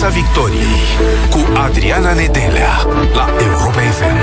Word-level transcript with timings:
Piața 0.00 0.14
Victoriei 0.14 0.80
cu 1.30 1.52
Adriana 1.56 2.12
Nedelea 2.12 2.76
la 3.14 3.34
Europa 3.40 3.80
FM. 3.80 4.16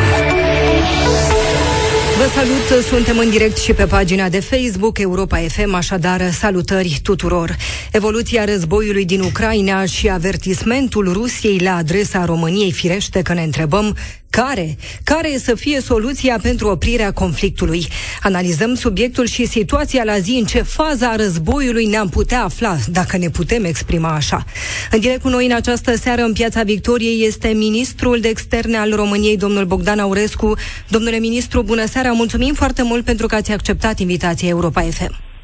Vă 2.17 2.29
salut, 2.35 2.83
suntem 2.83 3.17
în 3.17 3.29
direct 3.29 3.57
și 3.57 3.73
pe 3.73 3.85
pagina 3.85 4.29
de 4.29 4.39
Facebook 4.39 4.99
Europa 4.99 5.37
FM, 5.37 5.73
așadar 5.73 6.31
salutări 6.31 6.99
tuturor. 7.03 7.55
Evoluția 7.91 8.45
războiului 8.45 9.05
din 9.05 9.21
Ucraina 9.21 9.85
și 9.85 10.09
avertismentul 10.09 11.13
Rusiei 11.13 11.59
la 11.59 11.75
adresa 11.75 12.25
României 12.25 12.71
firește 12.71 13.21
că 13.21 13.33
ne 13.33 13.43
întrebăm 13.43 13.95
care? 14.35 14.77
Care 15.03 15.37
să 15.37 15.55
fie 15.55 15.81
soluția 15.81 16.39
pentru 16.41 16.67
oprirea 16.67 17.11
conflictului? 17.11 17.87
Analizăm 18.21 18.75
subiectul 18.75 19.25
și 19.25 19.47
situația 19.47 20.03
la 20.03 20.17
zi, 20.19 20.37
în 20.39 20.45
ce 20.45 20.61
faza 20.61 21.09
a 21.09 21.15
războiului 21.15 21.85
ne-am 21.85 22.09
putea 22.09 22.43
afla, 22.43 22.77
dacă 22.87 23.17
ne 23.17 23.29
putem 23.29 23.63
exprima 23.63 24.09
așa. 24.09 24.43
În 24.91 24.99
direct 24.99 25.21
cu 25.21 25.29
noi 25.29 25.45
în 25.45 25.51
această 25.51 25.95
seară 25.95 26.21
în 26.21 26.33
Piața 26.33 26.63
Victoriei 26.63 27.25
este 27.25 27.47
ministrul 27.47 28.19
de 28.19 28.27
externe 28.27 28.77
al 28.77 28.95
României, 28.95 29.37
domnul 29.37 29.65
Bogdan 29.65 29.99
Aurescu. 29.99 30.57
Domnule 30.87 31.17
ministru, 31.17 31.61
bună 31.61 31.85
seara, 31.85 32.11
mulțumim 32.11 32.53
foarte 32.53 32.83
mult 32.83 33.05
pentru 33.05 33.27
că 33.27 33.35
ați 33.35 33.51
acceptat 33.51 33.99
invitația 33.99 34.47
Europa 34.47 34.81
FM. 34.81 35.34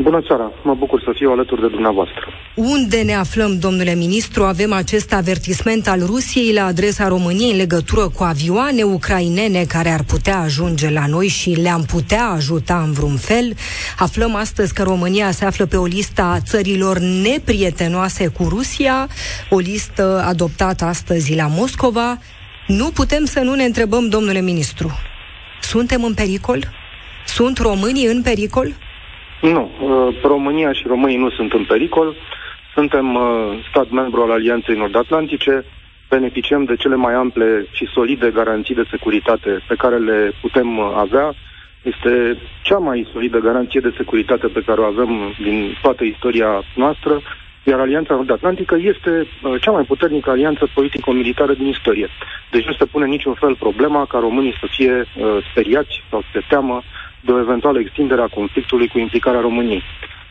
Bună 0.00 0.22
seara, 0.26 0.52
mă 0.62 0.74
bucur 0.74 1.02
să 1.02 1.10
fiu 1.14 1.30
alături 1.30 1.60
de 1.60 1.68
dumneavoastră. 1.68 2.28
Unde 2.54 3.02
ne 3.02 3.14
aflăm, 3.14 3.58
domnule 3.58 3.94
ministru? 3.94 4.44
Avem 4.44 4.72
acest 4.72 5.12
avertisment 5.12 5.88
al 5.88 6.00
Rusiei 6.06 6.52
la 6.52 6.64
adresa 6.64 7.08
României 7.08 7.50
în 7.50 7.56
legătură 7.56 8.08
cu 8.08 8.22
avioane 8.22 8.82
ucrainene 8.82 9.64
care 9.64 9.88
ar 9.88 10.02
putea 10.02 10.38
ajunge 10.38 10.90
la 10.90 11.06
noi 11.06 11.26
și 11.26 11.50
le-am 11.50 11.82
putea 11.82 12.24
ajuta 12.24 12.82
în 12.86 12.92
vreun 12.92 13.16
fel. 13.16 13.54
Aflăm 13.98 14.34
astăzi 14.34 14.74
că 14.74 14.82
România 14.82 15.30
se 15.30 15.44
află 15.44 15.66
pe 15.66 15.76
o 15.76 15.84
listă 15.84 16.22
a 16.22 16.40
țărilor 16.40 16.98
neprietenoase 16.98 18.28
cu 18.28 18.46
Rusia, 18.48 19.08
o 19.50 19.58
listă 19.58 20.24
adoptată 20.26 20.84
astăzi 20.84 21.34
la 21.34 21.46
Moscova. 21.46 22.18
Nu 22.66 22.90
putem 22.90 23.24
să 23.24 23.40
nu 23.40 23.54
ne 23.54 23.64
întrebăm, 23.64 24.08
domnule 24.08 24.40
ministru, 24.40 24.90
suntem 25.60 26.04
în 26.04 26.14
pericol? 26.14 26.68
Sunt 27.26 27.58
românii 27.58 28.06
în 28.06 28.22
pericol? 28.22 28.74
Nu, 29.42 29.70
uh, 29.80 30.20
România 30.22 30.72
și 30.72 30.86
românii 30.86 31.16
nu 31.16 31.30
sunt 31.30 31.52
în 31.52 31.64
pericol. 31.64 32.14
Suntem 32.74 33.14
uh, 33.14 33.22
stat 33.68 33.90
membru 33.90 34.22
al 34.22 34.30
Alianței 34.30 34.76
Nord-Atlantice, 34.76 35.64
beneficiem 36.08 36.64
de 36.64 36.76
cele 36.76 36.94
mai 36.94 37.14
ample 37.14 37.66
și 37.70 37.86
solide 37.94 38.30
garanții 38.30 38.74
de 38.74 38.84
securitate 38.90 39.62
pe 39.68 39.74
care 39.74 39.98
le 39.98 40.32
putem 40.40 40.78
uh, 40.78 40.92
avea. 40.96 41.32
Este 41.82 42.38
cea 42.62 42.78
mai 42.78 43.08
solidă 43.12 43.38
garanție 43.38 43.80
de 43.80 43.94
securitate 43.96 44.46
pe 44.46 44.62
care 44.66 44.80
o 44.80 44.84
avem 44.84 45.34
din 45.42 45.76
toată 45.82 46.04
istoria 46.04 46.62
noastră, 46.74 47.20
iar 47.64 47.78
Alianța 47.80 48.14
Nord-Atlantică 48.14 48.76
este 48.80 49.26
cea 49.60 49.70
mai 49.70 49.82
puternică 49.82 50.30
alianță 50.30 50.68
politico-militară 50.74 51.52
din 51.52 51.66
istorie. 51.66 52.08
Deci 52.50 52.66
nu 52.66 52.72
se 52.72 52.84
pune 52.84 53.06
niciun 53.06 53.34
fel 53.34 53.54
problema 53.56 54.04
ca 54.06 54.18
românii 54.18 54.56
să 54.60 54.66
fie 54.70 55.04
speriați 55.50 56.02
sau 56.10 56.20
să 56.20 56.28
se 56.32 56.44
teamă 56.48 56.82
de 57.24 57.32
o 57.32 57.38
eventuală 57.38 57.78
extindere 57.78 58.20
a 58.20 58.34
conflictului 58.38 58.88
cu 58.88 58.98
implicarea 58.98 59.40
României. 59.40 59.82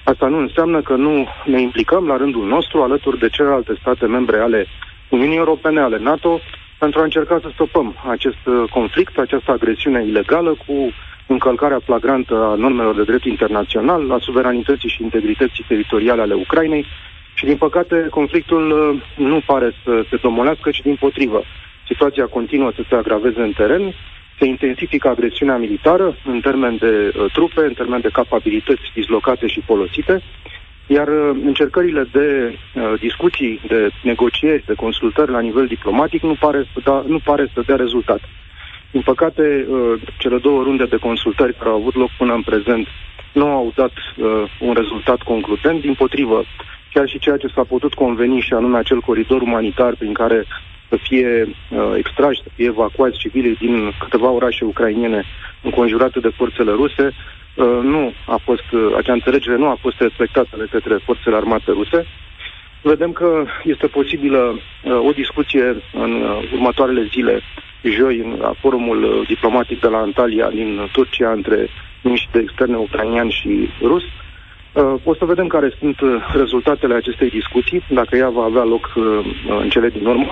Asta 0.04 0.28
nu 0.28 0.38
înseamnă 0.38 0.82
că 0.82 0.96
nu 0.96 1.28
ne 1.46 1.62
implicăm 1.62 2.08
la 2.08 2.18
rândul 2.18 2.48
nostru 2.48 2.82
alături 2.82 3.20
de 3.20 3.30
celelalte 3.30 3.74
state 3.80 4.06
membre 4.06 4.38
ale 4.38 4.66
Uniunii 5.10 5.38
Europene, 5.38 5.80
ale 5.80 6.00
NATO, 6.00 6.40
pentru 6.78 7.00
a 7.00 7.04
încerca 7.04 7.40
să 7.42 7.50
stopăm 7.54 7.96
acest 8.10 8.46
uh, 8.46 8.70
conflict, 8.70 9.18
această 9.18 9.52
agresiune 9.52 10.04
ilegală 10.06 10.50
cu 10.66 10.92
încălcarea 11.28 11.80
flagrantă 11.80 12.36
a 12.36 12.56
normelor 12.56 12.96
de 12.96 13.04
drept 13.04 13.26
internațional, 13.26 14.12
a 14.12 14.18
suveranității 14.20 14.90
și 14.90 15.04
integrității 15.04 15.66
teritoriale 15.68 16.22
ale 16.22 16.34
Ucrainei 16.34 16.86
și, 17.34 17.46
din 17.46 17.58
păcate, 17.58 18.08
conflictul 18.10 18.64
uh, 18.72 19.02
nu 19.28 19.42
pare 19.46 19.72
să 19.84 20.04
se 20.10 20.18
domolească, 20.22 20.70
ci 20.70 20.82
din 20.82 20.96
potrivă. 20.96 21.42
Situația 21.88 22.26
continuă 22.26 22.72
să 22.76 22.84
se 22.90 22.96
agraveze 22.96 23.42
în 23.42 23.52
teren, 23.52 23.94
se 24.42 24.48
intensifică 24.48 25.08
agresiunea 25.08 25.58
militară 25.58 26.16
în 26.26 26.40
termen 26.40 26.78
de 26.78 27.14
uh, 27.16 27.32
trupe, 27.32 27.62
în 27.62 27.74
termen 27.74 28.02
de 28.02 28.10
capabilități 28.20 28.82
dislocate 28.94 29.48
și 29.48 29.62
folosite, 29.62 30.22
iar 30.88 31.08
uh, 31.08 31.38
încercările 31.46 32.04
de 32.12 32.28
uh, 32.50 33.00
discuții, 33.00 33.62
de 33.68 33.90
negocieri, 34.04 34.64
de 34.66 34.74
consultări 34.74 35.32
la 35.32 35.40
nivel 35.40 35.68
diplomatic 35.68 36.22
nu 36.22 36.36
pare, 36.40 36.66
să 36.74 36.80
da, 36.84 37.04
nu 37.08 37.20
pare 37.20 37.52
să 37.54 37.62
dea 37.66 37.76
rezultat. 37.76 38.22
Din 38.92 39.02
păcate, 39.02 39.66
uh, 39.70 40.02
cele 40.18 40.38
două 40.38 40.64
runde 40.64 40.86
de 40.86 40.98
consultări 40.98 41.54
care 41.54 41.70
au 41.70 41.76
avut 41.76 41.96
loc 41.96 42.10
până 42.18 42.34
în 42.34 42.42
prezent 42.42 42.88
nu 43.34 43.48
au 43.48 43.72
dat 43.76 43.92
uh, 43.92 44.26
un 44.60 44.74
rezultat 44.74 45.22
concludent, 45.22 45.82
din 45.82 45.94
potrivă, 45.94 46.44
chiar 46.94 47.08
și 47.08 47.20
ceea 47.20 47.38
ce 47.38 47.48
s-a 47.48 47.64
putut 47.64 47.94
conveni 47.94 48.40
și 48.40 48.54
anume 48.54 48.78
acel 48.78 49.00
coridor 49.00 49.42
umanitar 49.42 49.96
prin 49.96 50.14
care 50.14 50.46
să 50.92 50.98
fie 51.08 51.30
uh, 51.46 51.94
extrași, 51.98 52.42
să 52.42 52.50
fie 52.56 52.66
evacuați 52.66 53.18
civilii 53.18 53.56
din 53.56 53.92
câteva 54.00 54.30
orașe 54.30 54.66
ucrainiene 54.66 55.24
înconjurate 55.62 56.20
de 56.20 56.32
forțele 56.36 56.72
ruse, 56.72 57.06
uh, 57.56 57.80
nu 57.84 58.14
a 58.26 58.38
fost, 58.44 58.68
uh, 58.72 58.94
acea 58.98 59.14
înțelegere 59.14 59.58
nu 59.58 59.68
a 59.68 59.78
fost 59.82 60.00
respectată 60.00 60.54
de 60.58 60.68
către 60.72 60.96
forțele 61.06 61.36
armate 61.36 61.72
ruse. 61.72 62.06
Vedem 62.82 63.12
că 63.12 63.46
este 63.64 63.88
posibilă 63.88 64.42
uh, 64.84 65.08
o 65.08 65.12
discuție 65.12 65.66
în 65.94 66.12
uh, 66.22 66.52
următoarele 66.54 67.04
zile, 67.14 67.42
joi, 67.84 68.18
în 68.18 68.36
la 68.40 68.54
forumul 68.60 69.04
uh, 69.04 69.28
diplomatic 69.28 69.80
de 69.80 69.88
la 69.88 69.98
Antalya 69.98 70.50
din 70.50 70.90
Turcia 70.92 71.32
între 71.32 71.68
miniștri 72.02 72.32
de 72.32 72.40
externe 72.40 72.78
ucrainian 72.78 73.30
și 73.30 73.70
rus. 73.82 74.04
Uh, 74.74 74.94
o 75.04 75.16
să 75.16 75.26
vedem 75.26 75.48
care 75.48 75.72
sunt 75.80 76.00
uh, 76.00 76.10
rezultatele 76.34 76.94
acestei 76.94 77.30
discuții, 77.30 77.84
dacă 77.90 78.16
ea 78.16 78.30
va 78.30 78.44
avea 78.44 78.64
loc 78.64 78.94
uh, 78.96 79.04
în 79.62 79.70
cele 79.70 79.90
din 79.90 80.06
urmă. 80.06 80.30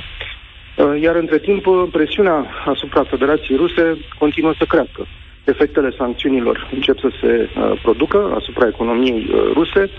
Uh, 0.79 1.01
iar 1.01 1.15
între 1.15 1.37
timp, 1.39 1.65
uh, 1.65 1.83
presiunea 1.91 2.45
asupra 2.65 3.03
Federației 3.03 3.57
Ruse 3.57 3.97
continuă 4.17 4.53
să 4.57 4.65
crească. 4.65 5.05
Efectele 5.43 5.91
sancțiunilor 5.97 6.69
încep 6.73 6.99
să 6.99 7.09
se 7.21 7.49
uh, 7.49 7.79
producă 7.81 8.33
asupra 8.39 8.67
economiei 8.67 9.29
uh, 9.33 9.51
ruse, 9.53 9.89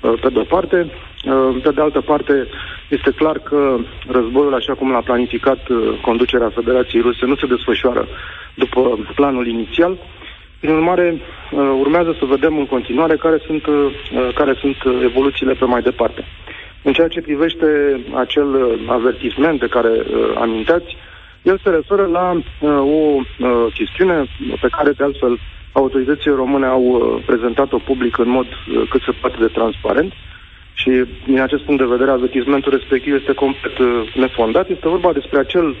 uh, 0.00 0.12
pe 0.20 0.28
de-o 0.28 0.42
parte. 0.42 0.86
Uh, 1.24 1.56
pe 1.62 1.70
de 1.70 1.80
altă 1.80 2.00
parte, 2.00 2.46
este 2.88 3.10
clar 3.10 3.38
că 3.38 3.76
războiul, 4.08 4.54
așa 4.54 4.74
cum 4.74 4.90
l-a 4.90 5.00
planificat 5.00 5.68
uh, 5.68 5.98
conducerea 6.02 6.52
Federației 6.54 7.02
Ruse, 7.02 7.26
nu 7.26 7.36
se 7.36 7.46
desfășoară 7.46 8.08
după 8.54 8.98
planul 9.14 9.46
inițial. 9.46 9.98
Prin 10.60 10.74
urmare, 10.74 11.20
uh, 11.50 11.58
urmează 11.80 12.16
să 12.18 12.24
vedem 12.24 12.58
în 12.58 12.66
continuare 12.66 13.16
care 13.16 13.38
sunt, 13.46 13.66
uh, 13.66 13.90
care 14.34 14.54
sunt 14.60 14.76
evoluțiile 15.02 15.52
pe 15.52 15.64
mai 15.64 15.82
departe. 15.82 16.24
În 16.88 16.94
ceea 16.94 17.08
ce 17.08 17.20
privește 17.20 17.66
acel 18.14 18.54
uh, 18.54 18.78
avertisment 18.86 19.60
de 19.60 19.66
care 19.66 19.88
uh, 19.88 20.36
aminteați, 20.40 20.96
el 21.42 21.60
se 21.62 21.70
referă 21.70 22.06
la 22.06 22.32
uh, 22.32 22.70
o 22.70 23.00
uh, 23.14 23.66
chestiune 23.74 24.24
pe 24.60 24.68
care, 24.76 24.90
de 24.90 25.04
altfel, 25.04 25.38
autoritățile 25.72 26.34
române 26.34 26.66
au 26.66 26.82
uh, 26.82 27.22
prezentat-o 27.26 27.78
public 27.78 28.18
în 28.18 28.28
mod 28.28 28.46
uh, 28.46 28.88
cât 28.90 29.02
se 29.02 29.10
poate 29.20 29.36
de 29.38 29.46
transparent 29.46 30.12
și, 30.72 30.90
din 31.26 31.40
acest 31.40 31.62
punct 31.62 31.80
de 31.80 31.94
vedere, 31.94 32.10
avertismentul 32.10 32.72
respectiv 32.72 33.14
este 33.14 33.32
complet 33.32 33.78
uh, 33.78 34.12
nefondat. 34.14 34.68
Este 34.68 34.88
vorba 34.88 35.12
despre 35.12 35.38
acel 35.38 35.76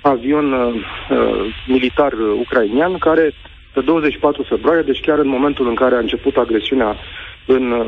avion 0.00 0.52
uh, 0.52 0.74
uh, 1.10 1.54
militar 1.66 2.12
uh, 2.12 2.38
ucrainian 2.38 2.98
care, 2.98 3.32
pe 3.74 3.80
24 3.80 4.42
februarie, 4.42 4.82
deci 4.82 5.00
chiar 5.00 5.18
în 5.18 5.28
momentul 5.28 5.68
în 5.68 5.74
care 5.74 5.94
a 5.94 5.98
început 6.06 6.36
agresiunea 6.36 6.96
în 7.46 7.70
uh, 7.70 7.86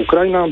Ucraina, 0.00 0.48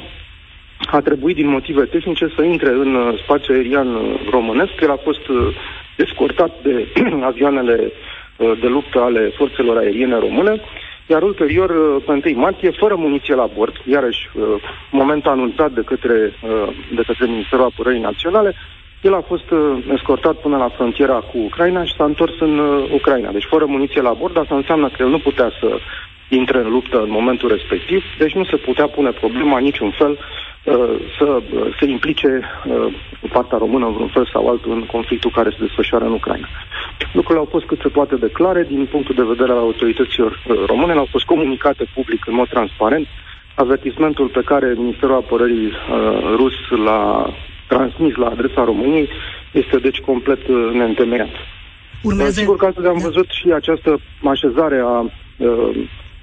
a 0.87 1.01
trebuit 1.01 1.37
din 1.37 1.49
motive 1.49 1.85
tehnice 1.85 2.33
să 2.37 2.43
intre 2.43 2.69
în 2.69 2.95
uh, 2.95 3.19
spațiul 3.23 3.57
aerian 3.57 3.95
uh, 3.95 4.03
românesc. 4.31 4.73
El 4.81 4.91
a 4.91 4.97
fost 5.03 5.29
uh, 5.29 5.57
escortat 5.97 6.51
de 6.63 6.87
avioanele 7.31 7.93
de 8.61 8.67
luptă 8.67 9.01
ale 9.01 9.33
forțelor 9.37 9.77
aeriene 9.77 10.19
române, 10.19 10.61
iar 11.07 11.23
ulterior, 11.23 11.71
pe 12.03 12.23
1 12.25 12.41
martie, 12.41 12.71
fără 12.71 12.95
muniție 12.95 13.35
la 13.35 13.49
bord, 13.57 13.75
iarăși 13.85 14.29
moment 14.91 15.27
anunțat 15.27 15.71
de 15.71 15.81
către, 15.81 16.33
de 16.95 17.03
către 17.07 17.27
Ministerul 17.27 17.65
Apărării 17.65 18.01
Naționale, 18.01 18.55
el 19.01 19.15
a 19.15 19.21
fost 19.21 19.45
escortat 19.93 20.37
până 20.37 20.57
la 20.57 20.69
frontiera 20.69 21.15
cu 21.15 21.39
Ucraina 21.39 21.85
și 21.85 21.95
s-a 21.97 22.05
întors 22.05 22.41
în 22.41 22.59
Ucraina. 22.93 23.31
Deci 23.31 23.49
fără 23.51 23.65
muniție 23.65 24.01
la 24.01 24.13
bord, 24.13 24.39
asta 24.39 24.55
înseamnă 24.55 24.89
că 24.89 24.97
el 25.03 25.09
nu 25.09 25.19
putea 25.19 25.51
să 25.61 25.79
intre 26.31 26.59
în 26.59 26.71
luptă 26.71 27.03
în 27.03 27.11
momentul 27.11 27.49
respectiv, 27.49 28.03
deci 28.19 28.35
nu 28.35 28.45
se 28.45 28.57
putea 28.57 28.87
pune 28.87 29.11
problema 29.11 29.59
niciun 29.59 29.91
fel 29.91 30.19
Uh, 30.65 30.75
să 31.19 31.25
uh, 31.25 31.77
se 31.79 31.87
implice 31.87 32.41
uh, 32.67 32.95
partea 33.33 33.59
română 33.59 33.87
în 33.87 33.93
vreun 33.93 34.09
fel 34.09 34.29
sau 34.33 34.49
altul 34.49 34.73
în 34.73 34.87
conflictul 34.87 35.31
care 35.31 35.51
se 35.51 35.57
desfășoară 35.61 36.05
în 36.05 36.13
Ucraina. 36.13 36.49
Lucrurile 37.13 37.45
au 37.45 37.49
fost 37.51 37.65
cât 37.65 37.81
se 37.81 37.89
poate 37.89 38.17
de 38.17 38.31
clare 38.33 38.65
din 38.69 38.87
punctul 38.91 39.15
de 39.15 39.23
vedere 39.23 39.53
al 39.53 39.59
autorităților 39.59 40.43
române, 40.67 40.93
au 40.93 41.09
fost 41.11 41.25
comunicate 41.25 41.85
public 41.95 42.27
în 42.27 42.35
mod 42.35 42.49
transparent. 42.49 43.07
Avertismentul 43.55 44.29
pe 44.29 44.43
care 44.45 44.75
Ministerul 44.77 45.15
Apărării 45.15 45.73
rus 46.37 46.55
l-a 46.85 47.35
transmis 47.67 48.15
la 48.15 48.27
adresa 48.27 48.65
României 48.65 49.09
este 49.53 49.79
deci 49.79 50.01
complet 50.01 50.49
neîntemeiat. 50.73 51.31
Urmează... 52.03 52.31
Sigur 52.31 52.57
că 52.57 52.67
astăzi 52.67 52.87
am 52.87 52.99
da. 52.99 53.05
văzut 53.05 53.29
și 53.31 53.51
această 53.55 54.01
așezare 54.25 54.83
a 54.85 55.05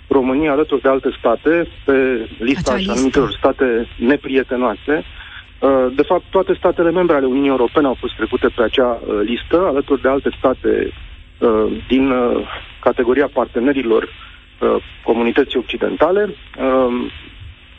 România 0.07 0.51
alături 0.51 0.81
de 0.81 0.89
alte 0.89 1.09
state 1.19 1.67
pe 1.85 2.29
lista 2.39 2.71
așa 2.73 2.93
numitelor 2.95 3.31
state 3.31 3.87
neprietenoase. 3.97 5.03
Uh, 5.59 5.85
de 5.95 6.01
fapt, 6.01 6.23
toate 6.29 6.53
statele 6.53 6.91
membre 6.91 7.15
ale 7.15 7.25
Uniunii 7.25 7.49
Europene 7.49 7.87
au 7.87 7.93
fost 7.99 8.15
trecute 8.15 8.47
pe 8.47 8.63
acea 8.63 8.99
uh, 9.07 9.19
listă, 9.23 9.65
alături 9.65 10.01
de 10.01 10.09
alte 10.09 10.29
state 10.37 10.93
uh, 11.39 11.77
din 11.87 12.13
categoria 12.81 13.29
partenerilor 13.33 14.09
comunității 15.03 15.59
occidentale. 15.59 16.35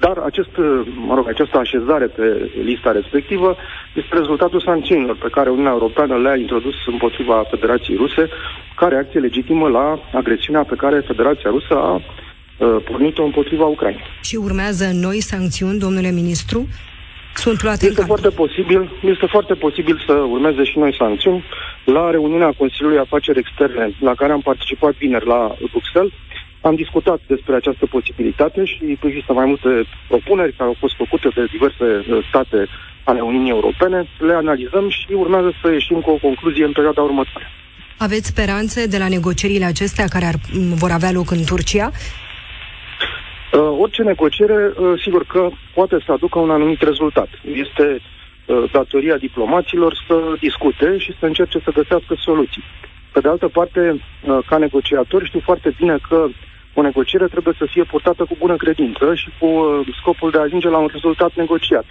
Dar 0.00 0.16
acest, 0.18 0.56
mă 1.06 1.14
rog, 1.14 1.28
această 1.28 1.58
așezare 1.58 2.06
pe 2.06 2.50
lista 2.62 2.92
respectivă 2.92 3.56
este 3.94 4.14
rezultatul 4.16 4.60
sancțiunilor 4.60 5.16
pe 5.16 5.28
care 5.30 5.50
Uniunea 5.50 5.72
Europeană 5.72 6.16
le-a 6.18 6.36
introdus 6.36 6.74
împotriva 6.86 7.44
Federației 7.50 7.96
Ruse 7.96 8.28
ca 8.76 8.88
reacție 8.88 9.20
legitimă 9.20 9.68
la 9.68 9.98
agresiunea 10.12 10.62
pe 10.62 10.74
care 10.74 11.00
Federația 11.00 11.50
Rusă 11.50 11.74
a 11.76 12.02
pornit-o 12.84 13.24
împotriva 13.24 13.64
Ucrainei. 13.64 14.04
Și 14.20 14.36
urmează 14.36 14.90
noi 14.92 15.20
sancțiuni, 15.20 15.78
domnule 15.78 16.10
ministru? 16.10 16.66
sunt 17.38 17.62
luate 17.62 17.86
este 17.86 18.04
foarte 18.04 18.28
posibil, 18.28 18.90
Este 19.02 19.26
foarte 19.26 19.54
posibil 19.54 20.02
să 20.06 20.12
urmeze 20.12 20.64
și 20.64 20.78
noi 20.78 20.94
sancțiuni. 20.94 21.44
La 21.84 22.10
reuniunea 22.10 22.52
Consiliului 22.58 22.98
Afaceri 22.98 23.38
Externe, 23.38 23.90
la 24.00 24.14
care 24.14 24.32
am 24.32 24.40
participat 24.40 24.94
vineri 24.94 25.26
la 25.26 25.56
Bruxelles, 25.70 26.12
am 26.68 26.74
discutat 26.84 27.20
despre 27.26 27.54
această 27.56 27.84
posibilitate 27.94 28.64
și 28.64 28.98
există 29.08 29.32
mai 29.32 29.46
multe 29.52 29.70
propuneri 30.08 30.56
care 30.58 30.68
au 30.68 30.76
fost 30.78 30.94
făcute 31.02 31.28
de 31.34 31.44
diverse 31.56 31.86
uh, 31.98 32.26
state 32.28 32.58
ale 33.04 33.20
Uniunii 33.20 33.56
Europene. 33.58 33.98
Le 34.18 34.32
analizăm 34.32 34.88
și 34.88 35.12
urmează 35.12 35.50
să 35.60 35.66
ieșim 35.72 36.00
cu 36.00 36.10
o 36.10 36.22
concluzie 36.26 36.64
în 36.64 36.72
perioada 36.72 37.02
următoare. 37.02 37.46
Aveți 37.98 38.26
speranțe 38.26 38.86
de 38.86 38.98
la 38.98 39.08
negocierile 39.08 39.64
acestea 39.64 40.06
care 40.14 40.24
ar, 40.24 40.34
vor 40.82 40.90
avea 40.90 41.12
loc 41.12 41.30
în 41.30 41.44
Turcia? 41.44 41.90
Uh, 43.52 43.76
orice 43.78 44.02
negociere, 44.02 44.72
uh, 44.76 45.00
sigur 45.04 45.24
că 45.24 45.48
poate 45.74 45.96
să 46.06 46.12
aducă 46.12 46.38
un 46.38 46.50
anumit 46.50 46.82
rezultat. 46.82 47.28
Este 47.64 47.86
uh, 48.46 48.70
datoria 48.72 49.16
diplomaților 49.16 50.04
să 50.06 50.16
discute 50.40 50.98
și 50.98 51.14
să 51.18 51.26
încerce 51.26 51.58
să 51.64 51.70
găsească 51.70 52.14
soluții. 52.18 52.64
Pe 53.12 53.20
de 53.20 53.28
altă 53.28 53.48
parte, 53.48 53.80
uh, 53.90 54.38
ca 54.46 54.56
negociatori, 54.58 55.26
știu 55.26 55.40
foarte 55.40 55.74
bine 55.78 55.96
că 56.08 56.26
o 56.78 56.82
negociere 56.82 57.26
trebuie 57.26 57.54
să 57.58 57.66
fie 57.66 57.84
purtată 57.84 58.22
cu 58.24 58.34
bună 58.38 58.56
credință 58.56 59.14
și 59.14 59.28
cu 59.38 59.46
uh, 59.46 59.86
scopul 60.00 60.30
de 60.30 60.38
a 60.38 60.46
ajunge 60.46 60.68
la 60.68 60.78
un 60.78 60.90
rezultat 60.92 61.32
negociat. 61.34 61.84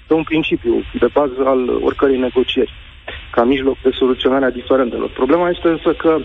Este 0.00 0.14
un 0.14 0.22
principiu 0.22 0.74
de 1.02 1.08
bază 1.12 1.42
al 1.44 1.60
oricărei 1.82 2.18
negocieri 2.18 2.72
ca 3.30 3.44
mijloc 3.44 3.76
de 3.82 3.90
soluționare 3.90 4.44
a 4.44 4.50
diferendelor. 4.50 5.10
Problema 5.10 5.48
este 5.48 5.68
însă 5.68 5.92
că 5.92 6.18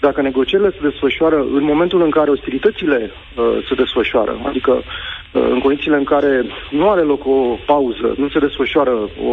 dacă 0.00 0.22
negocierile 0.22 0.70
se 0.70 0.88
desfășoară 0.88 1.36
în 1.36 1.62
momentul 1.62 2.02
în 2.02 2.10
care 2.10 2.30
ostilitățile 2.30 3.10
uh, 3.10 3.66
se 3.68 3.74
desfășoară, 3.74 4.40
adică 4.46 4.72
uh, 4.72 5.42
în 5.50 5.58
condițiile 5.58 5.96
în 5.96 6.04
care 6.04 6.44
nu 6.70 6.90
are 6.90 7.00
loc 7.00 7.26
o 7.26 7.58
pauză, 7.66 8.14
nu 8.16 8.28
se 8.28 8.38
desfășoară 8.38 8.94
o 9.24 9.32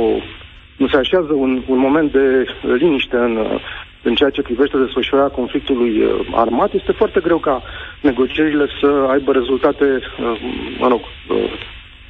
nu 0.78 0.88
se 0.88 0.98
așează 0.98 1.34
un, 1.34 1.62
un 1.68 1.78
moment 1.78 2.12
de 2.12 2.46
liniște 2.62 3.16
în, 3.16 3.36
uh, 3.36 3.62
în 4.04 4.16
ceea 4.16 4.30
ce 4.30 4.42
privește 4.42 4.78
desfășurarea 4.78 5.30
conflictului 5.30 6.02
uh, 6.02 6.28
armat, 6.32 6.74
este 6.74 6.92
foarte 6.92 7.20
greu 7.20 7.38
ca 7.38 7.62
negocierile 8.02 8.68
să 8.82 8.88
aibă 9.10 9.32
rezultate, 9.32 9.86
uh, 9.86 10.40
mă 10.80 10.88
rog, 10.88 11.02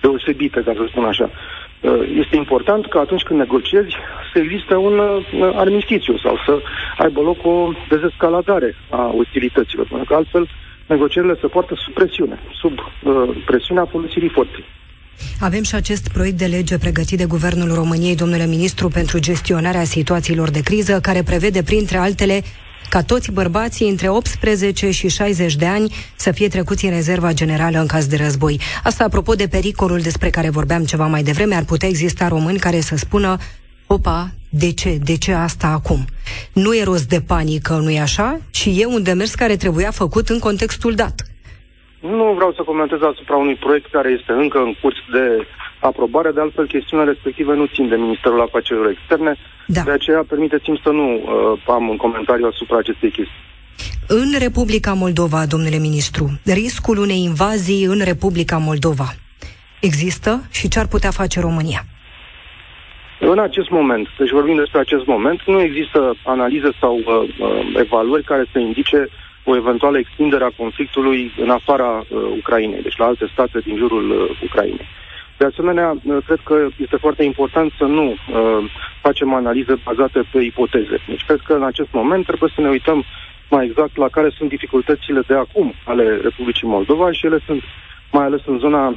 deosebite, 0.02 0.62
ca 0.66 0.74
să 0.76 0.86
spun 0.88 1.04
așa. 1.04 1.30
Uh, 1.82 2.10
este 2.20 2.36
important 2.36 2.86
că 2.86 2.98
atunci 2.98 3.22
când 3.24 3.40
negociezi 3.40 3.96
să 4.34 4.40
existe 4.40 4.76
un 4.76 4.98
uh, 4.98 5.52
armistițiu 5.56 6.18
sau 6.18 6.38
să 6.46 6.62
aibă 6.98 7.22
loc 7.22 7.46
o 7.46 7.72
dezescaladare 7.90 8.76
a 8.90 9.14
ostilităților, 9.18 9.86
pentru 9.88 10.08
că 10.08 10.16
altfel 10.16 10.48
negocierile 10.88 11.38
se 11.42 11.48
poartă 11.48 11.76
sub 11.76 11.94
presiune, 11.94 12.40
sub 12.54 12.80
uh, 13.04 13.30
presiunea 13.46 13.86
folosirii 13.86 14.30
forței. 14.30 14.66
Avem 15.40 15.64
și 15.64 15.76
acest 15.76 16.08
proiect 16.08 16.38
de 16.38 16.46
lege 16.46 16.78
pregătit 16.78 17.18
de 17.18 17.26
Guvernul 17.26 17.74
României, 17.74 18.16
domnule 18.16 18.46
ministru, 18.46 18.88
pentru 18.88 19.20
gestionarea 19.20 19.84
situațiilor 19.84 20.50
de 20.50 20.60
criză, 20.60 21.00
care 21.00 21.24
prevede, 21.24 21.64
printre 21.64 21.98
altele, 21.98 22.44
ca 22.90 23.04
toți 23.04 23.32
bărbații 23.32 23.90
între 23.90 24.10
18 24.10 24.92
și 24.92 25.08
60 25.08 25.56
de 25.56 25.66
ani 25.66 25.94
să 26.16 26.32
fie 26.32 26.48
trecuți 26.48 26.86
în 26.86 26.92
rezerva 26.92 27.34
generală 27.34 27.80
în 27.80 27.88
caz 27.88 28.06
de 28.06 28.16
război. 28.16 28.60
Asta 28.84 29.04
apropo 29.04 29.34
de 29.34 29.48
pericolul 29.48 30.00
despre 30.00 30.30
care 30.30 30.50
vorbeam 30.50 30.86
ceva 30.86 31.08
mai 31.08 31.24
devreme, 31.24 31.56
ar 31.56 31.64
putea 31.64 31.88
exista 31.88 32.28
români 32.28 32.60
care 32.60 32.80
să 32.80 32.96
spună 32.96 33.38
opa, 33.88 34.32
de 34.50 34.72
ce? 34.72 35.00
De 35.04 35.16
ce 35.16 35.34
asta 35.34 35.68
acum? 35.68 36.06
Nu 36.54 36.76
e 36.76 36.84
rost 36.84 37.08
de 37.08 37.22
panică, 37.22 37.74
nu-i 37.74 38.00
așa? 38.00 38.40
Și 38.50 38.82
e 38.82 38.86
un 38.86 39.04
demers 39.04 39.36
care 39.36 39.56
trebuia 39.56 39.92
făcut 39.92 40.30
în 40.30 40.40
contextul 40.40 40.96
dat. 40.96 41.29
Nu 42.00 42.34
vreau 42.36 42.54
să 42.54 42.62
comentez 42.62 43.02
asupra 43.02 43.36
unui 43.36 43.56
proiect 43.56 43.92
care 43.92 44.10
este 44.20 44.32
încă 44.32 44.58
în 44.58 44.74
curs 44.82 44.98
de 45.12 45.48
aprobare, 45.80 46.32
de 46.32 46.42
altfel 46.42 46.68
chestiunea 46.68 47.06
respective 47.06 47.54
nu 47.56 47.66
țin 47.66 47.88
de 47.90 47.96
Ministerul 47.96 48.42
Afacerilor 48.42 48.90
Externe, 48.90 49.36
da. 49.68 49.82
de 49.82 49.92
aceea 49.92 50.24
permiteți-mi 50.28 50.82
să 50.84 50.90
nu 50.90 51.14
uh, 51.14 51.64
am 51.68 51.88
un 51.88 51.98
comentariu 51.98 52.46
asupra 52.46 52.78
acestei 52.78 53.12
chestii. 53.12 53.48
În 54.08 54.40
Republica 54.40 54.94
Moldova, 54.94 55.46
domnule 55.46 55.78
ministru, 55.78 56.40
riscul 56.46 56.98
unei 56.98 57.24
invazii 57.24 57.84
în 57.84 58.02
Republica 58.04 58.58
Moldova 58.58 59.08
există 59.80 60.48
și 60.52 60.68
ce 60.68 60.80
ar 60.80 60.88
putea 60.88 61.12
face 61.12 61.40
România? 61.40 61.82
În 63.20 63.40
acest 63.40 63.70
moment, 63.70 64.08
deci 64.18 64.32
vorbim 64.32 64.56
despre 64.56 64.80
acest 64.80 65.06
moment, 65.06 65.42
nu 65.46 65.62
există 65.62 66.16
analize 66.24 66.70
sau 66.80 66.96
uh, 66.96 67.06
uh, 67.06 67.76
evaluări 67.76 68.24
care 68.24 68.46
să 68.52 68.60
indice 68.60 69.08
o 69.50 69.56
eventuală 69.56 69.98
extindere 69.98 70.44
a 70.44 70.58
conflictului 70.58 71.32
în 71.38 71.50
afara 71.50 71.92
uh, 71.98 72.22
Ucrainei, 72.38 72.82
deci 72.82 72.98
la 72.98 73.06
alte 73.06 73.30
state 73.34 73.60
din 73.60 73.76
jurul 73.78 74.10
uh, 74.10 74.40
Ucrainei. 74.44 74.88
De 75.38 75.46
asemenea, 75.46 75.90
uh, 76.04 76.18
cred 76.26 76.40
că 76.44 76.68
este 76.78 76.96
foarte 76.96 77.24
important 77.24 77.72
să 77.78 77.84
nu 77.84 78.06
uh, 78.10 78.18
facem 79.02 79.34
analize 79.34 79.76
bazate 79.84 80.22
pe 80.32 80.40
ipoteze. 80.42 80.98
Deci 81.08 81.26
cred 81.26 81.40
că 81.46 81.54
în 81.54 81.64
acest 81.64 81.90
moment 81.92 82.26
trebuie 82.26 82.52
să 82.56 82.62
ne 82.62 82.70
uităm 82.70 83.04
mai 83.50 83.66
exact 83.66 83.98
la 83.98 84.08
care 84.08 84.30
sunt 84.38 84.50
dificultățile 84.50 85.22
de 85.28 85.34
acum 85.34 85.74
ale 85.84 86.20
Republicii 86.22 86.68
Moldova 86.68 87.12
și 87.12 87.26
ele 87.26 87.40
sunt 87.46 87.64
mai 88.12 88.26
ales 88.26 88.42
în 88.46 88.58
zona 88.60 88.88
uh, 88.88 88.96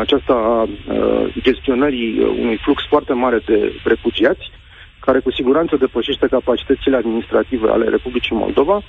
aceasta 0.00 0.32
a 0.32 0.62
uh, 0.62 1.34
gestionării 1.40 2.18
unui 2.18 2.56
flux 2.56 2.82
foarte 2.88 3.12
mare 3.12 3.38
de 3.46 3.72
refugiați, 3.84 4.50
care 5.00 5.18
cu 5.18 5.30
siguranță 5.30 5.76
depășește 5.76 6.26
capacitățile 6.26 6.96
administrative 6.96 7.68
ale 7.68 7.88
Republicii 7.88 8.36
Moldova. 8.36 8.82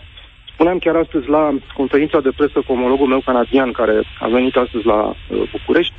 Spuneam 0.53 0.77
chiar 0.77 0.95
astăzi 0.95 1.29
la 1.29 1.53
conferința 1.73 2.19
de 2.19 2.31
presă 2.37 2.59
cu 2.65 2.71
omologul 2.71 3.07
meu 3.07 3.21
canadian, 3.25 3.71
care 3.71 4.03
a 4.19 4.27
venit 4.27 4.55
astăzi 4.55 4.85
la 4.85 5.01
uh, 5.03 5.49
București, 5.51 5.93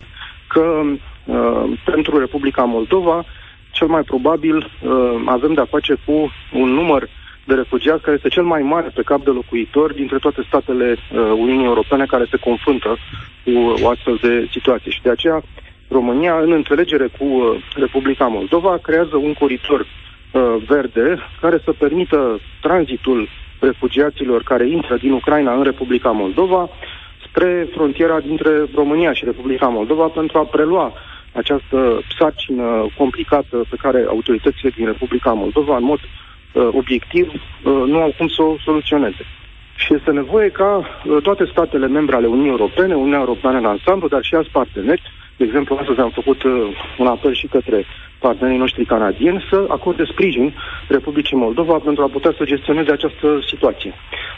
că 0.49 0.83
uh, 1.25 1.79
pentru 1.85 2.19
Republica 2.19 2.65
Moldova, 2.65 3.25
cel 3.71 3.87
mai 3.87 4.03
probabil 4.03 4.57
uh, 4.57 5.23
avem 5.25 5.53
de-a 5.55 5.65
face 5.65 5.97
cu 6.07 6.33
un 6.53 6.69
număr 6.69 7.09
de 7.45 7.55
refugiați 7.55 8.03
care 8.03 8.17
este 8.17 8.29
cel 8.29 8.43
mai 8.43 8.63
mare 8.63 8.91
pe 8.95 9.03
cap 9.03 9.25
de 9.25 9.31
locuitor 9.31 9.93
dintre 9.93 10.19
toate 10.19 10.43
statele 10.47 10.91
uh, 10.91 11.19
Uniunii 11.19 11.65
Europene 11.65 12.07
care 12.07 12.27
se 12.31 12.37
confruntă 12.37 12.97
cu 13.45 13.51
o 13.83 13.89
astfel 13.89 14.19
de 14.23 14.49
situație. 14.51 14.91
Și 14.91 15.03
de 15.03 15.11
aceea 15.11 15.43
România, 15.89 16.39
în 16.39 16.53
înțelegere 16.53 17.09
cu 17.19 17.25
uh, 17.25 17.57
Republica 17.75 18.27
Moldova, 18.27 18.79
creează 18.83 19.17
un 19.17 19.33
coridor 19.33 19.81
uh, 19.81 20.43
verde 20.67 21.19
care 21.41 21.61
să 21.65 21.73
permită 21.73 22.41
tranzitul 22.61 23.29
refugiaților 23.65 24.43
care 24.43 24.69
intră 24.69 24.97
din 24.97 25.13
Ucraina 25.13 25.55
în 25.55 25.63
Republica 25.63 26.11
Moldova 26.11 26.69
spre 27.29 27.69
frontiera 27.75 28.21
dintre 28.21 28.51
România 28.75 29.13
și 29.13 29.25
Republica 29.25 29.67
Moldova 29.69 30.07
pentru 30.07 30.39
a 30.39 30.45
prelua 30.45 30.93
această 31.33 32.01
sarcină 32.19 32.87
complicată 32.97 33.65
pe 33.71 33.77
care 33.77 34.05
autoritățile 34.09 34.71
din 34.77 34.87
Republica 34.87 35.33
Moldova, 35.33 35.77
în 35.77 35.85
mod 35.85 35.99
uh, 36.01 36.69
obiectiv, 36.73 37.33
uh, 37.33 37.83
nu 37.87 38.01
au 38.01 38.15
cum 38.19 38.29
să 38.29 38.43
o 38.43 38.57
soluționeze. 38.65 39.27
Și 39.77 39.95
este 39.95 40.11
nevoie 40.11 40.49
ca 40.49 40.77
uh, 40.79 41.23
toate 41.23 41.45
statele 41.51 41.87
membre 41.87 42.17
ale 42.17 42.27
Uniunii 42.27 42.51
Europene, 42.51 42.95
Uniunea 42.95 43.19
Europeană 43.19 43.59
în 43.59 43.65
ansamblu, 43.65 44.09
dar 44.09 44.23
și 44.23 44.35
alți 44.35 44.51
parteneri, 44.51 45.03
de 45.37 45.45
exemplu, 45.45 45.77
astăzi 45.81 46.01
am 46.01 46.11
făcut 46.11 46.43
uh, 46.43 46.53
un 46.99 47.07
apel 47.07 47.35
și 47.35 47.47
către 47.47 47.85
partenerii 48.19 48.59
noștri 48.59 48.85
canadieni 48.85 49.47
să 49.51 49.65
acorde 49.69 50.05
sprijin 50.05 50.55
Republicii 50.89 51.37
Moldova 51.37 51.77
pentru 51.79 52.03
a 52.03 52.07
putea 52.07 52.35
să 52.37 52.45
gestioneze 52.45 52.91
această 52.93 53.41
situație. 53.51 53.93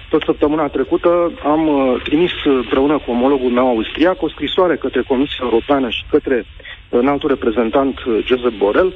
Tot 0.09 0.23
săptămâna 0.23 0.69
trecută 0.69 1.33
am 1.45 1.69
uh, 1.69 2.00
trimis 2.02 2.33
împreună 2.45 2.99
cu 2.99 3.11
omologul 3.11 3.50
meu 3.50 3.66
austriac 3.66 4.23
o 4.23 4.28
scrisoare 4.28 4.76
către 4.76 5.02
Comisia 5.02 5.43
Europeană 5.43 5.88
și 5.88 6.02
către 6.11 6.45
înaltul 6.88 7.28
reprezentant 7.28 8.00
uh, 8.00 8.25
Joseph 8.26 8.57
Borrell 8.59 8.95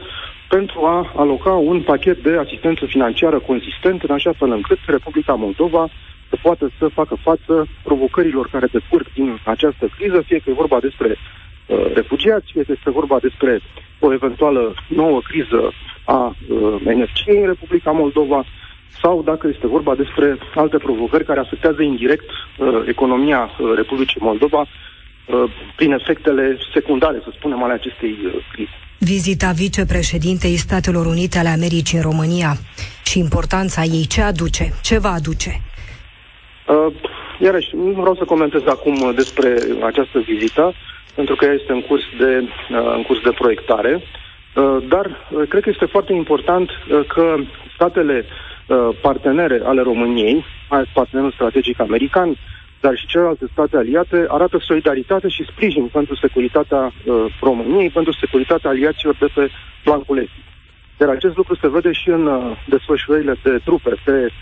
pentru 0.48 0.84
a 0.84 1.12
aloca 1.16 1.50
un 1.50 1.80
pachet 1.80 2.22
de 2.22 2.36
asistență 2.36 2.84
financiară 2.86 3.38
consistent 3.38 4.02
în 4.02 4.14
așa 4.14 4.32
fel 4.38 4.50
încât 4.50 4.78
Republica 4.86 5.34
Moldova 5.34 5.88
să 6.30 6.36
poată 6.42 6.70
să 6.78 6.86
facă 6.88 7.16
față 7.22 7.66
provocărilor 7.82 8.48
care 8.52 8.66
decurg 8.72 9.06
din 9.14 9.40
această 9.44 9.88
criză, 9.96 10.22
fie 10.26 10.38
că 10.38 10.50
e 10.50 10.62
vorba 10.64 10.78
despre 10.80 11.16
uh, 11.16 11.94
refugiați, 11.94 12.52
fie 12.52 12.62
că 12.62 12.72
este 12.72 12.90
vorba 12.90 13.18
despre 13.18 13.60
o 13.98 14.12
eventuală 14.12 14.74
nouă 14.88 15.20
criză 15.20 15.72
a 16.04 16.36
uh, 16.48 16.74
energiei 16.86 17.40
în 17.40 17.46
Republica 17.46 17.90
Moldova, 17.90 18.44
sau 19.02 19.22
dacă 19.22 19.48
este 19.54 19.66
vorba 19.66 19.94
despre 19.94 20.38
alte 20.54 20.76
provocări 20.76 21.24
care 21.24 21.40
afectează 21.40 21.82
indirect 21.82 22.30
uh, 22.30 22.68
economia 22.86 23.40
uh, 23.40 23.72
Republicii 23.76 24.20
Moldova 24.20 24.60
uh, 24.60 25.44
prin 25.76 25.92
efectele 25.92 26.58
secundare, 26.72 27.18
să 27.22 27.30
spunem, 27.36 27.62
ale 27.62 27.72
acestei 27.72 28.16
uh, 28.24 28.32
crize. 28.52 28.76
Vizita 28.98 29.50
vicepreședintei 29.50 30.56
Statelor 30.56 31.06
Unite 31.06 31.38
ale 31.38 31.48
Americii 31.48 31.96
în 31.96 32.02
România 32.02 32.56
și 33.04 33.18
importanța 33.18 33.82
ei, 33.82 34.06
ce 34.06 34.22
aduce, 34.22 34.72
ce 34.82 34.98
va 34.98 35.10
aduce? 35.10 35.60
Uh, 36.70 36.92
iarăși, 37.38 37.76
nu 37.76 38.00
vreau 38.00 38.14
să 38.14 38.24
comentez 38.24 38.66
acum 38.66 39.12
despre 39.14 39.56
această 39.82 40.18
vizită, 40.18 40.72
pentru 41.14 41.34
că 41.34 41.44
ea 41.44 41.52
este 41.52 41.72
în 41.72 41.80
curs 41.80 42.02
de, 42.18 42.44
uh, 42.70 42.92
în 42.96 43.02
curs 43.02 43.20
de 43.20 43.30
proiectare, 43.30 44.02
uh, 44.02 44.76
dar 44.88 45.06
uh, 45.06 45.48
cred 45.48 45.62
că 45.62 45.68
este 45.68 45.84
foarte 45.84 46.12
important 46.12 46.70
uh, 46.70 47.00
că 47.06 47.36
statele 47.74 48.24
uh, 48.66 48.88
partenere 49.02 49.60
ale 49.64 49.82
României, 49.82 50.44
mai 50.70 50.82
partenerul 50.92 51.32
strategic 51.32 51.80
american, 51.80 52.36
dar 52.80 52.96
și 52.96 53.06
celelalte 53.06 53.46
state 53.52 53.76
aliate, 53.76 54.24
arată 54.28 54.58
solidaritate 54.58 55.28
și 55.28 55.46
sprijin 55.50 55.86
pentru 55.86 56.14
securitatea 56.14 56.92
uh, 57.04 57.24
României, 57.40 57.90
pentru 57.90 58.12
securitatea 58.12 58.70
aliaților 58.70 59.16
de 59.20 59.26
pe 59.34 59.50
flancul 59.82 60.18
estic. 60.18 60.44
Iar 61.00 61.08
acest 61.08 61.36
lucru 61.36 61.54
se 61.54 61.68
vede 61.68 61.92
și 61.92 62.08
în 62.08 62.26
uh, 62.26 62.56
desfășurările 62.68 63.36
de 63.42 63.60
trupe 63.64 63.94
pe 64.04 64.12
uh, 64.12 64.32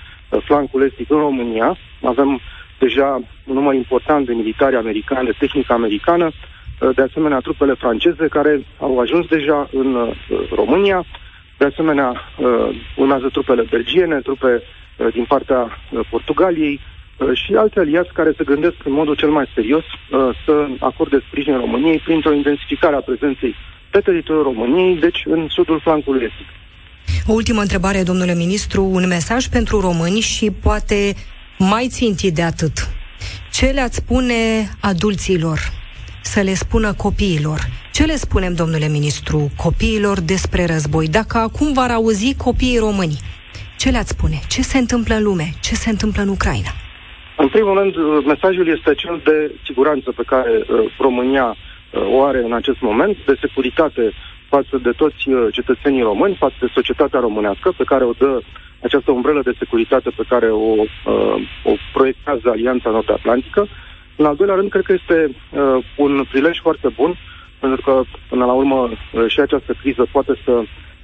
flancul 0.44 0.82
estic 0.82 1.10
în 1.10 1.18
România. 1.18 1.76
Avem 2.02 2.40
deja 2.78 3.20
un 3.44 3.54
număr 3.54 3.74
important 3.74 4.26
de 4.26 4.32
militari 4.32 4.76
americani, 4.76 5.26
de 5.26 5.34
tehnică 5.38 5.72
americană, 5.72 6.24
uh, 6.26 6.90
de 6.94 7.02
asemenea 7.02 7.38
trupele 7.38 7.74
franceze 7.74 8.26
care 8.28 8.62
au 8.80 8.98
ajuns 8.98 9.26
deja 9.26 9.68
în 9.72 9.94
uh, 9.94 10.16
România, 10.54 11.04
de 11.58 11.64
asemenea 11.64 12.08
uh, 12.10 12.68
urmează 12.96 13.28
trupele 13.28 13.64
belgiene, 13.70 14.20
trupe 14.20 14.62
uh, 14.96 15.12
din 15.12 15.24
partea 15.24 15.60
uh, 15.60 16.00
Portugaliei, 16.10 16.80
Uh, 17.18 17.36
și 17.36 17.54
alte 17.54 17.80
aliați 17.80 18.12
care 18.12 18.32
se 18.36 18.44
gândesc 18.44 18.76
în 18.84 18.92
modul 18.92 19.14
cel 19.14 19.30
mai 19.30 19.50
serios 19.54 19.84
uh, 19.84 20.28
să 20.44 20.68
acorde 20.78 21.18
sprijin 21.26 21.56
României 21.56 21.98
printr-o 21.98 22.32
intensificare 22.32 22.96
a 22.96 23.00
prezenței 23.00 23.54
pe 23.90 24.00
teritoriul 24.00 24.44
României, 24.44 24.96
deci 24.96 25.22
în 25.24 25.48
sudul 25.48 25.80
flancului 25.80 26.24
estic. 26.24 26.46
O 27.30 27.32
ultimă 27.32 27.60
întrebare, 27.60 28.02
domnule 28.02 28.34
ministru, 28.34 28.82
un 28.84 29.06
mesaj 29.06 29.46
pentru 29.46 29.80
români 29.80 30.20
și 30.20 30.50
poate 30.62 31.14
mai 31.58 31.86
țintit 31.88 32.34
de 32.34 32.42
atât. 32.42 32.72
Ce 33.52 33.66
le-ați 33.66 33.96
spune 33.96 34.34
adulților 34.80 35.58
să 36.22 36.40
le 36.40 36.54
spună 36.54 36.92
copiilor? 36.92 37.58
Ce 37.92 38.04
le 38.04 38.16
spunem, 38.16 38.54
domnule 38.54 38.88
ministru, 38.88 39.50
copiilor 39.56 40.20
despre 40.20 40.64
război? 40.64 41.06
Dacă 41.08 41.38
acum 41.38 41.72
v-ar 41.72 41.90
auzi 41.90 42.34
copiii 42.36 42.78
români, 42.78 43.18
ce 43.78 43.90
le-ați 43.90 44.14
spune? 44.16 44.38
Ce 44.48 44.62
se 44.62 44.78
întâmplă 44.78 45.14
în 45.14 45.22
lume? 45.22 45.48
Ce 45.60 45.74
se 45.74 45.90
întâmplă 45.90 46.22
în 46.22 46.28
Ucraina? 46.28 46.72
În 47.36 47.48
primul 47.48 47.78
rând, 47.78 47.96
uh, 47.96 48.24
mesajul 48.26 48.68
este 48.76 48.94
cel 48.94 49.20
de 49.24 49.54
siguranță 49.64 50.12
pe 50.16 50.22
care 50.26 50.50
uh, 50.50 50.92
România 50.98 51.56
uh, 51.56 52.14
o 52.14 52.22
are 52.24 52.38
în 52.44 52.52
acest 52.52 52.80
moment, 52.80 53.16
de 53.26 53.34
securitate 53.40 54.12
față 54.48 54.78
de 54.82 54.90
toți 54.90 55.28
uh, 55.28 55.46
cetățenii 55.52 56.02
români, 56.02 56.34
față 56.34 56.54
de 56.60 56.70
societatea 56.74 57.20
românească, 57.20 57.72
pe 57.76 57.84
care 57.84 58.04
o 58.04 58.12
dă 58.12 58.40
această 58.82 59.10
umbrelă 59.10 59.42
de 59.44 59.54
securitate 59.58 60.10
pe 60.10 60.24
care 60.28 60.50
o, 60.50 60.74
uh, 60.80 61.36
o 61.64 61.72
proiectează 61.92 62.48
Alianța 62.50 62.90
Nord-Atlantică. 62.90 63.66
În 64.16 64.24
al 64.24 64.36
doilea 64.36 64.56
rând, 64.56 64.70
cred 64.70 64.84
că 64.84 64.92
este 64.92 65.30
uh, 65.50 65.84
un 65.96 66.24
prilej 66.30 66.60
foarte 66.60 66.88
bun, 66.88 67.14
pentru 67.60 67.80
că, 67.82 68.02
până 68.28 68.44
la 68.44 68.52
urmă, 68.52 68.88
uh, 68.90 69.24
și 69.26 69.40
această 69.40 69.74
criză 69.80 70.06
poate 70.12 70.34
să 70.44 70.62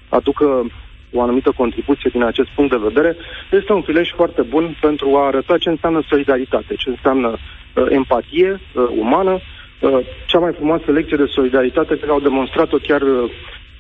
aducă 0.09 0.67
o 1.13 1.23
anumită 1.23 1.53
contribuție 1.57 2.11
din 2.13 2.23
acest 2.23 2.49
punct 2.49 2.71
de 2.71 2.87
vedere, 2.89 3.17
este 3.51 3.73
un 3.73 3.83
prilej 3.83 4.13
foarte 4.15 4.43
bun 4.43 4.77
pentru 4.81 5.17
a 5.17 5.27
arăta 5.27 5.59
ce 5.59 5.69
înseamnă 5.69 6.03
solidaritate, 6.09 6.75
ce 6.75 6.89
înseamnă 6.89 7.29
uh, 7.29 7.87
empatie 7.89 8.51
uh, 8.53 8.85
umană. 8.99 9.39
Uh, 9.81 9.99
cea 10.27 10.39
mai 10.39 10.53
frumoasă 10.53 10.91
lecție 10.91 11.17
de 11.17 11.27
solidaritate 11.27 11.95
pe 11.95 12.01
care 12.01 12.11
au 12.11 12.21
demonstrat-o 12.21 12.77
chiar 12.77 13.03
uh, 13.03 13.31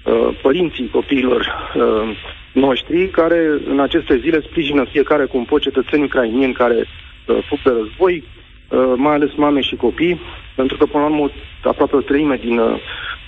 uh, 0.05 0.39
părinții 0.43 0.89
copiilor 0.93 1.71
uh, 1.75 2.17
noștri, 2.53 3.09
care 3.09 3.61
în 3.69 3.81
aceste 3.81 4.19
zile 4.19 4.41
sprijină 4.41 4.85
fiecare 4.85 5.25
cum 5.25 5.45
pot 5.45 5.61
cetățenii 5.61 6.05
ucrainieni 6.05 6.53
care 6.53 6.75
uh, 6.75 7.39
fug 7.49 7.59
de 7.63 7.71
război, 7.71 8.25
uh, 8.69 8.93
mai 8.97 9.15
ales 9.15 9.35
mame 9.35 9.61
și 9.61 9.77
copii, 9.77 10.21
pentru 10.55 10.77
că, 10.77 10.87
până 10.87 11.05
la 11.05 11.11
urmă, 11.11 11.31
aproape 11.63 11.97
o 11.97 12.01
treime 12.01 12.37
din, 12.37 12.59
uh, 12.59 12.81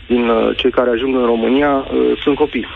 din 0.06 0.28
uh, 0.28 0.56
cei 0.56 0.70
care 0.70 0.90
ajung 0.90 1.14
în 1.14 1.24
România 1.24 1.70
uh, 1.76 2.20
sunt 2.22 2.36
copii. 2.36 2.66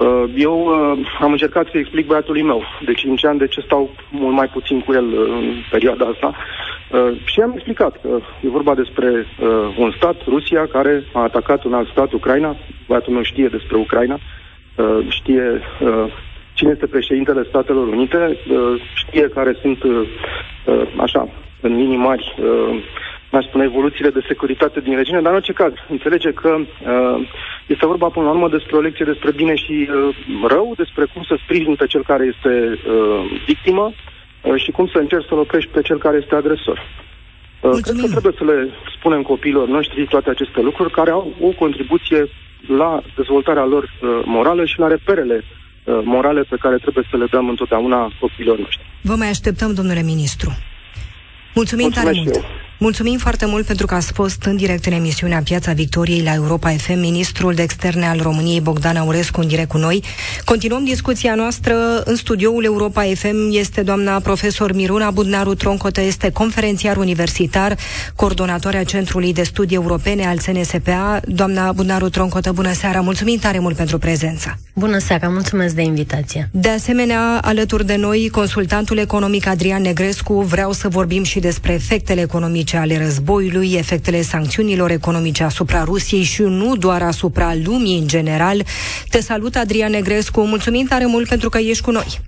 Uh, 0.00 0.24
eu 0.36 0.56
uh, 0.66 1.06
am 1.20 1.30
încercat 1.30 1.66
să 1.70 1.78
explic 1.78 2.06
băiatului 2.06 2.42
meu 2.42 2.62
de 2.84 2.92
5 2.92 3.24
ani 3.24 3.38
de 3.38 3.46
ce 3.46 3.60
stau 3.60 3.90
mult 4.10 4.34
mai 4.34 4.46
puțin 4.46 4.80
cu 4.80 4.92
el 4.92 5.04
uh, 5.04 5.28
în 5.28 5.44
perioada 5.70 6.04
asta. 6.04 6.34
Și 7.24 7.40
am 7.40 7.52
explicat 7.54 8.00
că 8.02 8.08
e 8.40 8.48
vorba 8.48 8.74
despre 8.74 9.26
un 9.78 9.92
stat, 9.96 10.16
Rusia, 10.26 10.66
care 10.66 11.04
a 11.12 11.22
atacat 11.22 11.64
un 11.64 11.74
alt 11.74 11.88
stat, 11.88 12.12
Ucraina. 12.12 12.56
Băiatul 12.86 13.12
meu 13.12 13.22
știe 13.22 13.48
despre 13.48 13.76
Ucraina, 13.76 14.18
știe 15.08 15.62
cine 16.54 16.70
este 16.70 16.86
președintele 16.86 17.44
Statelor 17.48 17.86
Unite, 17.86 18.36
știe 18.94 19.28
care 19.28 19.56
sunt, 19.60 19.78
așa, 20.96 21.28
în 21.60 21.76
linii 21.76 21.96
mari, 21.96 22.34
aș 23.30 23.44
spune, 23.44 23.64
evoluțiile 23.64 24.10
de 24.10 24.24
securitate 24.26 24.80
din 24.80 24.96
regiune, 24.96 25.20
dar 25.20 25.30
în 25.30 25.36
orice 25.36 25.52
caz, 25.52 25.72
înțelege 25.88 26.32
că 26.32 26.56
uh, 26.58 27.28
este 27.66 27.86
vorba 27.86 28.08
până 28.08 28.24
la 28.24 28.30
urmă 28.30 28.48
despre 28.48 28.76
o 28.76 28.80
lecție 28.80 29.04
despre 29.04 29.30
bine 29.30 29.54
și 29.54 29.88
uh, 29.88 30.16
rău, 30.48 30.72
despre 30.76 31.04
cum 31.12 31.22
să 31.22 31.38
sprijin 31.42 31.74
pe 31.74 31.86
cel 31.86 32.02
care 32.04 32.24
este 32.34 32.78
uh, 32.90 33.40
victimă 33.46 33.92
uh, 34.42 34.62
și 34.62 34.70
cum 34.70 34.86
să 34.86 34.98
încerci 34.98 35.26
să-l 35.28 35.38
oprești 35.38 35.70
pe 35.70 35.82
cel 35.82 35.98
care 35.98 36.16
este 36.22 36.34
agresor. 36.34 36.78
Uh, 37.60 37.78
cred 37.82 37.96
că 38.00 38.08
trebuie 38.08 38.34
să 38.38 38.44
le 38.44 38.68
spunem 38.98 39.22
copiilor 39.22 39.68
noștri 39.68 40.06
toate 40.06 40.30
aceste 40.30 40.60
lucruri 40.60 40.92
care 40.92 41.10
au 41.10 41.34
o 41.40 41.48
contribuție 41.48 42.28
la 42.66 43.02
dezvoltarea 43.16 43.64
lor 43.64 43.82
uh, 43.82 44.08
morală 44.24 44.64
și 44.64 44.78
la 44.78 44.86
reperele 44.86 45.44
uh, 45.84 46.00
morale 46.04 46.42
pe 46.42 46.56
care 46.60 46.76
trebuie 46.76 47.04
să 47.10 47.16
le 47.16 47.26
dăm 47.30 47.48
întotdeauna 47.48 48.12
copiilor 48.20 48.58
noștri. 48.58 48.86
Vă 49.02 49.14
mai 49.14 49.28
așteptăm, 49.28 49.74
domnule 49.74 50.02
ministru. 50.02 50.50
Mulțumim 51.54 51.84
Mulțumesc 51.84 52.14
tare 52.14 52.24
mult! 52.24 52.34
Eu. 52.36 52.68
Mulțumim 52.82 53.18
foarte 53.18 53.46
mult 53.46 53.66
pentru 53.66 53.86
că 53.86 53.94
ați 53.94 54.12
fost 54.12 54.42
în 54.44 54.56
direct 54.56 54.86
în 54.86 54.92
emisiunea 54.92 55.40
Piața 55.44 55.72
Victoriei 55.72 56.22
la 56.22 56.34
Europa 56.34 56.70
FM, 56.70 56.98
ministrul 56.98 57.54
de 57.54 57.62
externe 57.62 58.06
al 58.06 58.20
României, 58.22 58.60
Bogdan 58.60 58.96
Aurescu, 58.96 59.40
în 59.40 59.46
direct 59.46 59.68
cu 59.68 59.76
noi. 59.78 60.04
Continuăm 60.44 60.84
discuția 60.84 61.34
noastră 61.34 62.02
în 62.04 62.16
studioul 62.16 62.64
Europa 62.64 63.02
FM. 63.14 63.50
Este 63.50 63.82
doamna 63.82 64.20
profesor 64.20 64.72
Miruna 64.72 65.10
Budnaru 65.10 65.54
Troncotă, 65.54 66.00
este 66.00 66.30
conferențiar 66.30 66.96
universitar, 66.96 67.76
coordonatoarea 68.16 68.84
Centrului 68.84 69.32
de 69.32 69.42
Studii 69.42 69.76
Europene 69.76 70.26
al 70.26 70.38
CNSPA. 70.38 71.20
Doamna 71.24 71.72
Budnaru 71.72 72.08
Troncotă, 72.08 72.52
bună 72.52 72.72
seara! 72.72 73.00
Mulțumim 73.00 73.38
tare 73.38 73.58
mult 73.58 73.76
pentru 73.76 73.98
prezența! 73.98 74.58
Bună 74.74 74.98
seara, 74.98 75.28
mulțumesc 75.28 75.74
de 75.74 75.82
invitație! 75.82 76.48
De 76.52 76.68
asemenea, 76.68 77.38
alături 77.42 77.86
de 77.86 77.96
noi, 77.96 78.28
consultantul 78.32 78.98
economic 78.98 79.46
Adrian 79.46 79.82
Negrescu, 79.82 80.40
vreau 80.40 80.72
să 80.72 80.88
vorbim 80.88 81.22
și 81.22 81.38
despre 81.38 81.72
efectele 81.72 82.20
economice 82.20 82.69
economice 82.70 82.94
ale 82.94 83.04
războiului, 83.04 83.72
efectele 83.72 84.22
sancțiunilor 84.22 84.90
economice 84.90 85.44
asupra 85.44 85.84
Rusiei 85.84 86.22
și 86.22 86.42
nu 86.42 86.76
doar 86.76 87.02
asupra 87.02 87.54
lumii 87.64 87.98
în 87.98 88.06
general. 88.06 88.64
Te 89.08 89.20
salut, 89.20 89.56
Adrian 89.56 89.90
Negrescu. 89.90 90.40
Mulțumim 90.40 90.86
tare 90.86 91.06
mult 91.06 91.28
pentru 91.28 91.48
că 91.48 91.58
ești 91.58 91.82
cu 91.82 91.90
noi. 91.90 92.20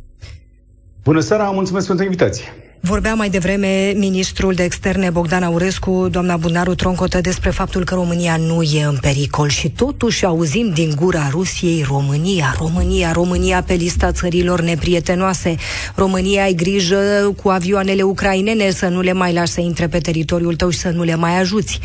Bună 1.05 1.21
seara, 1.21 1.51
mulțumesc 1.51 1.87
pentru 1.87 2.05
invitație. 2.05 2.45
Vorbea 2.85 3.15
mai 3.15 3.31
devreme 3.31 3.93
ministrul 3.97 4.55
de 4.55 4.63
externe 4.63 5.11
Bogdan 5.11 5.43
Aurescu, 5.43 6.09
doamna 6.11 6.37
Bunaru 6.37 6.75
Troncotă, 6.75 7.21
despre 7.21 7.51
faptul 7.51 7.85
că 7.85 7.95
România 7.95 8.37
nu 8.37 8.63
e 8.63 8.85
în 8.85 8.99
pericol 9.01 9.49
și 9.49 9.71
totuși 9.71 10.25
auzim 10.25 10.71
din 10.75 10.93
gura 10.97 11.29
Rusiei 11.31 11.83
România, 11.83 12.55
România, 12.59 13.13
România 13.13 13.63
pe 13.63 13.75
lista 13.75 14.13
țărilor 14.13 14.61
neprietenoase. 14.61 15.57
România 15.95 16.43
ai 16.43 16.55
grijă 16.55 17.33
cu 17.43 17.49
avioanele 17.49 18.03
ucrainene 18.03 18.71
să 18.71 18.89
nu 18.89 19.01
le 19.01 19.13
mai 19.13 19.33
lași 19.33 19.53
să 19.53 19.61
intre 19.61 19.89
pe 19.89 19.99
teritoriul 19.99 20.57
tău 20.57 20.71
și 20.71 20.79
să 20.79 20.91
nu 20.91 21.03
le 21.03 21.15
mai 21.15 21.39
ajuți. 21.39 21.81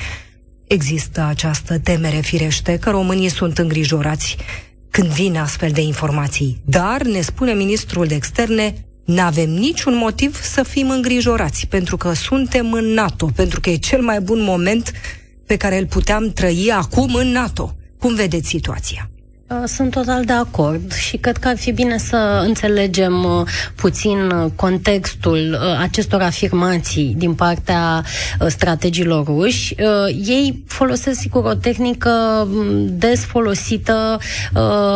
Există 0.68 1.26
această 1.30 1.80
temere 1.80 2.18
firește 2.18 2.78
că 2.80 2.90
românii 2.90 3.30
sunt 3.30 3.58
îngrijorați 3.58 4.38
când 4.90 5.08
vin 5.08 5.38
astfel 5.38 5.70
de 5.70 5.82
informații. 5.82 6.62
Dar, 6.66 7.02
ne 7.02 7.22
spune 7.22 7.54
ministrul 7.54 8.06
de 8.06 8.16
externe, 8.16 8.87
N-avem 9.08 9.50
niciun 9.50 9.96
motiv 9.96 10.42
să 10.42 10.64
fim 10.64 10.90
îngrijorați, 10.90 11.68
pentru 11.68 11.98
că 11.98 12.14
suntem 12.14 12.74
în 12.74 12.86
NATO, 12.86 13.26
pentru 13.36 13.60
că 13.60 13.70
e 13.70 13.76
cel 13.76 14.02
mai 14.02 14.20
bun 14.20 14.42
moment 14.42 14.92
pe 15.46 15.58
care 15.58 15.78
îl 15.78 15.86
puteam 15.86 16.30
trăi 16.30 16.72
acum 16.72 17.14
în 17.14 17.28
NATO. 17.28 17.76
Cum 18.00 18.16
vedeți 18.16 18.48
situația? 18.48 19.10
Uh, 19.50 19.64
sunt 19.66 19.92
total 19.92 20.24
de 20.24 20.34
acord 20.34 20.94
și 20.94 21.18
cred 21.18 21.38
că 21.38 21.48
ar 21.48 21.58
fi 21.58 21.72
bine 21.72 21.98
să 21.98 22.44
înțelegem 22.46 23.24
uh, 23.24 23.48
puțin 23.76 24.18
uh, 24.30 24.52
contextul 24.56 25.58
acestor 25.80 26.22
afirmații 26.22 27.16
din 27.18 27.34
partea 27.34 28.04
strategilor 28.48 29.26
ruși. 29.26 29.76
Ei 30.26 30.64
folosesc, 30.68 31.20
sigur, 31.20 31.46
o 31.46 31.54
tehnică 31.54 32.10
mm, 32.50 32.88
des 32.98 33.20
folosită, 33.26 34.20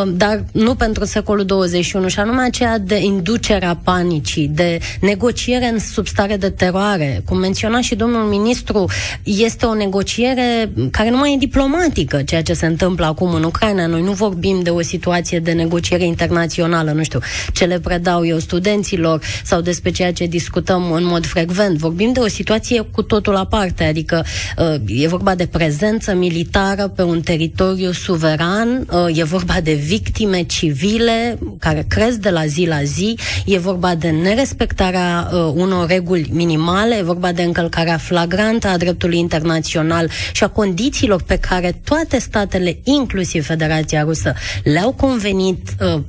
dar 0.06 0.44
nu 0.52 0.76
pentru 0.76 1.06
secolul 1.06 1.46
21, 1.46 2.08
și 2.08 2.20
anume 2.20 2.42
aceea 2.42 2.78
de 2.78 3.00
inducerea 3.00 3.80
panicii, 3.84 4.48
de 4.48 4.80
negociere 5.02 5.66
în 5.66 5.80
substare 5.80 6.38
de 6.38 6.50
teroare. 6.50 7.22
Cum 7.26 7.38
menționa 7.38 7.82
și 7.82 7.96
domnul 7.96 8.24
ministru, 8.24 8.86
este 9.24 9.66
o 9.66 9.74
negociere 9.74 10.72
care 10.92 11.10
nu 11.10 11.18
mai 11.18 11.34
e 11.34 11.38
diplomatică, 11.38 12.22
ceea 12.22 12.42
ce 12.44 12.54
se 12.54 12.66
întâmplă 12.66 13.06
acum 13.06 13.34
în 13.34 13.44
Ucraina. 13.44 13.86
Noi 13.86 14.02
nu 14.02 14.12
vorbim 14.12 14.41
vorbim 14.42 14.64
de 14.64 14.70
o 14.70 14.82
situație 14.82 15.40
de 15.40 15.52
negociere 15.52 16.06
internațională, 16.06 16.92
nu 16.92 17.04
știu, 17.04 17.20
ce 17.54 17.66
le 17.66 17.80
predau 17.80 18.26
eu 18.26 18.38
studenților 18.40 19.22
sau 19.44 19.62
despre 19.62 19.92
ceea 19.92 20.14
ce 20.14 20.26
discutăm 20.26 20.92
în 20.92 21.06
mod 21.06 21.26
frecvent. 21.26 21.78
Vorbim 21.78 22.14
de 22.14 22.20
o 22.20 22.28
situație 22.28 22.82
cu 22.92 23.02
totul 23.02 23.36
aparte, 23.36 23.84
adică 23.84 24.26
uh, 24.58 24.76
e 24.88 25.08
vorba 25.08 25.36
de 25.36 25.46
prezență 25.46 26.14
militară 26.14 26.88
pe 26.88 27.02
un 27.02 27.22
teritoriu 27.22 27.92
suveran, 27.92 28.88
uh, 28.92 29.18
e 29.18 29.24
vorba 29.24 29.62
de 29.64 29.74
victime 29.74 30.44
civile 30.44 31.40
care 31.60 31.86
cresc 31.88 32.18
de 32.18 32.30
la 32.30 32.46
zi 32.46 32.66
la 32.66 32.84
zi, 32.84 33.18
e 33.46 33.58
vorba 33.58 33.96
de 33.96 34.10
nerespectarea 34.10 35.30
uh, 35.34 35.52
unor 35.56 35.88
reguli 35.88 36.30
minimale, 36.32 36.96
e 36.96 37.04
vorba 37.04 37.32
de 37.32 37.42
încălcarea 37.44 37.98
flagrantă 37.98 38.68
a 38.68 38.78
dreptului 38.78 39.18
internațional 39.18 40.10
și 40.32 40.44
a 40.44 40.48
condițiilor 40.48 41.22
pe 41.22 41.38
care 41.38 41.80
toate 41.84 42.20
statele, 42.20 42.80
inclusiv 42.84 43.46
Federația 43.46 44.02
Rusă, 44.02 44.31
le-au 44.66 44.94
convenit 44.94 45.58
uh, 45.82 46.02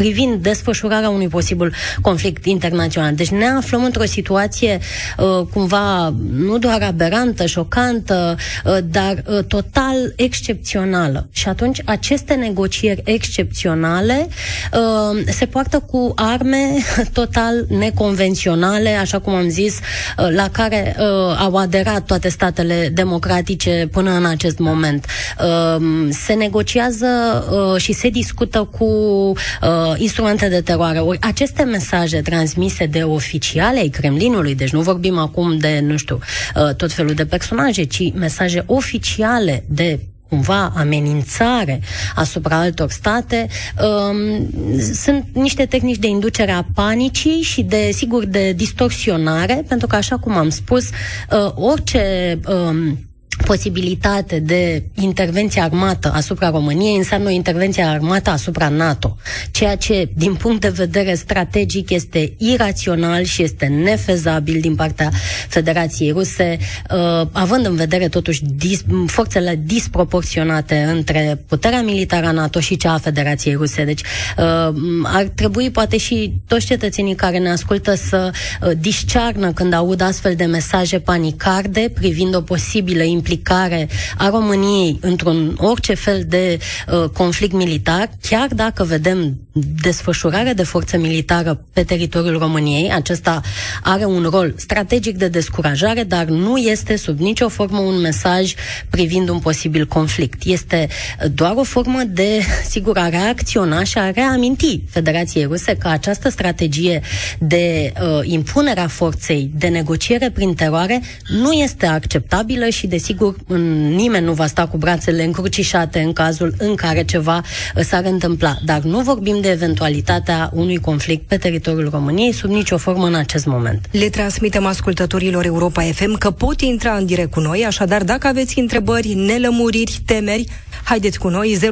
privind 0.00 0.42
desfășurarea 0.42 1.08
unui 1.08 1.28
posibil 1.28 1.74
conflict 2.00 2.44
internațional. 2.44 3.14
Deci 3.14 3.28
ne 3.28 3.46
aflăm 3.46 3.84
într-o 3.84 4.04
situație 4.04 4.78
uh, 5.18 5.46
cumva 5.52 6.14
nu 6.32 6.58
doar 6.58 6.82
aberantă, 6.82 7.46
șocantă, 7.46 8.36
uh, 8.64 8.76
dar 8.84 9.22
uh, 9.26 9.44
total 9.44 10.12
excepțională. 10.16 11.28
Și 11.30 11.48
atunci 11.48 11.82
aceste 11.84 12.34
negocieri 12.34 13.02
excepționale 13.04 14.28
uh, 14.72 15.22
se 15.26 15.46
poartă 15.46 15.78
cu 15.78 16.12
arme 16.16 16.60
total 17.20 17.66
neconvenționale, 17.68 18.90
așa 18.90 19.18
cum 19.18 19.34
am 19.34 19.48
zis, 19.48 19.78
uh, 19.78 20.28
la 20.34 20.48
care 20.52 20.96
uh, 20.98 21.04
au 21.38 21.56
aderat 21.56 22.04
toate 22.04 22.28
statele 22.28 22.90
democratice 22.92 23.88
până 23.92 24.10
în 24.10 24.24
acest 24.24 24.58
moment. 24.58 25.06
Uh, 25.38 26.08
se 26.10 26.32
negociază 26.32 27.06
uh, 27.50 27.80
și 27.80 27.92
se 27.92 28.08
discută 28.08 28.68
cu 28.78 28.84
uh, 28.84 29.89
uh, 29.90 30.00
instrumente 30.00 30.48
de 30.48 30.60
teroare. 30.60 30.98
Ori 30.98 31.18
aceste 31.20 31.62
mesaje 31.62 32.20
transmise 32.20 32.86
de 32.86 33.02
oficiale 33.02 33.78
ai 33.78 33.88
Kremlinului, 33.88 34.54
deci 34.54 34.72
nu 34.72 34.80
vorbim 34.80 35.18
acum 35.18 35.58
de, 35.58 35.80
nu 35.82 35.96
știu, 35.96 36.18
uh, 36.54 36.74
tot 36.74 36.92
felul 36.92 37.14
de 37.14 37.24
personaje, 37.24 37.84
ci 37.84 38.12
mesaje 38.14 38.62
oficiale 38.66 39.64
de 39.68 40.00
cumva 40.30 40.72
amenințare 40.76 41.80
asupra 42.14 42.56
altor 42.56 42.90
state, 42.90 43.48
um, 43.82 44.48
sunt 44.94 45.24
niște 45.32 45.66
tehnici 45.66 45.98
de 45.98 46.06
inducere 46.06 46.50
a 46.50 46.64
panicii 46.74 47.42
și 47.42 47.62
de, 47.62 47.90
sigur, 47.92 48.24
de 48.24 48.52
distorsionare, 48.52 49.64
pentru 49.68 49.86
că, 49.86 49.96
așa 49.96 50.16
cum 50.16 50.36
am 50.36 50.48
spus, 50.48 50.84
uh, 50.84 51.52
orice 51.54 52.38
um, 52.46 52.98
posibilitate 53.44 54.38
de 54.38 54.82
intervenție 54.94 55.62
armată 55.62 56.12
asupra 56.14 56.50
României 56.50 56.96
înseamnă 56.96 57.28
o 57.28 57.32
intervenție 57.32 57.82
armată 57.82 58.30
asupra 58.30 58.68
NATO, 58.68 59.16
ceea 59.50 59.76
ce, 59.76 60.08
din 60.16 60.34
punct 60.34 60.60
de 60.60 60.68
vedere 60.68 61.14
strategic, 61.14 61.90
este 61.90 62.32
irațional 62.38 63.22
și 63.24 63.42
este 63.42 63.66
nefezabil 63.66 64.60
din 64.60 64.74
partea 64.74 65.10
Federației 65.48 66.10
Ruse, 66.10 66.58
uh, 66.90 67.26
având 67.32 67.66
în 67.66 67.74
vedere, 67.74 68.08
totuși, 68.08 68.42
dis- 68.44 68.84
forțele 69.06 69.60
disproporționate 69.64 70.76
între 70.76 71.44
puterea 71.48 71.82
militară 71.82 72.26
a 72.26 72.30
NATO 72.30 72.60
și 72.60 72.76
cea 72.76 72.92
a 72.92 72.98
Federației 72.98 73.54
Ruse. 73.54 73.84
Deci, 73.84 74.00
uh, 74.00 74.74
ar 75.02 75.22
trebui, 75.34 75.70
poate, 75.70 75.96
și 75.96 76.32
toți 76.46 76.66
cetățenii 76.66 77.14
care 77.14 77.38
ne 77.38 77.50
ascultă 77.50 77.94
să 77.94 78.30
uh, 78.62 78.70
discearnă 78.78 79.52
când 79.52 79.72
aud 79.72 80.00
astfel 80.00 80.34
de 80.34 80.44
mesaje 80.44 80.98
panicarde 80.98 81.90
privind 81.94 82.34
o 82.34 82.40
posibilă 82.40 83.02
implicare 83.02 83.28
implicare 83.30 83.88
a 84.16 84.28
României 84.28 84.98
într-un 85.00 85.56
orice 85.58 85.94
fel 85.94 86.24
de 86.28 86.58
uh, 86.92 87.08
conflict 87.08 87.52
militar, 87.52 88.10
chiar 88.28 88.48
dacă 88.54 88.84
vedem 88.84 89.36
desfășurarea 89.82 90.54
de 90.54 90.62
forță 90.62 90.96
militară 90.96 91.64
pe 91.72 91.82
teritoriul 91.82 92.38
României, 92.38 92.90
acesta 92.92 93.40
are 93.82 94.04
un 94.04 94.26
rol 94.30 94.54
strategic 94.56 95.16
de 95.16 95.28
descurajare, 95.28 96.02
dar 96.02 96.24
nu 96.24 96.56
este 96.56 96.96
sub 96.96 97.18
nicio 97.18 97.48
formă 97.48 97.78
un 97.78 98.00
mesaj 98.00 98.54
privind 98.90 99.28
un 99.28 99.38
posibil 99.38 99.86
conflict. 99.86 100.42
Este 100.44 100.88
doar 101.34 101.52
o 101.56 101.62
formă 101.62 102.02
de, 102.08 102.40
sigur, 102.68 102.98
a 102.98 103.08
reacționa 103.08 103.84
și 103.84 103.98
a 103.98 104.10
reaminti 104.10 104.80
Federației 104.90 105.44
Ruse 105.44 105.76
că 105.76 105.88
această 105.88 106.28
strategie 106.28 107.00
de 107.38 107.92
uh, 108.00 108.20
impunere 108.22 108.80
a 108.80 108.88
forței, 108.88 109.50
de 109.54 109.68
negociere 109.68 110.30
prin 110.30 110.54
teroare, 110.54 111.02
nu 111.28 111.52
este 111.52 111.86
acceptabilă 111.86 112.68
și, 112.68 112.86
desigur, 112.86 113.08
sigur, 113.10 113.58
nimeni 113.96 114.24
nu 114.24 114.32
va 114.32 114.46
sta 114.46 114.66
cu 114.66 114.76
brațele 114.76 115.24
încrucișate 115.24 116.00
în 116.00 116.12
cazul 116.12 116.54
în 116.58 116.74
care 116.74 117.04
ceva 117.04 117.42
uh, 117.76 117.82
s-ar 117.82 118.04
întâmpla. 118.04 118.56
Dar 118.64 118.80
nu 118.80 119.00
vorbim 119.00 119.40
de 119.40 119.49
eventualitatea 119.50 120.50
unui 120.52 120.76
conflict 120.76 121.26
pe 121.26 121.36
teritoriul 121.36 121.90
României 121.90 122.32
sub 122.32 122.50
nicio 122.50 122.76
formă 122.76 123.06
în 123.06 123.14
acest 123.14 123.46
moment. 123.46 123.86
Le 123.90 124.08
transmitem 124.08 124.66
ascultătorilor 124.66 125.44
Europa 125.44 125.82
FM 125.82 126.18
că 126.18 126.30
pot 126.30 126.60
intra 126.60 126.92
în 126.92 127.06
direct 127.06 127.30
cu 127.30 127.40
noi, 127.40 127.64
așadar 127.66 128.04
dacă 128.04 128.26
aveți 128.26 128.58
întrebări, 128.58 129.14
nelămuriri, 129.14 130.00
temeri, 130.06 130.44
haideți 130.84 131.18
cu 131.18 131.28
noi, 131.28 131.56
0372069599 131.58 131.62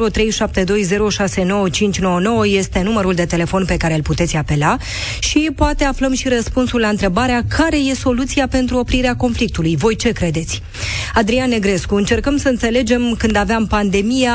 este 2.44 2.82
numărul 2.82 3.14
de 3.14 3.24
telefon 3.24 3.64
pe 3.64 3.76
care 3.76 3.94
îl 3.94 4.02
puteți 4.02 4.36
apela 4.36 4.76
și 5.20 5.50
poate 5.56 5.84
aflăm 5.84 6.12
și 6.12 6.28
răspunsul 6.28 6.80
la 6.80 6.88
întrebarea 6.88 7.44
care 7.48 7.76
e 7.76 7.94
soluția 7.94 8.48
pentru 8.48 8.76
oprirea 8.78 9.16
conflictului. 9.16 9.76
Voi 9.76 9.96
ce 9.96 10.10
credeți? 10.10 10.62
Adrian 11.14 11.38
Adrian 11.38 11.62
Negrescu, 11.62 11.94
încercăm 11.94 12.36
să 12.36 12.48
înțelegem 12.48 13.14
când 13.18 13.36
aveam 13.36 13.66
pandemia, 13.66 14.34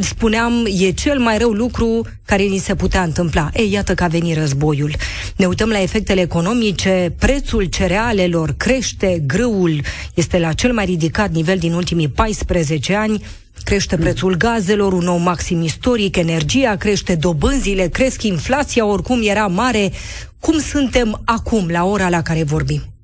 spuneam, 0.00 0.66
e 0.78 0.90
cel 0.90 1.18
mai 1.18 1.38
rău 1.38 1.50
lucru 1.50 2.06
care 2.24 2.42
ni 2.56 2.62
se 2.62 2.74
putea 2.74 3.02
întâmpla. 3.02 3.50
Ei, 3.52 3.72
iată 3.72 3.94
că 3.94 4.04
a 4.04 4.06
venit 4.06 4.36
războiul. 4.36 4.94
Ne 5.36 5.46
uităm 5.46 5.68
la 5.68 5.82
efectele 5.82 6.20
economice, 6.20 7.14
prețul 7.18 7.64
cerealelor 7.64 8.54
crește, 8.56 9.22
grâul 9.26 9.80
este 10.14 10.38
la 10.38 10.52
cel 10.52 10.72
mai 10.72 10.84
ridicat 10.84 11.30
nivel 11.30 11.58
din 11.58 11.72
ultimii 11.72 12.08
14 12.08 12.94
ani, 12.94 13.24
crește 13.64 13.96
prețul 13.96 14.36
gazelor, 14.36 14.92
un 14.92 15.04
nou 15.04 15.16
maxim 15.16 15.62
istoric, 15.62 16.16
energia 16.16 16.76
crește, 16.76 17.14
dobânzile 17.14 17.88
cresc, 17.88 18.22
inflația 18.22 18.86
oricum 18.86 19.20
era 19.22 19.46
mare. 19.46 19.92
Cum 20.40 20.58
suntem 20.58 21.20
acum, 21.24 21.68
la 21.68 21.84
ora 21.84 22.08
la 22.08 22.22
care 22.22 22.42
vorbim? 22.42 22.95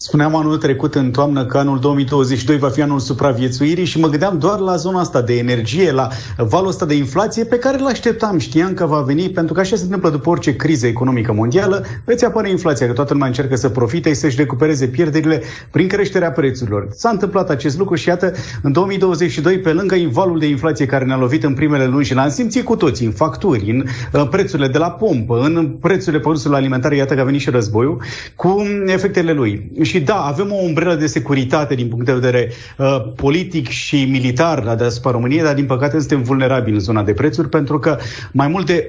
Spuneam 0.00 0.36
anul 0.36 0.56
trecut 0.56 0.94
în 0.94 1.10
toamnă 1.10 1.46
că 1.46 1.58
anul 1.58 1.78
2022 1.78 2.58
va 2.58 2.68
fi 2.68 2.82
anul 2.82 2.98
supraviețuirii 2.98 3.84
și 3.84 3.98
mă 3.98 4.08
gândeam 4.08 4.38
doar 4.38 4.58
la 4.58 4.76
zona 4.76 5.00
asta 5.00 5.22
de 5.22 5.38
energie, 5.38 5.92
la 5.92 6.08
valul 6.36 6.68
ăsta 6.68 6.86
de 6.86 6.94
inflație 6.94 7.44
pe 7.44 7.58
care 7.58 7.78
îl 7.78 7.86
așteptam. 7.86 8.38
Știam 8.38 8.74
că 8.74 8.86
va 8.86 9.00
veni, 9.00 9.30
pentru 9.30 9.54
că 9.54 9.60
așa 9.60 9.76
se 9.76 9.82
întâmplă 9.82 10.10
după 10.10 10.30
orice 10.30 10.56
criză 10.56 10.86
economică 10.86 11.32
mondială, 11.32 11.84
îți 12.04 12.24
apare 12.24 12.50
inflația, 12.50 12.86
că 12.86 12.92
toată 12.92 13.12
lumea 13.12 13.28
încearcă 13.28 13.56
să 13.56 13.68
profite 13.68 14.08
și 14.08 14.14
să-și 14.14 14.36
recupereze 14.36 14.86
pierderile 14.86 15.42
prin 15.70 15.88
creșterea 15.88 16.30
prețurilor. 16.30 16.88
S-a 16.90 17.08
întâmplat 17.08 17.50
acest 17.50 17.78
lucru 17.78 17.94
și 17.94 18.08
iată, 18.08 18.32
în 18.62 18.72
2022, 18.72 19.58
pe 19.58 19.72
lângă 19.72 19.96
valul 20.10 20.38
de 20.38 20.46
inflație 20.46 20.86
care 20.86 21.04
ne-a 21.04 21.16
lovit 21.16 21.44
în 21.44 21.54
primele 21.54 21.86
luni 21.86 22.04
și 22.04 22.14
l-am 22.14 22.30
simțit 22.30 22.64
cu 22.64 22.76
toții, 22.76 23.06
în 23.06 23.12
facturi, 23.12 23.70
în 23.70 23.84
uh, 24.12 24.28
prețurile 24.28 24.68
de 24.68 24.78
la 24.78 24.90
pompă, 24.90 25.40
în 25.40 25.76
prețurile 25.80 26.20
produselor 26.20 26.56
alimentare, 26.56 26.96
iată 26.96 27.14
că 27.14 27.20
a 27.20 27.24
venit 27.24 27.40
și 27.40 27.50
războiul, 27.50 28.02
cu 28.36 28.62
efectele 28.86 29.32
lui 29.32 29.70
și 29.88 30.00
da, 30.00 30.24
avem 30.24 30.52
o 30.52 30.62
umbrelă 30.62 30.94
de 30.94 31.06
securitate 31.06 31.74
din 31.74 31.88
punct 31.88 32.04
de 32.04 32.12
vedere 32.12 32.52
uh, 32.78 33.12
politic 33.16 33.68
și 33.68 34.04
militar 34.04 34.64
la 34.64 34.74
deasupra 34.74 35.10
României, 35.10 35.42
dar 35.42 35.54
din 35.54 35.66
păcate 35.66 35.98
suntem 35.98 36.22
vulnerabili 36.22 36.74
în 36.74 36.80
zona 36.80 37.02
de 37.02 37.12
prețuri 37.12 37.48
pentru 37.48 37.78
că 37.78 37.98
mai 38.32 38.48
mult 38.48 38.66
de 38.66 38.86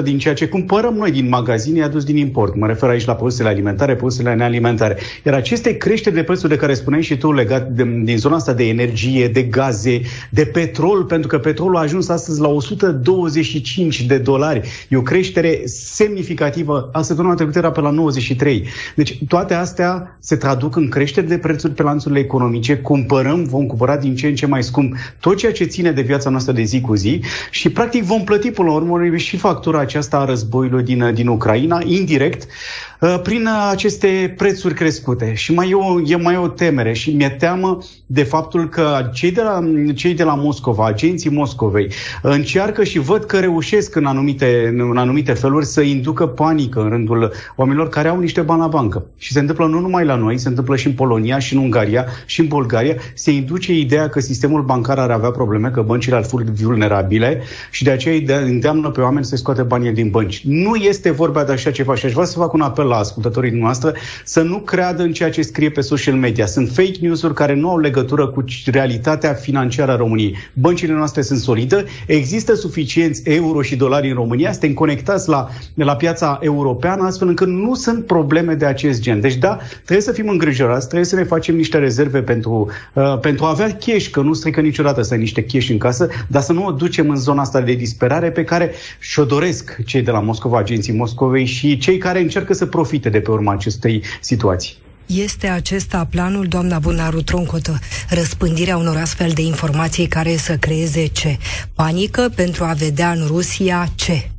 80% 0.00 0.02
din 0.02 0.18
ceea 0.18 0.34
ce 0.34 0.48
cumpărăm 0.48 0.94
noi 0.94 1.10
din 1.10 1.28
magazine 1.28 1.78
e 1.78 1.82
adus 1.82 2.04
din 2.04 2.16
import. 2.16 2.56
Mă 2.56 2.66
refer 2.66 2.88
aici 2.88 3.04
la 3.04 3.14
produsele 3.14 3.48
alimentare, 3.48 3.96
produsele 3.96 4.34
nealimentare. 4.34 4.98
Iar 5.24 5.34
aceste 5.34 5.76
creșteri 5.76 6.14
de 6.14 6.22
prețuri 6.22 6.52
de 6.52 6.58
care 6.58 6.74
spuneai 6.74 7.02
și 7.02 7.16
tu 7.16 7.32
legat 7.32 7.68
de, 7.68 8.00
din 8.04 8.18
zona 8.18 8.36
asta 8.36 8.52
de 8.52 8.68
energie, 8.68 9.28
de 9.28 9.42
gaze, 9.42 10.00
de 10.30 10.44
petrol, 10.44 11.04
pentru 11.04 11.28
că 11.28 11.38
petrolul 11.38 11.76
a 11.76 11.80
ajuns 11.80 12.08
astăzi 12.08 12.40
la 12.40 12.48
125 12.48 14.02
de 14.02 14.18
dolari. 14.18 14.68
E 14.88 14.96
o 14.96 15.02
creștere 15.02 15.62
semnificativă. 15.64 16.88
Asta 16.92 17.02
săptămâna 17.02 17.34
trecută 17.34 17.58
era 17.58 17.70
pe 17.70 17.80
la 17.80 17.90
93. 17.90 18.68
Deci 18.94 19.18
toate 19.28 19.54
astea 19.54 20.18
se 20.24 20.36
traduc 20.36 20.76
în 20.76 20.88
creșteri 20.88 21.26
de 21.26 21.38
prețuri 21.38 21.74
pe 21.74 21.82
lanțurile 21.82 22.20
economice, 22.20 22.76
cumpărăm, 22.76 23.44
vom 23.44 23.66
cumpăra 23.66 23.96
din 23.96 24.14
ce 24.16 24.26
în 24.26 24.34
ce 24.34 24.46
mai 24.46 24.62
scump 24.62 24.94
tot 25.20 25.36
ceea 25.36 25.52
ce 25.52 25.64
ține 25.64 25.90
de 25.92 26.02
viața 26.02 26.30
noastră 26.30 26.52
de 26.52 26.62
zi 26.62 26.80
cu 26.80 26.94
zi 26.94 27.20
și 27.50 27.70
practic 27.70 28.02
vom 28.02 28.24
plăti 28.24 28.50
până 28.50 28.68
la 28.68 28.74
urmă 28.74 29.16
și 29.16 29.36
factura 29.36 29.78
aceasta 29.78 30.18
a 30.18 30.24
războiului 30.24 30.82
din, 30.82 31.14
din 31.14 31.26
Ucraina, 31.26 31.80
indirect, 31.84 32.42
Uh, 32.42 32.91
prin 33.22 33.48
aceste 33.70 34.34
prețuri 34.36 34.74
crescute. 34.74 35.34
Și 35.34 35.54
mai 35.54 35.70
e, 35.70 35.74
o, 35.74 36.00
e 36.06 36.16
mai 36.16 36.36
o 36.36 36.48
temere 36.48 36.92
și 36.92 37.10
mi-e 37.10 37.28
teamă 37.28 37.78
de 38.06 38.22
faptul 38.22 38.68
că 38.68 39.10
cei 39.12 39.30
de, 39.30 39.42
la, 39.42 39.60
cei 39.94 40.14
de 40.14 40.22
la 40.22 40.34
Moscova, 40.34 40.86
agenții 40.86 41.30
Moscovei, 41.30 41.92
încearcă 42.22 42.84
și 42.84 42.98
văd 42.98 43.24
că 43.24 43.38
reușesc 43.38 43.94
în 43.94 44.04
anumite, 44.04 44.74
în 44.78 44.96
anumite 44.96 45.32
feluri 45.32 45.66
să 45.66 45.80
inducă 45.80 46.26
panică 46.26 46.80
în 46.80 46.88
rândul 46.88 47.32
oamenilor 47.56 47.88
care 47.88 48.08
au 48.08 48.18
niște 48.18 48.40
bani 48.40 48.60
la 48.60 48.66
bancă. 48.66 49.06
Și 49.18 49.32
se 49.32 49.38
întâmplă 49.38 49.66
nu 49.66 49.80
numai 49.80 50.04
la 50.04 50.14
noi, 50.14 50.38
se 50.38 50.48
întâmplă 50.48 50.76
și 50.76 50.86
în 50.86 50.92
Polonia, 50.92 51.38
și 51.38 51.54
în 51.54 51.62
Ungaria, 51.62 52.06
și 52.26 52.40
în 52.40 52.46
Bulgaria. 52.46 52.94
Se 53.14 53.30
induce 53.30 53.78
ideea 53.78 54.08
că 54.08 54.20
sistemul 54.20 54.62
bancar 54.62 54.98
ar 54.98 55.10
avea 55.10 55.30
probleme, 55.30 55.70
că 55.70 55.82
băncile 55.82 56.16
ar 56.16 56.24
fi 56.24 56.62
vulnerabile 56.62 57.42
și 57.70 57.84
de 57.84 57.90
aceea 57.90 58.40
îndeamnă 58.44 58.90
pe 58.90 59.00
oameni 59.00 59.24
să 59.24 59.36
scoate 59.36 59.62
banii 59.62 59.92
din 59.92 60.10
bănci. 60.10 60.42
Nu 60.44 60.74
este 60.74 61.10
vorba 61.10 61.44
de 61.44 61.52
așa 61.52 61.70
ceva 61.70 61.94
și 61.94 62.06
aș 62.06 62.12
vrea 62.12 62.24
să 62.24 62.38
fac 62.38 62.52
un 62.52 62.60
apel 62.60 62.91
la 62.92 62.98
ascultătorii 62.98 63.50
noastre 63.50 63.92
să 64.24 64.42
nu 64.42 64.58
creadă 64.58 65.02
în 65.02 65.12
ceea 65.12 65.30
ce 65.30 65.42
scrie 65.42 65.70
pe 65.70 65.80
social 65.80 66.14
media. 66.14 66.46
Sunt 66.46 66.68
fake 66.68 66.98
news-uri 67.00 67.34
care 67.34 67.54
nu 67.54 67.68
au 67.68 67.78
legătură 67.78 68.26
cu 68.26 68.44
realitatea 68.66 69.32
financiară 69.32 69.92
a 69.92 69.96
României. 69.96 70.36
Băncile 70.52 70.92
noastre 70.92 71.22
sunt 71.22 71.38
solide, 71.38 71.84
există 72.06 72.54
suficienți 72.54 73.22
euro 73.24 73.62
și 73.62 73.76
dolari 73.76 74.08
în 74.08 74.14
România, 74.14 74.50
suntem 74.50 74.72
conectați 74.72 75.28
la, 75.28 75.48
la 75.74 75.96
piața 75.96 76.38
europeană, 76.40 77.02
astfel 77.02 77.28
încât 77.28 77.48
nu 77.48 77.74
sunt 77.74 78.06
probleme 78.06 78.54
de 78.54 78.64
acest 78.64 79.00
gen. 79.00 79.20
Deci 79.20 79.34
da, 79.34 79.58
trebuie 79.74 80.00
să 80.00 80.12
fim 80.12 80.28
îngrijorați, 80.28 80.86
trebuie 80.86 81.06
să 81.06 81.16
ne 81.16 81.24
facem 81.24 81.56
niște 81.56 81.78
rezerve 81.78 82.22
pentru, 82.22 82.70
uh, 82.94 83.18
pentru 83.18 83.44
a 83.44 83.48
avea 83.48 83.76
cash, 83.86 84.08
că 84.10 84.20
nu 84.20 84.32
strică 84.32 84.60
niciodată 84.60 85.02
să 85.02 85.14
ai 85.14 85.20
niște 85.20 85.42
cash 85.42 85.68
în 85.68 85.78
casă, 85.78 86.08
dar 86.26 86.42
să 86.42 86.52
nu 86.52 86.66
o 86.66 86.70
ducem 86.70 87.10
în 87.10 87.16
zona 87.16 87.40
asta 87.40 87.60
de 87.60 87.72
disperare 87.72 88.30
pe 88.30 88.44
care 88.44 88.72
și-o 88.98 89.24
doresc 89.24 89.76
cei 89.84 90.02
de 90.02 90.10
la 90.10 90.20
Moscova, 90.20 90.58
agenții 90.58 90.92
Moscovei 90.92 91.44
și 91.44 91.78
cei 91.78 91.98
care 91.98 92.20
încearcă 92.20 92.52
să 92.52 92.66
profite 92.66 92.81
de 93.08 93.20
pe 93.20 93.30
urma 93.30 93.52
acestei 93.52 94.02
situații. 94.20 94.76
Este 95.06 95.46
acesta 95.46 96.06
planul, 96.10 96.46
doamna 96.46 96.78
Bunaru 96.78 97.22
Troncotă, 97.22 97.78
răspândirea 98.08 98.76
unor 98.76 98.96
astfel 98.96 99.30
de 99.30 99.42
informații 99.42 100.06
care 100.06 100.36
să 100.36 100.56
creeze 100.56 101.06
ce? 101.06 101.38
Panică 101.74 102.32
pentru 102.34 102.64
a 102.64 102.72
vedea 102.72 103.10
în 103.10 103.26
Rusia 103.26 103.88
ce? 103.94 104.30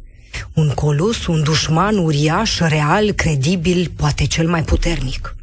Un 0.53 0.69
colus, 0.69 1.25
un 1.25 1.43
dușman 1.43 1.97
uriaș, 1.97 2.60
real, 2.60 3.12
credibil, 3.12 3.91
poate 3.95 4.25
cel 4.25 4.47
mai 4.47 4.63
puternic. 4.63 5.36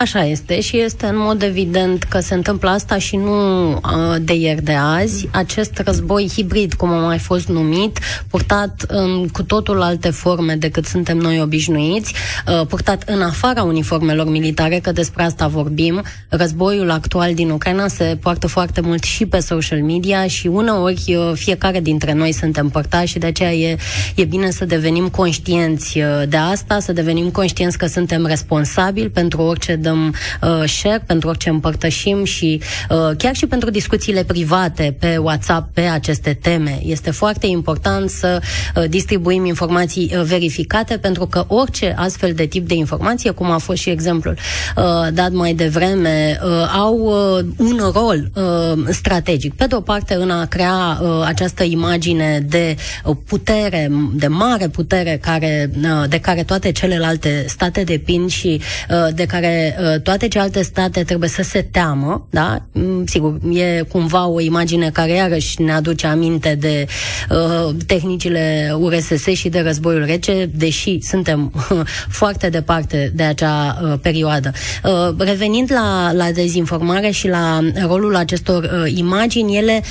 Așa 0.00 0.24
este 0.24 0.60
și 0.60 0.80
este 0.80 1.06
în 1.06 1.18
mod 1.18 1.42
evident 1.42 2.02
că 2.02 2.20
se 2.20 2.34
întâmplă 2.34 2.70
asta 2.70 2.98
și 2.98 3.16
nu 3.16 3.70
uh, 3.72 3.80
de 4.20 4.34
ieri 4.34 4.62
de 4.62 4.72
azi. 4.72 5.28
Acest 5.32 5.78
război 5.78 6.30
hibrid, 6.34 6.74
cum 6.74 6.88
a 6.88 7.06
mai 7.06 7.18
fost 7.18 7.48
numit, 7.48 7.98
purtat 8.30 8.84
în 8.88 9.28
cu 9.28 9.42
totul 9.42 9.82
alte 9.82 10.10
forme 10.10 10.54
decât 10.54 10.84
suntem 10.84 11.16
noi 11.16 11.40
obișnuiți, 11.40 12.14
uh, 12.46 12.66
purtat 12.66 13.02
în 13.06 13.22
afara 13.22 13.62
uniformelor 13.62 14.28
militare, 14.28 14.78
că 14.78 14.92
despre 14.92 15.22
asta 15.22 15.46
vorbim. 15.46 16.02
Războiul 16.28 16.90
actual 16.90 17.34
din 17.34 17.50
Ucraina 17.50 17.88
se 17.88 18.18
poartă 18.20 18.46
foarte 18.46 18.80
mult 18.80 19.02
și 19.02 19.26
pe 19.26 19.38
social 19.38 19.82
media 19.82 20.26
și 20.26 20.46
uneori 20.46 21.04
uh, 21.16 21.32
fiecare 21.34 21.80
dintre 21.80 22.12
noi 22.12 22.32
suntem 22.32 22.68
părtași 22.68 23.12
și 23.12 23.18
de 23.18 23.26
aceea 23.26 23.52
e, 23.52 23.76
e 24.14 24.24
bine 24.24 24.50
să 24.50 24.64
devenim 24.64 25.08
conștienți 25.08 25.98
de 26.28 26.36
asta, 26.36 26.78
să 26.80 26.92
devenim 26.92 27.30
conștienți 27.30 27.78
că 27.78 27.86
suntem 27.86 28.26
responsabili 28.26 29.08
pentru 29.08 29.42
orice 29.42 29.76
dăm 29.88 30.14
uh, 30.42 30.68
share, 30.68 31.02
pentru 31.06 31.28
orice 31.28 31.48
împărtășim 31.48 32.24
și 32.24 32.60
uh, 32.90 33.16
chiar 33.16 33.34
și 33.34 33.46
pentru 33.46 33.70
discuțiile 33.70 34.24
private 34.24 34.96
pe 34.98 35.16
WhatsApp 35.16 35.74
pe 35.74 35.80
aceste 35.80 36.38
teme. 36.42 36.80
Este 36.84 37.10
foarte 37.10 37.46
important 37.46 38.10
să 38.10 38.40
uh, 38.76 38.84
distribuim 38.88 39.44
informații 39.44 40.12
uh, 40.14 40.22
verificate 40.22 40.98
pentru 40.98 41.26
că 41.26 41.44
orice 41.48 41.94
astfel 41.98 42.32
de 42.32 42.46
tip 42.46 42.68
de 42.68 42.74
informație, 42.74 43.30
cum 43.30 43.50
a 43.50 43.58
fost 43.58 43.78
și 43.78 43.90
exemplul 43.90 44.36
uh, 44.76 44.84
dat 45.12 45.32
mai 45.32 45.54
devreme, 45.54 46.38
uh, 46.44 46.72
au 46.74 46.96
uh, 46.96 47.44
un 47.56 47.80
rol 47.92 48.30
uh, 48.34 48.84
strategic. 48.88 49.54
Pe 49.54 49.66
de 49.66 49.74
o 49.74 49.80
parte, 49.80 50.14
în 50.14 50.30
a 50.30 50.44
crea 50.46 50.98
uh, 51.00 51.08
această 51.24 51.62
imagine 51.62 52.44
de 52.48 52.76
uh, 53.04 53.16
putere, 53.26 53.90
de 54.12 54.26
mare 54.26 54.68
putere 54.68 55.18
care, 55.22 55.70
uh, 55.82 56.08
de 56.08 56.20
care 56.20 56.42
toate 56.42 56.72
celelalte 56.72 57.44
state 57.48 57.82
depind 57.82 58.30
și 58.30 58.60
uh, 58.90 59.14
de 59.14 59.24
care 59.24 59.77
Uh, 59.77 59.77
toate 60.02 60.28
celelalte 60.28 60.62
state 60.62 61.02
trebuie 61.02 61.28
să 61.28 61.42
se 61.42 61.62
teamă, 61.62 62.26
da? 62.30 62.62
Mm, 62.72 63.06
sigur, 63.06 63.38
e 63.52 63.82
cumva 63.82 64.26
o 64.26 64.40
imagine 64.40 64.90
care 64.90 65.10
iarăși 65.10 65.62
ne 65.62 65.72
aduce 65.72 66.06
aminte 66.06 66.54
de 66.54 66.86
uh, 67.30 67.74
tehnicile 67.86 68.72
URSS 68.78 69.26
și 69.26 69.48
de 69.48 69.60
războiul 69.60 70.04
rece, 70.04 70.50
deși 70.54 71.00
suntem 71.00 71.52
foarte 72.20 72.48
departe 72.48 73.12
de 73.14 73.22
acea 73.22 73.78
uh, 73.82 73.98
perioadă. 74.02 74.52
Uh, 74.84 75.14
revenind 75.18 75.72
la, 75.72 76.12
la 76.12 76.30
dezinformare 76.32 77.10
și 77.10 77.28
la 77.28 77.60
rolul 77.86 78.16
acestor 78.16 78.62
uh, 78.62 78.92
imagini, 78.96 79.56
ele 79.56 79.82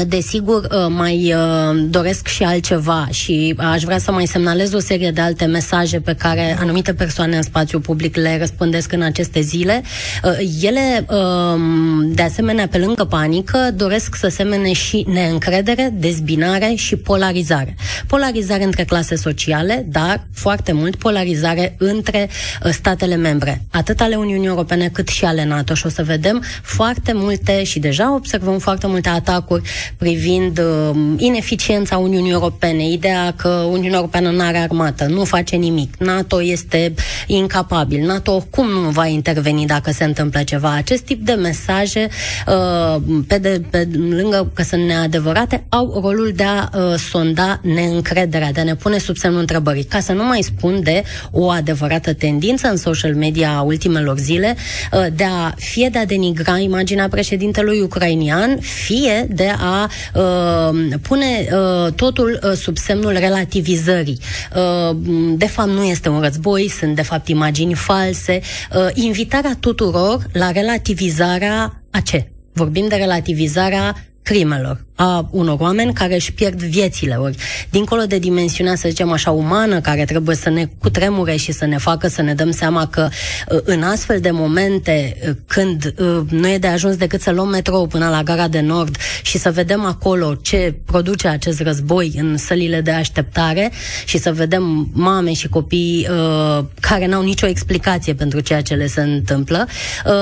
Desigur, 0.00 0.62
uh, 0.64 0.86
mai 0.88 1.34
uh, 1.34 1.84
doresc 1.88 2.26
și 2.26 2.42
altceva 2.42 3.06
și 3.10 3.54
aș 3.56 3.82
vrea 3.82 3.98
să 3.98 4.12
mai 4.12 4.26
semnalez 4.26 4.72
o 4.72 4.78
serie 4.78 5.10
de 5.10 5.20
alte 5.20 5.44
mesaje 5.44 6.00
pe 6.00 6.14
care 6.14 6.56
anumite 6.60 6.94
persoane 6.94 7.36
în 7.36 7.42
spațiu 7.42 7.80
public 7.80 8.16
le 8.16 8.38
răspândesc 8.38 8.92
în 8.92 9.02
aceste 9.02 9.40
zile. 9.40 9.82
Uh, 10.24 10.30
ele, 10.62 11.06
um, 11.08 12.12
de 12.12 12.22
asemenea, 12.22 12.68
pe 12.68 12.78
lângă 12.78 13.04
panică, 13.04 13.70
doresc 13.74 14.14
să 14.14 14.28
semene 14.28 14.72
și 14.72 15.04
neîncredere, 15.08 15.90
dezbinare 15.94 16.72
și 16.74 16.96
polarizare. 16.96 17.76
Polarizare 18.06 18.64
între 18.64 18.84
clase 18.84 19.16
sociale, 19.16 19.86
dar 19.88 20.26
foarte 20.34 20.72
mult 20.72 20.96
polarizare 20.96 21.74
între 21.78 22.28
statele 22.70 23.16
membre, 23.16 23.62
atât 23.70 24.00
ale 24.00 24.14
Uniunii 24.14 24.46
Europene 24.46 24.88
cât 24.88 25.08
și 25.08 25.24
ale 25.24 25.44
NATO. 25.44 25.74
Și 25.74 25.86
o 25.86 25.88
să 25.88 26.02
vedem 26.02 26.42
foarte 26.62 27.12
multe 27.14 27.64
și 27.64 27.78
deja 27.78 28.14
observăm 28.14 28.58
foarte 28.58 28.86
multe 28.86 29.08
atacuri 29.08 29.62
privind 29.96 30.58
uh, 30.58 30.96
ineficiența 31.16 31.96
Uniunii 31.96 32.32
Europene, 32.32 32.88
ideea 32.88 33.34
că 33.36 33.48
Uniunea 33.48 33.96
Europeană 33.96 34.30
nu 34.30 34.42
are 34.42 34.58
armată, 34.58 35.04
nu 35.04 35.24
face 35.24 35.56
nimic, 35.56 35.94
NATO 35.98 36.42
este 36.42 36.94
incapabil, 37.26 38.06
NATO 38.06 38.34
oricum 38.34 38.68
nu 38.68 38.90
va 38.90 39.06
interveni 39.06 39.66
dacă 39.66 39.90
se 39.90 40.04
întâmplă 40.04 40.42
ceva. 40.42 40.74
Acest 40.74 41.02
tip 41.02 41.24
de 41.24 41.32
mesaje, 41.32 42.08
uh, 42.46 43.02
pe, 43.26 43.38
de, 43.38 43.62
pe 43.70 43.88
lângă 43.92 44.50
că 44.54 44.62
sunt 44.62 44.82
neadevărate, 44.82 45.64
au 45.68 46.00
rolul 46.02 46.32
de 46.34 46.44
a 46.44 46.68
uh, 46.74 46.94
sonda 47.10 47.60
neîncrederea, 47.62 48.52
de 48.52 48.60
a 48.60 48.64
ne 48.64 48.74
pune 48.74 48.98
sub 48.98 49.16
semnul 49.16 49.40
întrebării. 49.40 49.84
Ca 49.84 50.00
să 50.00 50.12
nu 50.12 50.24
mai 50.24 50.42
spun 50.42 50.82
de 50.82 51.02
o 51.30 51.48
adevărată 51.48 52.12
tendință 52.14 52.68
în 52.68 52.76
social 52.76 53.14
media 53.14 53.50
a 53.56 53.62
ultimelor 53.62 54.18
zile, 54.18 54.56
uh, 54.92 55.06
de 55.14 55.24
a 55.24 55.54
fie 55.56 55.88
de 55.88 55.98
a 55.98 56.06
denigra 56.06 56.58
imaginea 56.58 57.08
președintelui 57.08 57.80
ucrainian, 57.80 58.58
fie 58.60 59.26
de 59.30 59.48
a 59.62 59.72
a 59.72 59.90
uh, 60.14 60.98
pune 61.02 61.48
uh, 61.52 61.92
totul 61.92 62.38
uh, 62.42 62.52
sub 62.52 62.76
semnul 62.76 63.12
relativizării. 63.12 64.18
Uh, 64.56 64.96
de 65.36 65.46
fapt, 65.46 65.68
nu 65.68 65.84
este 65.84 66.08
un 66.08 66.20
război, 66.20 66.68
sunt 66.68 66.94
de 66.94 67.02
fapt 67.02 67.28
imagini 67.28 67.74
false. 67.74 68.40
Uh, 68.74 68.88
invitarea 68.94 69.56
tuturor 69.60 70.26
la 70.32 70.50
relativizarea 70.50 71.82
a 71.90 72.00
ce? 72.00 72.30
Vorbim 72.52 72.88
de 72.88 72.96
relativizarea 72.96 74.06
crimelor 74.22 74.84
a 75.02 75.28
unor 75.30 75.56
oameni 75.60 75.92
care 75.92 76.14
își 76.14 76.32
pierd 76.32 76.62
viețile. 76.62 77.14
Ori, 77.14 77.36
dincolo 77.70 78.02
de 78.02 78.18
dimensiunea, 78.18 78.74
să 78.74 78.88
zicem 78.88 79.10
așa, 79.10 79.30
umană, 79.30 79.80
care 79.80 80.04
trebuie 80.04 80.36
să 80.36 80.50
ne 80.50 80.68
cutremure 80.78 81.36
și 81.36 81.52
să 81.52 81.66
ne 81.66 81.76
facă 81.76 82.08
să 82.08 82.22
ne 82.22 82.34
dăm 82.34 82.50
seama 82.50 82.86
că 82.86 83.08
uh, 83.48 83.60
în 83.64 83.82
astfel 83.82 84.20
de 84.20 84.30
momente, 84.30 85.16
uh, 85.28 85.34
când 85.46 85.94
uh, 85.98 86.20
nu 86.30 86.48
e 86.48 86.58
de 86.58 86.66
ajuns 86.66 86.96
decât 86.96 87.20
să 87.20 87.30
luăm 87.30 87.48
metrou 87.48 87.86
până 87.86 88.08
la 88.08 88.22
gara 88.22 88.48
de 88.48 88.60
nord 88.60 88.96
și 89.22 89.38
să 89.38 89.50
vedem 89.50 89.84
acolo 89.84 90.34
ce 90.34 90.74
produce 90.84 91.28
acest 91.28 91.60
război 91.60 92.12
în 92.16 92.36
sălile 92.36 92.80
de 92.80 92.90
așteptare 92.90 93.72
și 94.04 94.18
să 94.18 94.32
vedem 94.32 94.90
mame 94.92 95.32
și 95.32 95.48
copii 95.48 96.08
uh, 96.10 96.64
care 96.80 97.06
n-au 97.06 97.22
nicio 97.22 97.46
explicație 97.46 98.14
pentru 98.14 98.40
ceea 98.40 98.62
ce 98.62 98.74
le 98.74 98.86
se 98.86 99.00
întâmplă, 99.00 99.66
uh, 100.06 100.12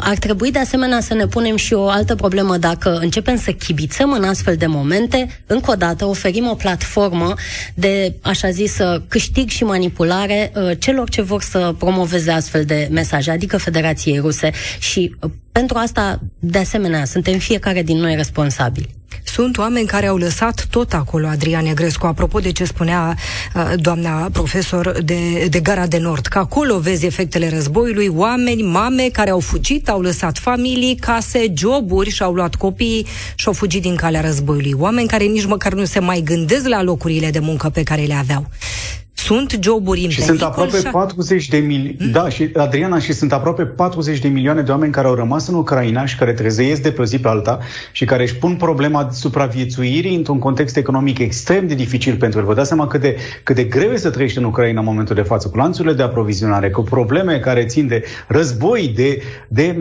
ar 0.00 0.16
trebui 0.16 0.50
de 0.50 0.58
asemenea 0.58 1.00
să 1.00 1.14
ne 1.14 1.26
punem 1.26 1.56
și 1.56 1.74
o 1.74 1.88
altă 1.88 2.14
problemă 2.14 2.56
dacă 2.56 2.98
începem 3.00 3.36
să 3.36 3.50
chibițăm 3.50 4.05
încercăm 4.06 4.12
în 4.12 4.28
astfel 4.28 4.56
de 4.56 4.66
momente, 4.66 5.42
încă 5.46 5.70
o 5.70 5.74
dată, 5.74 6.04
oferim 6.04 6.48
o 6.48 6.54
platformă 6.54 7.34
de, 7.74 8.14
așa 8.22 8.50
zis, 8.50 8.76
câștig 9.08 9.48
și 9.48 9.64
manipulare 9.64 10.52
uh, 10.54 10.70
celor 10.78 11.08
ce 11.08 11.22
vor 11.22 11.42
să 11.42 11.74
promoveze 11.78 12.30
astfel 12.30 12.64
de 12.64 12.88
mesaje, 12.90 13.30
adică 13.30 13.56
Federației 13.56 14.18
Ruse 14.18 14.50
și 14.78 15.14
uh, 15.20 15.30
pentru 15.52 15.78
asta, 15.78 16.20
de 16.38 16.58
asemenea, 16.58 17.04
suntem 17.04 17.38
fiecare 17.38 17.82
din 17.82 17.98
noi 17.98 18.14
responsabili. 18.14 18.94
Sunt 19.24 19.58
oameni 19.58 19.86
care 19.86 20.06
au 20.06 20.16
lăsat 20.16 20.66
tot 20.70 20.92
acolo, 20.92 21.26
Adrian 21.26 21.64
Negrescu, 21.64 22.06
apropo 22.06 22.38
de 22.38 22.52
ce 22.52 22.64
spunea 22.64 23.16
uh, 23.54 23.72
doamna 23.76 24.28
profesor 24.32 24.98
de, 25.04 25.46
de 25.50 25.60
Gara 25.60 25.86
de 25.86 25.98
Nord, 25.98 26.26
că 26.26 26.38
acolo 26.38 26.78
vezi 26.78 27.06
efectele 27.06 27.48
războiului, 27.48 28.08
oameni, 28.08 28.62
mame 28.62 29.08
care 29.12 29.30
au 29.30 29.40
fugit, 29.40 29.88
au 29.88 30.00
lăsat 30.00 30.38
familii, 30.38 30.96
case, 30.96 31.52
joburi 31.54 32.10
și 32.10 32.22
au 32.22 32.32
luat 32.32 32.54
copii 32.54 33.06
și 33.34 33.46
au 33.46 33.52
fugit 33.52 33.82
din 33.82 33.96
calea 33.96 34.20
războiului. 34.20 34.74
Oameni 34.76 35.08
care 35.08 35.24
nici 35.24 35.46
măcar 35.46 35.72
nu 35.72 35.84
se 35.84 35.98
mai 35.98 36.20
gândesc 36.20 36.66
la 36.68 36.82
locurile 36.82 37.30
de 37.30 37.38
muncă 37.38 37.68
pe 37.68 37.82
care 37.82 38.02
le 38.02 38.14
aveau. 38.14 38.46
Sunt 39.16 39.58
joburi 39.60 40.04
în 40.04 40.10
Și 40.10 40.22
sunt 40.22 40.42
aproape 40.42 40.76
și... 40.76 40.82
40 40.82 41.48
de 41.48 41.56
milioane. 41.56 41.96
Hmm? 41.98 42.10
Da, 42.10 42.28
și 42.28 42.50
Adriana, 42.54 42.98
și 42.98 43.12
sunt 43.12 43.32
aproape 43.32 43.64
40 43.64 44.18
de 44.18 44.28
milioane 44.28 44.62
de 44.62 44.70
oameni 44.70 44.92
care 44.92 45.06
au 45.06 45.14
rămas 45.14 45.48
în 45.48 45.54
Ucraina 45.54 46.06
și 46.06 46.16
care 46.16 46.32
trezeiesc 46.32 46.82
de 46.82 46.90
pe 46.90 47.00
o 47.00 47.04
zi 47.04 47.18
pe 47.18 47.28
alta 47.28 47.58
și 47.92 48.04
care 48.04 48.22
își 48.22 48.36
pun 48.36 48.56
problema 48.56 49.08
supraviețuirii 49.12 50.16
într-un 50.16 50.38
context 50.38 50.76
economic 50.76 51.18
extrem 51.18 51.66
de 51.66 51.74
dificil 51.74 52.16
pentru 52.16 52.38
el. 52.38 52.44
Vă 52.44 52.54
dați 52.54 52.68
seama 52.68 52.86
cât 52.86 53.00
de, 53.00 53.16
cât 53.42 53.54
de 53.54 53.64
greu 53.64 53.90
e 53.90 53.96
să 53.96 54.10
trăiești 54.10 54.38
în 54.38 54.44
Ucraina 54.44 54.80
în 54.80 54.86
momentul 54.86 55.14
de 55.14 55.22
față, 55.22 55.48
cu 55.48 55.56
lanțurile 55.56 55.94
de 55.94 56.02
aprovizionare, 56.02 56.70
cu 56.70 56.82
probleme 56.82 57.38
care 57.38 57.64
țin 57.64 57.86
de 57.86 58.04
război, 58.28 58.92
de, 58.94 59.22
de 59.48 59.76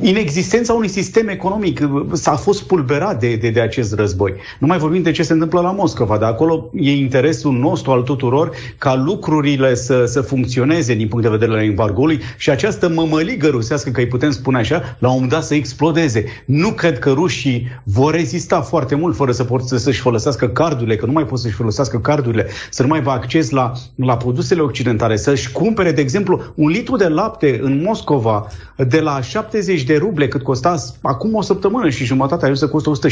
inexistența 0.00 0.72
unui 0.72 0.88
sistem 0.88 1.28
economic. 1.28 1.80
S-a 2.12 2.32
fost 2.32 2.62
pulberat 2.62 3.20
de, 3.20 3.36
de, 3.36 3.50
de 3.50 3.60
acest 3.60 3.94
război. 3.94 4.34
Nu 4.58 4.66
mai 4.66 4.78
vorbim 4.78 5.02
de 5.02 5.10
ce 5.10 5.22
se 5.22 5.32
întâmplă 5.32 5.60
la 5.60 5.70
Moscova, 5.70 6.16
dar 6.16 6.30
acolo 6.30 6.70
e 6.74 6.92
interesul 6.92 7.52
nostru 7.52 7.89
al 7.90 8.02
tuturor 8.02 8.50
ca 8.78 8.94
lucrurile 8.94 9.74
să, 9.74 10.04
să 10.04 10.20
funcționeze 10.20 10.94
din 10.94 11.08
punct 11.08 11.24
de 11.24 11.30
vedere 11.30 11.52
al 11.52 11.64
embargoului 11.64 12.20
și 12.36 12.50
această 12.50 12.88
mămăligă 12.88 13.48
rusească, 13.48 13.90
că 13.90 14.00
îi 14.00 14.06
putem 14.06 14.30
spune 14.30 14.58
așa, 14.58 14.96
la 14.98 15.08
un 15.08 15.14
moment 15.14 15.30
dat 15.30 15.44
să 15.44 15.54
explodeze. 15.54 16.24
Nu 16.44 16.70
cred 16.70 16.98
că 16.98 17.10
rușii 17.10 17.68
vor 17.84 18.14
rezista 18.14 18.60
foarte 18.60 18.94
mult 18.94 19.16
fără 19.16 19.32
să 19.32 19.44
pot 19.44 19.62
să-și 19.62 20.00
folosească 20.00 20.48
cardurile, 20.48 20.96
că 20.96 21.06
nu 21.06 21.12
mai 21.12 21.24
pot 21.24 21.38
să-și 21.38 21.54
folosească 21.54 21.98
cardurile, 21.98 22.46
să 22.70 22.82
nu 22.82 22.88
mai 22.88 22.98
aibă 22.98 23.10
acces 23.10 23.50
la, 23.50 23.72
la 23.94 24.16
produsele 24.16 24.60
occidentale, 24.60 25.16
să-și 25.16 25.52
cumpere, 25.52 25.92
de 25.92 26.00
exemplu, 26.00 26.42
un 26.54 26.68
litru 26.68 26.96
de 26.96 27.08
lapte 27.08 27.58
în 27.62 27.82
Moscova 27.82 28.46
de 28.76 29.00
la 29.00 29.20
70 29.20 29.82
de 29.82 29.96
ruble, 29.96 30.28
cât 30.28 30.42
costa 30.42 30.74
acum 31.02 31.34
o 31.34 31.42
săptămână 31.42 31.88
și 31.88 32.04
jumătate, 32.04 32.46
a 32.46 32.54
să 32.54 32.68
costă 32.68 33.08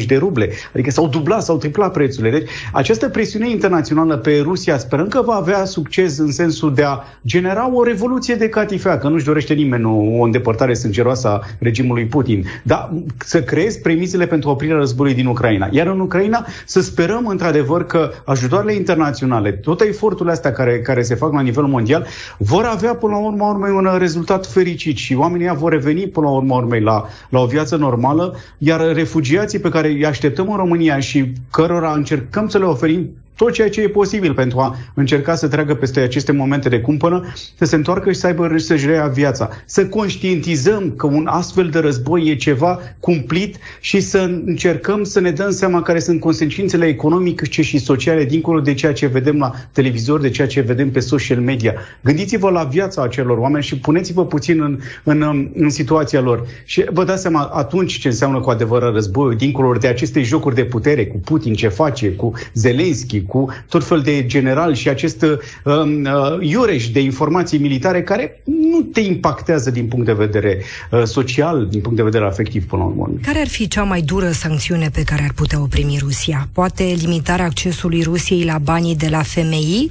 160-170 0.00 0.06
de 0.06 0.16
ruble. 0.16 0.50
Adică 0.72 0.90
s-au 0.90 1.08
dublat, 1.08 1.42
s-au 1.42 1.56
triplat 1.56 1.92
prețurile. 1.92 2.38
Deci 2.38 2.48
această 2.72 3.08
presiune 3.08 3.50
internațională 3.58 4.16
pe 4.16 4.40
Rusia 4.42 4.78
sperăm 4.78 5.08
că 5.08 5.22
va 5.22 5.34
avea 5.34 5.64
succes 5.64 6.18
în 6.18 6.32
sensul 6.32 6.74
de 6.74 6.82
a 6.82 6.98
genera 7.26 7.74
o 7.74 7.82
revoluție 7.82 8.34
de 8.34 8.48
catifea, 8.48 8.98
că 8.98 9.08
nu-și 9.08 9.24
dorește 9.24 9.54
nimeni 9.54 9.84
o, 9.84 10.18
o 10.18 10.22
îndepărtare 10.22 10.74
sângeroasă 10.74 11.28
a 11.28 11.40
regimului 11.58 12.06
Putin, 12.06 12.44
dar 12.62 12.90
să 13.24 13.42
creezi 13.42 13.80
premisele 13.80 14.26
pentru 14.26 14.50
oprirea 14.50 14.76
războiului 14.76 15.22
din 15.22 15.30
Ucraina. 15.30 15.68
Iar 15.70 15.86
în 15.86 16.00
Ucraina 16.00 16.46
să 16.66 16.80
sperăm 16.80 17.26
într-adevăr 17.26 17.86
că 17.86 18.10
ajutoarele 18.24 18.74
internaționale, 18.74 19.50
toate 19.50 19.86
eforturile 19.86 20.32
astea 20.34 20.52
care, 20.52 20.80
care 20.80 21.02
se 21.02 21.14
fac 21.14 21.32
la 21.32 21.40
nivel 21.40 21.64
mondial, 21.64 22.06
vor 22.38 22.64
avea 22.64 22.94
până 22.94 23.12
la 23.12 23.18
urmă 23.18 23.44
urmei 23.44 23.70
un 23.70 23.98
rezultat 23.98 24.46
fericit 24.46 24.96
și 24.96 25.14
oamenii 25.14 25.52
vor 25.56 25.72
reveni 25.72 26.06
până 26.06 26.26
la 26.26 26.32
urmă 26.32 26.54
urmei 26.54 26.80
la, 26.80 27.04
la 27.28 27.40
o 27.40 27.46
viață 27.46 27.76
normală, 27.76 28.36
iar 28.58 28.92
refugiații 28.92 29.58
pe 29.58 29.68
care 29.68 29.88
îi 29.88 30.06
așteptăm 30.06 30.50
în 30.50 30.56
România 30.56 30.98
și 30.98 31.32
cărora 31.50 31.92
încercăm 31.92 32.48
să 32.48 32.58
le 32.58 32.64
oferim 32.64 33.10
tot 33.38 33.52
ceea 33.52 33.70
ce 33.70 33.80
e 33.80 33.88
posibil 33.88 34.34
pentru 34.34 34.58
a 34.58 34.76
încerca 34.94 35.34
să 35.34 35.48
treacă 35.48 35.74
peste 35.74 36.00
aceste 36.00 36.32
momente 36.32 36.68
de 36.68 36.80
cumpănă, 36.80 37.24
să 37.58 37.64
se 37.64 37.76
întoarcă 37.76 38.12
și 38.12 38.18
să 38.18 38.26
aibă 38.26 38.54
să-și 38.56 38.86
reia 38.86 39.06
viața. 39.06 39.50
Să 39.64 39.86
conștientizăm 39.86 40.92
că 40.96 41.06
un 41.06 41.26
astfel 41.26 41.68
de 41.68 41.78
război 41.78 42.28
e 42.28 42.36
ceva 42.36 42.78
cumplit 43.00 43.56
și 43.80 44.00
să 44.00 44.18
încercăm 44.44 45.04
să 45.04 45.20
ne 45.20 45.30
dăm 45.30 45.50
seama 45.50 45.82
care 45.82 45.98
sunt 45.98 46.20
consecințele 46.20 46.86
economice 46.86 47.62
și 47.62 47.78
sociale 47.78 48.24
dincolo 48.24 48.60
de 48.60 48.74
ceea 48.74 48.92
ce 48.92 49.06
vedem 49.06 49.38
la 49.38 49.52
televizor, 49.72 50.20
de 50.20 50.30
ceea 50.30 50.46
ce 50.46 50.60
vedem 50.60 50.90
pe 50.90 51.00
social 51.00 51.40
media. 51.40 51.74
Gândiți-vă 52.02 52.50
la 52.50 52.64
viața 52.64 53.02
acelor 53.02 53.38
oameni 53.38 53.64
și 53.64 53.78
puneți-vă 53.78 54.26
puțin 54.26 54.62
în, 54.62 54.78
în, 55.02 55.48
în 55.54 55.70
situația 55.70 56.20
lor. 56.20 56.46
Și 56.64 56.84
vă 56.92 57.04
dați 57.04 57.22
seama 57.22 57.50
atunci 57.52 57.98
ce 57.98 58.08
înseamnă 58.08 58.40
cu 58.40 58.50
adevărat 58.50 58.92
războiul, 58.92 59.34
dincolo 59.34 59.72
de 59.72 59.86
aceste 59.86 60.22
jocuri 60.22 60.54
de 60.54 60.64
putere, 60.64 61.06
cu 61.06 61.18
Putin 61.18 61.54
ce 61.54 61.68
face, 61.68 62.10
cu 62.10 62.32
Zelenski, 62.54 63.26
cu 63.28 63.48
tot 63.68 63.84
fel 63.84 64.00
de 64.00 64.26
general 64.26 64.74
și 64.74 64.88
acest 64.88 65.22
uh, 65.22 65.38
uh, 65.64 66.02
iureș 66.40 66.88
de 66.88 67.00
informații 67.00 67.58
militare 67.58 68.02
care 68.02 68.42
nu 68.44 68.80
te 68.80 69.00
impactează 69.00 69.70
din 69.70 69.86
punct 69.86 70.06
de 70.06 70.12
vedere 70.12 70.62
uh, 70.90 71.02
social, 71.04 71.66
din 71.70 71.80
punct 71.80 71.96
de 71.96 72.02
vedere 72.02 72.24
afectiv 72.24 72.66
până 72.66 72.82
la 72.82 72.88
urmă. 72.88 73.10
Care 73.22 73.38
ar 73.38 73.48
fi 73.48 73.68
cea 73.68 73.82
mai 73.82 74.00
dură 74.00 74.30
sancțiune 74.30 74.90
pe 74.92 75.02
care 75.02 75.22
ar 75.22 75.32
putea 75.34 75.60
o 75.60 75.66
primi 75.66 75.98
Rusia? 76.00 76.48
Poate 76.52 76.96
limitarea 77.00 77.44
accesului 77.44 78.02
Rusiei 78.02 78.44
la 78.44 78.58
banii 78.58 78.96
de 78.96 79.08
la 79.08 79.22
FMI, 79.22 79.88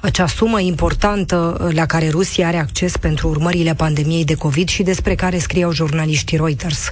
acea 0.00 0.26
sumă 0.26 0.60
importantă 0.60 1.60
uh, 1.64 1.74
la 1.74 1.86
care 1.86 2.08
Rusia 2.08 2.46
are 2.46 2.58
acces 2.58 2.96
pentru 2.96 3.28
urmările 3.28 3.74
pandemiei 3.74 4.24
de 4.24 4.34
COVID 4.34 4.68
și 4.68 4.82
despre 4.82 5.14
care 5.14 5.38
scriau 5.38 5.72
jurnaliștii 5.72 6.36
Reuters. 6.36 6.88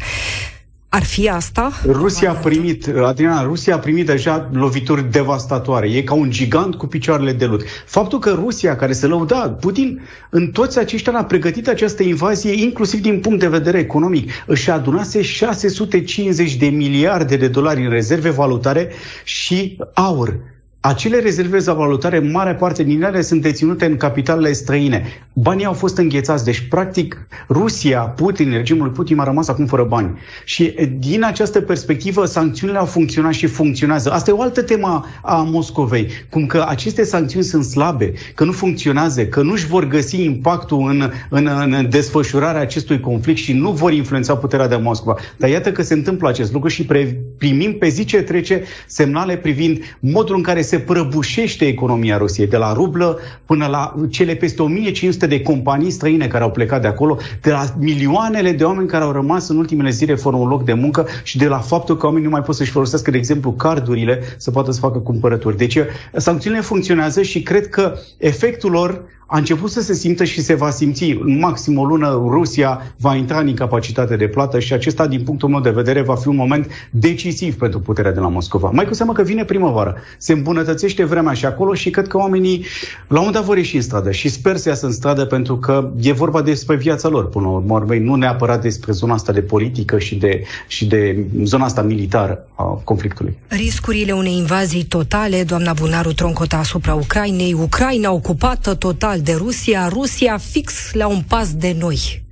Ar 0.90 1.04
fi 1.04 1.28
asta? 1.28 1.72
Rusia 1.84 2.30
a 2.30 2.34
primit, 2.34 2.86
Adriana, 3.02 3.42
Rusia 3.42 3.74
a 3.74 3.78
primit 3.78 4.06
deja 4.06 4.50
lovituri 4.52 5.10
devastatoare. 5.10 5.88
E 5.90 6.02
ca 6.02 6.14
un 6.14 6.30
gigant 6.30 6.74
cu 6.74 6.86
picioarele 6.86 7.32
de 7.32 7.44
lut. 7.44 7.62
Faptul 7.86 8.18
că 8.18 8.30
Rusia, 8.30 8.76
care 8.76 8.92
se 8.92 9.06
lăuda, 9.06 9.50
Putin, 9.50 10.00
în 10.30 10.50
toți 10.50 10.78
aceștia 10.78 11.12
a 11.12 11.24
pregătit 11.24 11.68
această 11.68 12.02
invazie, 12.02 12.62
inclusiv 12.62 13.00
din 13.00 13.20
punct 13.20 13.38
de 13.38 13.48
vedere 13.48 13.78
economic, 13.78 14.30
își 14.46 14.70
adunase 14.70 15.22
650 15.22 16.56
de 16.56 16.66
miliarde 16.66 17.36
de 17.36 17.48
dolari 17.48 17.84
în 17.84 17.90
rezerve 17.90 18.30
valutare 18.30 18.90
și 19.24 19.78
aur 19.94 20.38
acele 20.80 21.18
rezerve 21.18 21.58
valutare, 21.58 22.18
mare 22.18 22.54
parte 22.54 22.82
din 22.82 23.02
ele 23.02 23.20
sunt 23.20 23.42
deținute 23.42 23.84
în 23.84 23.96
capitalele 23.96 24.52
străine. 24.52 25.04
Banii 25.32 25.64
au 25.64 25.72
fost 25.72 25.96
înghețați, 25.96 26.44
deci 26.44 26.66
practic 26.68 27.26
Rusia, 27.48 28.00
Putin, 28.00 28.50
regimul 28.50 28.88
Putin 28.88 29.18
a 29.18 29.24
rămas 29.24 29.48
acum 29.48 29.66
fără 29.66 29.84
bani. 29.84 30.18
Și 30.44 30.74
din 30.98 31.24
această 31.24 31.60
perspectivă, 31.60 32.24
sancțiunile 32.24 32.78
au 32.78 32.84
funcționat 32.84 33.32
și 33.32 33.46
funcționează. 33.46 34.12
Asta 34.12 34.30
e 34.30 34.34
o 34.34 34.40
altă 34.42 34.62
temă 34.62 35.04
a 35.22 35.36
Moscovei, 35.36 36.08
cum 36.30 36.46
că 36.46 36.64
aceste 36.68 37.04
sancțiuni 37.04 37.44
sunt 37.44 37.64
slabe, 37.64 38.12
că 38.34 38.44
nu 38.44 38.52
funcționează, 38.52 39.26
că 39.26 39.42
nu 39.42 39.52
își 39.52 39.66
vor 39.66 39.88
găsi 39.88 40.24
impactul 40.24 40.88
în, 40.88 41.10
în, 41.28 41.48
în 41.70 41.86
desfășurarea 41.90 42.60
acestui 42.60 43.00
conflict 43.00 43.38
și 43.38 43.52
nu 43.52 43.70
vor 43.70 43.92
influența 43.92 44.36
puterea 44.36 44.68
de 44.68 44.76
Moscova. 44.76 45.16
Dar 45.36 45.50
iată 45.50 45.72
că 45.72 45.82
se 45.82 45.94
întâmplă 45.94 46.28
acest 46.28 46.52
lucru 46.52 46.68
și 46.68 46.84
pre, 46.84 47.20
primim 47.38 47.72
pe 47.72 47.88
zi 47.88 48.04
ce 48.04 48.22
trece 48.22 48.62
semnale 48.86 49.36
privind 49.36 49.96
modul 50.00 50.36
în 50.36 50.42
care 50.42 50.62
se 50.68 50.78
prăbușește 50.78 51.66
economia 51.66 52.16
Rusiei, 52.16 52.46
de 52.46 52.56
la 52.56 52.72
rublă 52.72 53.18
până 53.44 53.66
la 53.66 53.94
cele 54.10 54.34
peste 54.34 54.62
1500 54.62 55.26
de 55.26 55.42
companii 55.42 55.90
străine 55.90 56.26
care 56.26 56.44
au 56.44 56.50
plecat 56.50 56.80
de 56.80 56.86
acolo, 56.86 57.16
de 57.40 57.50
la 57.50 57.64
milioanele 57.78 58.52
de 58.52 58.64
oameni 58.64 58.88
care 58.88 59.04
au 59.04 59.12
rămas 59.12 59.48
în 59.48 59.56
ultimele 59.56 59.90
zile 59.90 60.14
fără 60.14 60.36
un 60.36 60.48
loc 60.48 60.64
de 60.64 60.72
muncă 60.72 61.06
și 61.22 61.38
de 61.38 61.46
la 61.46 61.58
faptul 61.58 61.96
că 61.96 62.06
oamenii 62.06 62.26
nu 62.26 62.32
mai 62.32 62.42
pot 62.42 62.54
să-și 62.54 62.70
folosească, 62.70 63.10
de 63.10 63.16
exemplu, 63.16 63.52
cardurile 63.52 64.20
să 64.36 64.50
poată 64.50 64.70
să 64.70 64.80
facă 64.80 64.98
cumpărături. 64.98 65.56
Deci 65.56 65.78
sancțiunile 66.16 66.62
funcționează 66.62 67.22
și 67.22 67.42
cred 67.42 67.68
că 67.68 67.94
efectul 68.18 68.70
lor 68.70 69.02
a 69.30 69.38
început 69.38 69.70
să 69.70 69.80
se 69.80 69.94
simtă 69.94 70.24
și 70.24 70.40
se 70.40 70.54
va 70.54 70.70
simți. 70.70 71.04
În 71.04 71.38
maxim 71.38 71.78
o 71.78 71.84
lună 71.84 72.08
Rusia 72.08 72.94
va 72.96 73.14
intra 73.14 73.38
în 73.38 73.48
incapacitate 73.48 74.16
de 74.16 74.28
plată 74.28 74.58
și 74.58 74.72
acesta, 74.72 75.06
din 75.06 75.22
punctul 75.22 75.48
meu 75.48 75.60
de 75.60 75.70
vedere, 75.70 76.02
va 76.02 76.14
fi 76.14 76.28
un 76.28 76.36
moment 76.36 76.66
decisiv 76.90 77.54
pentru 77.54 77.80
puterea 77.80 78.12
de 78.12 78.20
la 78.20 78.28
Moscova. 78.28 78.70
Mai 78.70 78.84
cu 78.84 78.94
seamă 78.94 79.12
că 79.12 79.22
vine 79.22 79.44
primăvară, 79.44 79.96
se 80.18 80.32
îmbunătățește 80.32 81.04
vremea 81.04 81.32
și 81.32 81.46
acolo 81.46 81.74
și 81.74 81.90
cred 81.90 82.06
că 82.06 82.16
oamenii 82.16 82.64
la 83.08 83.20
un 83.20 83.32
dat 83.32 83.44
vor 83.44 83.56
ieși 83.56 83.76
în 83.76 83.82
stradă 83.82 84.10
și 84.10 84.28
sper 84.28 84.56
să 84.56 84.68
iasă 84.68 84.86
în 84.86 84.92
stradă 84.92 85.24
pentru 85.24 85.56
că 85.56 85.90
e 86.00 86.12
vorba 86.12 86.42
despre 86.42 86.76
viața 86.76 87.08
lor 87.08 87.28
până 87.28 87.44
la 87.44 87.74
urmă, 87.74 87.94
nu 87.94 88.14
neapărat 88.14 88.62
despre 88.62 88.92
zona 88.92 89.14
asta 89.14 89.32
de 89.32 89.40
politică 89.40 89.98
și 89.98 90.14
de, 90.14 90.42
și 90.66 90.86
de 90.86 91.26
zona 91.42 91.64
asta 91.64 91.82
militară 91.82 92.46
a 92.54 92.64
conflictului. 92.64 93.36
Riscurile 93.48 94.12
unei 94.12 94.36
invazii 94.36 94.84
totale, 94.84 95.42
doamna 95.42 95.72
Bunaru 95.72 96.12
Troncota, 96.12 96.56
asupra 96.56 96.94
Ucrainei, 96.94 97.52
Ucraina 97.52 98.12
ocupată 98.12 98.74
total 98.74 99.17
de 99.22 99.34
Rusia, 99.34 99.88
Rusia 99.88 100.38
fix 100.38 100.92
la 100.92 101.06
un 101.06 101.22
pas 101.22 101.54
de 101.54 101.72
noi. 101.72 102.22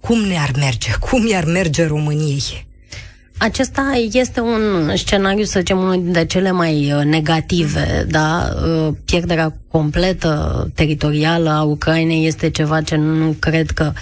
Cum 0.00 0.20
ne-ar 0.20 0.52
merge? 0.56 0.96
Cum 1.00 1.26
i-ar 1.26 1.44
merge 1.44 1.84
României? 1.84 2.65
Acesta 3.38 3.92
este 4.12 4.40
un 4.40 4.90
scenariu, 4.94 5.44
să 5.44 5.58
zicem, 5.58 5.78
unul 5.78 6.02
dintre 6.02 6.24
cele 6.26 6.50
mai 6.50 6.92
uh, 6.92 7.04
negative, 7.04 8.06
da? 8.08 8.48
Uh, 8.64 8.88
pierderea 9.04 9.54
completă 9.70 10.68
teritorială 10.74 11.50
a 11.50 11.62
Ucrainei 11.62 12.26
este 12.26 12.50
ceva 12.50 12.80
ce 12.80 12.96
nu 12.96 13.36
cred 13.38 13.70
că 13.70 13.92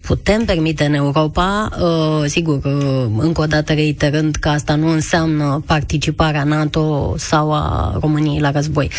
putem 0.00 0.44
permite 0.44 0.84
în 0.84 0.94
Europa. 0.94 1.68
Uh, 1.80 2.24
sigur, 2.26 2.60
încă 3.18 3.40
o 3.40 3.46
dată 3.46 3.72
reiterând 3.72 4.34
că 4.34 4.48
asta 4.48 4.74
nu 4.74 4.88
înseamnă 4.88 5.62
participarea 5.66 6.44
NATO 6.44 7.14
sau 7.18 7.52
a 7.52 7.96
României 8.00 8.40
la 8.40 8.50
război. 8.50 8.90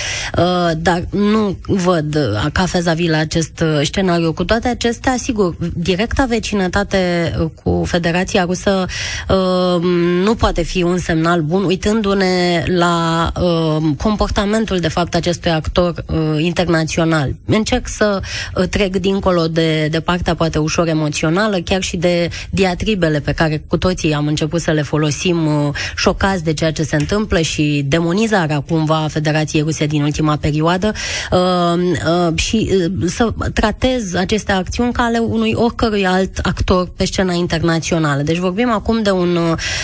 Dar 0.77 1.03
nu 1.11 1.57
văd 1.67 2.17
ca 2.51 2.65
fezabil 2.65 3.11
la 3.11 3.17
acest 3.17 3.63
scenariu. 3.83 4.33
Cu 4.33 4.43
toate 4.43 4.67
acestea, 4.67 5.15
sigur, 5.17 5.55
directa 5.73 6.25
vecinătate 6.25 7.33
cu 7.63 7.83
Federația 7.85 8.43
Rusă 8.43 8.85
nu 10.23 10.35
poate 10.35 10.61
fi 10.63 10.83
un 10.83 10.97
semnal 10.97 11.41
bun 11.41 11.63
uitându-ne 11.63 12.63
la 12.65 13.31
uh, 13.41 13.83
comportamentul 13.97 14.77
de 14.79 14.87
fapt 14.87 15.15
acestui 15.15 15.51
actor 15.51 16.03
uh, 16.07 16.17
internațional. 16.37 17.35
Încerc 17.45 17.87
să 17.87 18.21
uh, 18.55 18.67
trec 18.67 18.97
dincolo 18.97 19.47
de, 19.47 19.87
de 19.87 19.99
partea 19.99 20.35
poate 20.35 20.57
ușor 20.57 20.87
emoțională, 20.87 21.57
chiar 21.57 21.81
și 21.81 21.97
de 21.97 22.29
diatribele 22.49 23.19
pe 23.19 23.31
care 23.31 23.63
cu 23.67 23.77
toții 23.77 24.13
am 24.13 24.27
început 24.27 24.61
să 24.61 24.71
le 24.71 24.81
folosim 24.81 25.45
uh, 25.45 25.73
șocați 25.95 26.43
de 26.43 26.53
ceea 26.53 26.71
ce 26.71 26.83
se 26.83 26.95
întâmplă 26.95 27.39
și 27.41 27.83
demonizarea 27.87 28.59
cumva 28.59 29.03
a 29.03 29.07
Federației 29.07 29.61
Ruse 29.61 29.85
din 29.85 30.01
ultima 30.01 30.35
perioadă 30.35 30.93
uh, 31.31 31.39
uh, 32.27 32.37
și 32.37 32.69
uh, 32.71 33.09
să 33.09 33.33
tratez 33.53 34.13
aceste 34.13 34.51
acțiuni 34.51 34.93
ca 34.93 35.03
ale 35.03 35.17
unui 35.17 35.53
oricărui 35.55 36.05
alt 36.05 36.37
actor 36.37 36.89
pe 36.97 37.05
scena 37.05 37.33
internațională. 37.33 38.21
Deci 38.21 38.37
vorbim 38.37 38.71
acum 38.71 39.01
de 39.01 39.11
un, 39.11 39.37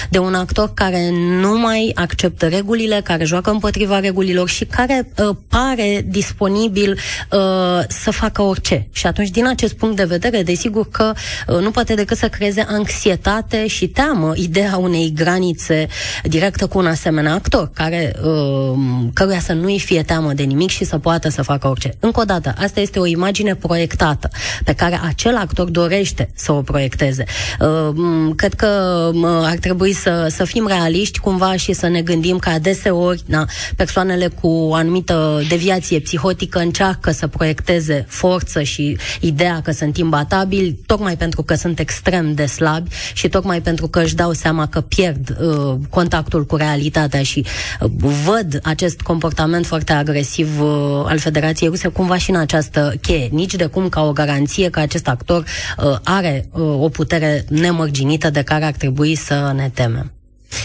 de 0.10 0.18
un 0.18 0.34
actor 0.34 0.74
care 0.74 1.10
nu 1.42 1.60
mai 1.60 1.92
acceptă 1.96 2.48
regulile, 2.48 3.02
care 3.04 3.26
joacă 3.26 3.52
împotriva 3.52 4.00
regulilor 4.00 4.50
și 4.50 4.66
care 4.66 5.12
uh, 5.18 5.36
pare 5.48 6.06
disponibil 6.08 6.92
uh, 6.92 7.40
să 7.88 8.12
facă 8.12 8.42
orice. 8.42 8.88
Și 8.92 9.08
atunci, 9.08 9.30
din 9.30 9.48
acest 9.48 9.74
punct 9.74 9.96
de 9.96 10.04
vedere, 10.04 10.44
desigur 10.44 10.90
că 10.90 11.14
uh, 11.48 11.60
nu 11.60 11.72
poate 11.72 11.94
decât 11.94 12.18
să 12.18 12.28
creeze 12.30 12.66
anxietate 12.68 13.68
și 13.68 13.88
teamă 13.88 14.34
ideea 14.36 14.78
unei 14.78 15.14
granițe 15.16 15.88
directă 16.24 16.68
cu 16.68 16.78
un 16.78 16.86
asemenea 16.86 17.34
actor, 17.34 17.72
care, 17.74 18.16
uh, 18.24 18.78
căruia 19.14 19.40
să 19.40 19.54
nu-i 19.54 19.80
fie 19.80 20.02
teamă 20.02 20.34
de 20.34 20.44
nimic 20.44 20.70
și 20.70 20.86
să 20.86 20.98
poată 20.98 21.30
să 21.30 21.42
facă 21.42 21.68
orice. 21.68 21.96
Încă 22.00 22.20
o 22.20 22.24
dată, 22.24 22.54
asta 22.58 22.80
este 22.80 23.00
o 23.00 23.06
imagine 23.06 23.56
proiectată 23.56 24.30
pe 24.64 24.74
care 24.74 25.00
acel 25.08 25.36
actor 25.36 25.70
dorește 25.70 26.30
să 26.36 26.52
o 26.52 26.62
proiecteze. 26.62 27.24
Uh, 27.60 28.34
cred 28.36 28.54
că 28.54 28.68
uh, 29.14 29.24
ar 29.44 29.58
trebui 29.58 29.79
să, 29.88 30.28
să 30.30 30.44
fim 30.44 30.68
realiști 30.68 31.20
cumva 31.20 31.56
și 31.56 31.74
să 31.74 31.88
ne 31.88 32.02
gândim 32.02 32.38
că 32.38 32.50
adeseori 32.50 33.24
na, 33.26 33.46
persoanele 33.76 34.28
cu 34.28 34.48
o 34.48 34.74
anumită 34.74 35.42
deviație 35.50 36.00
psihotică 36.00 36.60
încearcă 36.60 37.12
să 37.12 37.28
proiecteze 37.28 38.06
forță 38.08 38.62
și 38.62 38.98
ideea 39.20 39.62
că 39.64 39.72
sunt 39.72 39.98
imbatabili, 39.98 40.80
tocmai 40.86 41.18
pentru 41.18 41.42
că 41.44 41.56
sunt 41.56 41.80
extrem 41.80 42.34
de 42.34 42.46
slabi 42.46 42.90
și 43.14 43.28
tocmai 43.30 43.62
pentru 43.62 43.88
că 43.88 44.00
își 44.00 44.16
dau 44.16 44.32
seama 44.32 44.68
că 44.68 44.82
pierd 44.82 45.38
uh, 45.42 45.76
contactul 45.90 46.46
cu 46.46 46.56
realitatea 46.56 47.24
și 47.24 47.46
uh, 47.80 47.90
văd 48.26 48.60
acest 48.64 49.02
comportament 49.02 49.66
foarte 49.66 49.94
agresiv 49.94 50.62
uh, 50.62 50.68
al 51.06 51.18
Federației 51.18 51.70
Ruse 51.70 51.88
cumva 51.88 52.18
și 52.18 52.30
în 52.30 52.36
această 52.36 52.94
cheie. 53.02 53.30
Nici 53.32 53.56
de 53.56 53.66
cum 53.66 53.90
ca 53.90 54.04
o 54.04 54.12
garanție 54.12 54.70
că 54.70 54.80
acest 54.80 55.08
actor 55.08 55.44
uh, 55.78 55.98
are 56.04 56.48
uh, 56.52 56.62
o 56.62 56.90
putere 56.90 57.46
nemărginită 57.50 58.30
de 58.30 58.42
care 58.42 58.66
ar 58.66 58.72
trebui 58.72 59.16
să 59.16 59.52
ne 59.56 59.69
temem. 59.70 60.12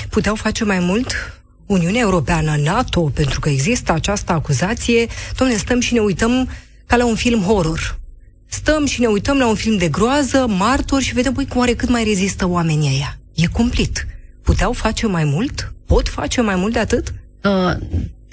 Puteau 0.09 0.35
face 0.35 0.65
mai 0.65 0.79
mult? 0.79 1.13
Uniunea 1.67 2.01
Europeană, 2.01 2.57
NATO, 2.57 3.01
pentru 3.01 3.41
că 3.41 3.49
există 3.49 3.93
această 3.93 4.33
acuzație, 4.33 5.07
domne, 5.37 5.57
stăm 5.57 5.81
și 5.81 5.93
ne 5.93 6.01
uităm 6.01 6.49
ca 6.87 6.97
la 6.97 7.07
un 7.07 7.15
film 7.15 7.41
horror. 7.41 7.99
Stăm 8.47 8.87
și 8.87 9.01
ne 9.01 9.07
uităm 9.07 9.39
la 9.39 9.47
un 9.47 9.55
film 9.55 9.77
de 9.77 9.89
groază, 9.89 10.47
martori 10.49 11.05
și 11.05 11.15
vedem, 11.15 11.33
păi, 11.33 11.47
cum 11.47 11.61
oare 11.61 11.75
cât 11.75 11.89
mai 11.89 12.05
rezistă 12.05 12.49
oamenii 12.49 12.89
ăia. 12.89 13.19
E 13.35 13.47
cumplit. 13.47 14.07
Puteau 14.43 14.73
face 14.73 15.07
mai 15.07 15.25
mult? 15.25 15.73
Pot 15.87 16.09
face 16.09 16.41
mai 16.41 16.57
mult 16.57 16.73
de 16.73 16.79
atât? 16.79 17.15
Uh, 17.43 17.77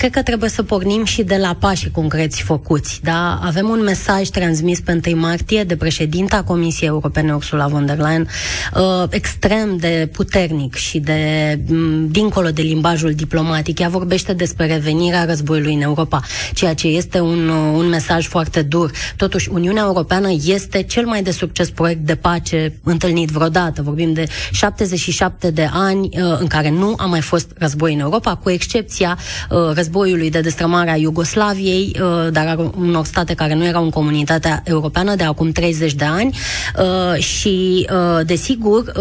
Cred 0.02 0.14
că 0.14 0.22
trebuie 0.22 0.50
să 0.50 0.64
pornim 0.64 1.04
și 1.06 1.24
de 1.24 1.38
la 1.38 1.56
pașii 1.60 1.92
concreți 1.92 2.42
făcuți. 2.42 3.00
Da? 3.04 3.40
Avem 3.44 3.70
un 3.70 3.82
mesaj 3.84 4.28
transmis 4.28 4.80
pe 4.80 5.00
1 5.06 5.20
martie 5.20 5.64
de 5.64 5.76
președinta 5.76 6.44
Comisiei 6.44 6.90
Europene 6.90 7.34
Ursula 7.34 7.68
von 7.68 7.86
der 7.86 7.98
Leyen 7.98 8.28
uh, 8.76 9.04
extrem 9.10 9.78
de 9.78 10.10
puternic 10.14 10.76
și 10.76 11.00
de 11.00 11.20
m, 11.68 12.08
dincolo 12.12 12.50
de 12.50 12.62
limbajul 12.62 13.14
diplomatic. 13.14 13.80
Ea 13.80 13.90
vorbește 13.90 14.34
despre 14.34 14.66
revenirea 14.66 15.26
războiului 15.26 15.74
în 15.74 15.82
Europa, 15.82 16.22
ceea 16.54 16.74
ce 16.74 16.88
este 16.88 17.20
un, 17.20 17.50
uh, 17.50 17.74
un 17.76 17.88
mesaj 17.90 18.28
foarte 18.28 18.62
dur. 18.62 18.92
Totuși, 19.16 19.50
Uniunea 19.52 19.84
Europeană 19.86 20.28
este 20.46 20.84
cel 20.84 21.06
mai 21.06 21.24
de 21.24 21.32
succes 21.32 21.70
proiect 21.70 22.02
de 22.06 22.16
pace 22.16 22.74
întâlnit 22.84 23.30
vreodată. 23.30 23.82
Vorbim 23.82 24.14
de 24.14 24.26
77 24.52 25.52
de 25.52 25.70
ani 25.74 26.00
uh, 26.14 26.38
în 26.40 26.48
care 26.48 26.70
nu 26.70 26.94
a 26.98 27.06
mai 27.06 27.22
fost 27.22 27.52
război 27.58 27.94
în 27.94 28.00
Europa, 28.00 28.36
cu 28.36 28.50
excepția 28.50 29.18
uh, 29.50 29.58
războiului 29.58 29.90
războiului 29.92 30.30
de 30.30 30.40
destrămare 30.40 30.92
a 30.92 30.96
Iugoslaviei, 30.96 31.96
uh, 32.02 32.32
dar 32.32 32.48
a 32.48 32.72
unor 32.80 33.06
state 33.06 33.34
care 33.34 33.54
nu 33.54 33.66
erau 33.66 33.84
în 33.84 33.90
comunitatea 33.90 34.62
europeană 34.66 35.16
de 35.16 35.24
acum 35.24 35.52
30 35.52 35.94
de 35.94 36.06
ani. 36.06 36.38
Uh, 36.78 37.20
și, 37.22 37.88
uh, 37.92 38.26
desigur, 38.26 38.92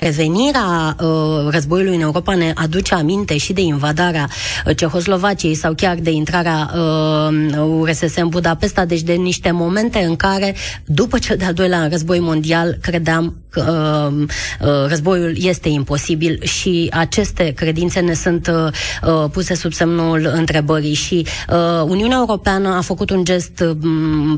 revenirea 0.00 0.96
războiului 1.48 1.94
în 1.94 2.00
Europa 2.00 2.34
ne 2.34 2.52
aduce 2.54 2.94
aminte 2.94 3.36
și 3.36 3.52
de 3.52 3.60
invadarea 3.60 4.28
Cehoslovaciei 4.76 5.54
sau 5.54 5.72
chiar 5.76 5.96
de 5.96 6.10
intrarea 6.10 6.70
URSS 7.78 8.16
în 8.16 8.28
Budapesta, 8.28 8.84
deci 8.84 9.02
de 9.02 9.12
niște 9.12 9.50
momente 9.50 9.98
în 9.98 10.16
care, 10.16 10.54
după 10.86 11.18
cel 11.18 11.36
de-al 11.36 11.52
doilea 11.52 11.88
război 11.90 12.20
mondial, 12.20 12.78
credeam 12.80 13.34
că 13.64 14.10
războiul 14.88 15.34
este 15.36 15.68
imposibil 15.68 16.38
și 16.42 16.90
aceste 16.92 17.52
credințe 17.56 18.00
ne 18.00 18.14
sunt 18.14 18.50
puse 19.32 19.54
sub 19.54 19.72
semnul 19.72 19.86
semnul 19.88 20.30
întrebării. 20.34 20.94
Și 20.94 21.26
uh, 21.48 21.82
Uniunea 21.86 22.16
Europeană 22.16 22.68
a 22.68 22.80
făcut 22.80 23.10
un 23.10 23.24
gest 23.24 23.60
uh, 23.60 23.76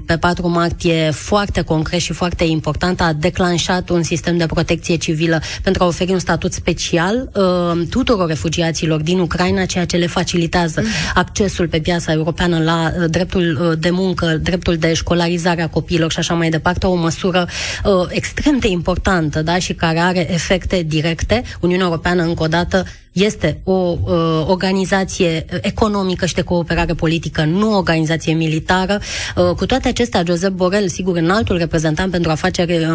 pe 0.07 0.17
4 0.17 0.49
martie 0.49 1.11
foarte 1.11 1.61
concret 1.63 2.01
și 2.01 2.13
foarte 2.13 2.45
important, 2.45 3.01
a 3.01 3.13
declanșat 3.13 3.89
un 3.89 4.03
sistem 4.03 4.37
de 4.37 4.47
protecție 4.47 4.97
civilă 4.97 5.41
pentru 5.63 5.83
a 5.83 5.87
oferi 5.87 6.13
un 6.13 6.19
statut 6.19 6.53
special 6.53 7.31
uh, 7.35 7.87
tuturor 7.91 8.29
refugiaților 8.29 9.01
din 9.01 9.19
Ucraina, 9.19 9.65
ceea 9.65 9.85
ce 9.85 9.97
le 9.97 10.07
facilitează 10.07 10.81
mm-hmm. 10.81 11.13
accesul 11.15 11.69
pe 11.69 11.79
piața 11.79 12.13
europeană 12.13 12.59
la 12.59 12.93
uh, 12.99 13.11
dreptul 13.11 13.59
uh, 13.61 13.79
de 13.79 13.91
muncă, 13.91 14.27
dreptul 14.43 14.77
de 14.77 14.95
școlarizare 14.95 15.63
a 15.63 15.69
copiilor 15.69 16.13
și 16.13 16.19
așa 16.19 16.35
mai 16.35 16.49
departe, 16.49 16.87
o 16.87 16.95
măsură 16.95 17.47
uh, 17.85 17.93
extrem 18.09 18.59
de 18.59 18.69
importantă 18.69 19.10
da, 19.43 19.59
și 19.59 19.75
care 19.75 19.99
are 19.99 20.33
efecte 20.33 20.83
directe. 20.83 21.43
Uniunea 21.61 21.85
Europeană, 21.87 22.23
încă 22.23 22.43
o 22.43 22.47
dată, 22.49 22.85
este 23.13 23.61
o 23.65 23.73
uh, 23.73 24.45
organizație 24.47 25.45
economică 25.61 26.27
și 26.27 26.35
de 26.35 26.43
cooperare 26.43 26.95
politică, 26.95 27.45
nu 27.45 27.73
o 27.73 27.77
organizație 27.77 28.33
militară. 28.33 29.01
Uh, 29.37 29.55
cu 29.57 29.67
toate 29.67 29.89
acestea, 29.89 30.23
Josep 30.27 30.51
Borel, 30.51 30.89
sigur, 30.89 31.17
în 31.17 31.31
altul 31.31 31.57
reprezentant 31.59 32.11
pentru 32.11 32.31
afaceri 32.31 32.77
uh, 32.77 32.89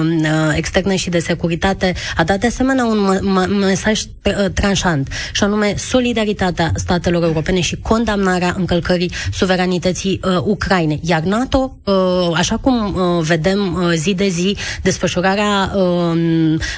externe 0.56 0.96
și 0.96 1.10
de 1.10 1.20
securitate, 1.20 1.94
a 2.16 2.24
dat 2.24 2.40
de 2.40 2.48
asemenea 2.48 2.86
un 2.86 3.20
m- 3.20 3.50
mesaj 3.60 4.02
uh, 4.02 4.34
tranșant, 4.54 5.08
și 5.34 5.44
anume 5.44 5.74
solidaritatea 5.78 6.72
statelor 6.76 7.24
europene 7.24 7.60
și 7.62 7.78
condamnarea 7.82 8.56
încălcării 8.58 9.12
suveranității 9.34 10.20
uh, 10.24 10.38
Ucrainei. 10.44 11.00
Iar 11.04 11.22
NATO, 11.22 11.78
uh, 11.84 11.94
așa 12.34 12.58
cum 12.58 12.96
uh, 12.96 13.24
vedem 13.24 13.74
uh, 13.84 13.92
zi 13.96 14.14
de 14.14 14.28
zi, 14.28 14.58
desfășurarea 14.82 15.72
uh, 15.76 15.84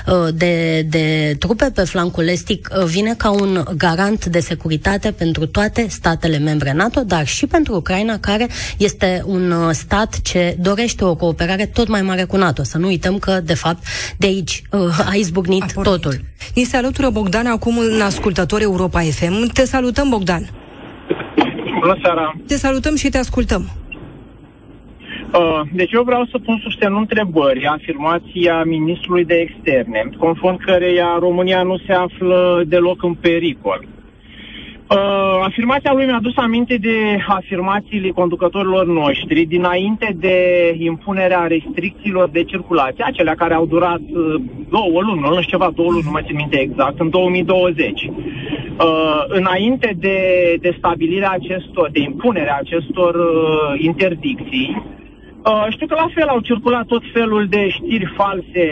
uh, 0.07 0.27
de, 0.33 0.81
de 0.89 1.35
trupe 1.39 1.71
pe 1.73 1.81
flancul 1.81 2.27
estic 2.27 2.69
uh, 2.77 2.83
vine 2.85 3.13
ca 3.17 3.26
ca 3.27 3.33
un 3.33 3.63
garant 3.77 4.25
de 4.25 4.39
securitate 4.39 5.11
pentru 5.11 5.45
toate 5.45 5.85
statele 5.89 6.37
membre 6.37 6.73
NATO, 6.73 7.01
dar 7.03 7.25
și 7.25 7.47
pentru 7.47 7.75
Ucraina, 7.75 8.19
care 8.19 8.47
este 8.77 9.23
un 9.25 9.51
uh, 9.51 9.69
stat 9.71 10.21
ce 10.21 10.55
dorește 10.59 11.03
o 11.03 11.15
cooperare 11.15 11.65
tot 11.65 11.87
mai 11.87 12.01
mare 12.01 12.23
cu 12.23 12.37
NATO. 12.37 12.63
Să 12.63 12.77
nu 12.77 12.87
uităm 12.87 13.17
că, 13.17 13.39
de 13.43 13.53
fapt, 13.53 13.83
de 14.17 14.27
aici 14.27 14.61
uh, 14.71 15.09
a 15.09 15.13
izbucnit 15.13 15.63
a 15.75 15.81
totul. 15.81 16.19
Ni 16.55 16.63
se 16.63 16.77
alătură 16.77 17.09
Bogdan 17.09 17.45
acum 17.45 17.77
în 17.77 18.01
ascultător 18.01 18.61
Europa 18.61 18.99
FM. 18.99 19.47
Te 19.53 19.65
salutăm, 19.65 20.09
Bogdan! 20.09 20.49
Bună 21.79 21.97
seara! 22.03 22.35
Te 22.47 22.57
salutăm 22.57 22.95
și 22.95 23.09
te 23.09 23.17
ascultăm! 23.17 23.69
Uh, 25.33 25.61
deci 25.73 25.91
eu 25.91 26.03
vreau 26.03 26.25
să 26.25 26.37
pun 26.37 26.59
sub 26.61 26.71
semnul 26.79 26.99
întrebării 26.99 27.65
afirmația 27.65 28.63
ministrului 28.63 29.25
de 29.25 29.35
externe, 29.35 30.09
conform 30.17 30.57
căreia 30.57 31.17
România 31.19 31.63
nu 31.63 31.77
se 31.77 31.93
află 31.93 32.63
deloc 32.67 33.03
în 33.03 33.13
pericol. 33.13 33.85
Uh, 34.89 35.43
afirmația 35.43 35.93
lui 35.93 36.05
mi-a 36.05 36.19
dus 36.21 36.37
aminte 36.37 36.77
de 36.77 37.23
afirmațiile 37.27 38.09
conducătorilor 38.09 38.85
noștri 38.85 39.45
dinainte 39.45 40.15
de 40.19 40.37
impunerea 40.77 41.47
restricțiilor 41.47 42.29
de 42.29 42.43
circulație, 42.43 43.03
acelea 43.07 43.35
care 43.35 43.53
au 43.53 43.65
durat 43.65 43.99
uh, 43.99 44.41
două 44.69 45.01
luni, 45.01 45.19
nu 45.19 45.41
știu 45.41 45.57
ceva, 45.57 45.71
două 45.75 45.91
luni, 45.91 46.03
nu 46.03 46.11
mai 46.11 46.23
țin 46.25 46.35
minte 46.35 46.59
exact, 46.59 46.99
în 46.99 47.09
2020. 47.09 48.03
Uh, 48.03 49.23
înainte 49.27 49.95
de, 49.99 50.17
de 50.61 50.75
stabilirea 50.77 51.31
acestor, 51.31 51.89
de 51.91 51.99
impunerea 51.99 52.57
acestor 52.57 53.15
uh, 53.15 53.81
interdicții, 53.81 54.83
Uh, 55.49 55.65
știu 55.69 55.87
că 55.87 55.95
la 56.03 56.09
fel 56.15 56.27
au 56.27 56.39
circulat 56.39 56.85
tot 56.85 57.03
felul 57.13 57.47
de 57.49 57.69
știri 57.69 58.13
false 58.17 58.65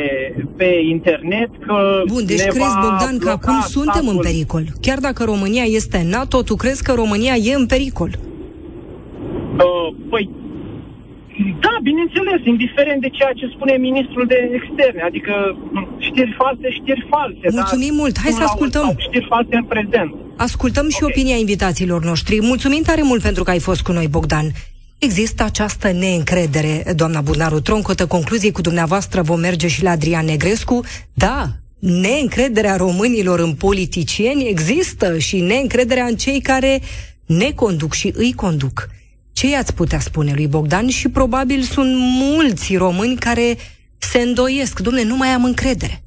pe 0.57 0.69
internet. 0.95 1.49
Că 1.65 2.01
Bun, 2.07 2.25
deci 2.25 2.41
crezi, 2.41 2.79
Bogdan, 2.81 3.17
că 3.17 3.29
acum 3.29 3.59
statul... 3.59 3.81
suntem 3.81 4.07
în 4.07 4.17
pericol. 4.17 4.63
Chiar 4.81 4.99
dacă 4.99 5.23
România 5.23 5.63
este 5.63 6.05
NATO, 6.09 6.41
tu 6.41 6.55
crezi 6.55 6.83
că 6.83 6.91
România 6.93 7.35
e 7.35 7.53
în 7.55 7.65
pericol? 7.65 8.09
Uh, 9.65 9.95
păi, 10.09 10.29
Da, 11.59 11.73
bineînțeles, 11.83 12.39
indiferent 12.43 13.01
de 13.01 13.09
ceea 13.09 13.33
ce 13.35 13.45
spune 13.55 13.73
ministrul 13.77 14.25
de 14.27 14.39
externe, 14.59 15.01
adică 15.01 15.33
știri 15.97 16.35
false, 16.37 16.67
știri 16.69 17.07
false. 17.09 17.45
Mulțumim 17.51 17.93
da? 17.95 17.99
mult, 18.01 18.19
hai 18.19 18.31
să 18.31 18.43
ascultăm. 18.43 18.95
Știri 18.97 19.25
false 19.29 19.55
în 19.55 19.63
prezent. 19.63 20.13
Ascultăm 20.37 20.89
și 20.89 21.03
okay. 21.03 21.11
opinia 21.11 21.37
invitațiilor 21.37 22.03
noștri. 22.03 22.41
Mulțumim 22.41 22.81
tare 22.83 23.01
mult 23.03 23.21
pentru 23.21 23.43
că 23.43 23.49
ai 23.49 23.59
fost 23.59 23.81
cu 23.81 23.91
noi, 23.91 24.07
Bogdan. 24.07 24.45
Există 24.97 25.43
această 25.43 25.91
neîncredere, 25.91 26.93
doamna 26.95 27.21
Bunaru 27.21 27.59
Troncotă, 27.59 28.05
concluzii 28.05 28.51
cu 28.51 28.61
dumneavoastră 28.61 29.21
vom 29.21 29.39
merge 29.39 29.67
și 29.67 29.83
la 29.83 29.89
Adrian 29.89 30.25
Negrescu. 30.25 30.83
Da, 31.13 31.51
neîncrederea 31.79 32.75
românilor 32.75 33.39
în 33.39 33.53
politicieni 33.53 34.47
există 34.47 35.17
și 35.17 35.39
neîncrederea 35.39 36.05
în 36.05 36.15
cei 36.15 36.41
care 36.41 36.81
ne 37.25 37.51
conduc 37.51 37.93
și 37.93 38.13
îi 38.15 38.33
conduc. 38.33 38.89
Ce 39.33 39.49
i-ați 39.49 39.73
putea 39.73 39.99
spune 39.99 40.33
lui 40.35 40.47
Bogdan? 40.47 40.87
Și 40.87 41.07
probabil 41.07 41.61
sunt 41.61 41.95
mulți 41.97 42.75
români 42.75 43.15
care 43.15 43.57
se 43.97 44.19
îndoiesc. 44.19 44.79
Domne, 44.79 45.03
nu 45.03 45.17
mai 45.17 45.27
am 45.27 45.43
încredere. 45.43 46.04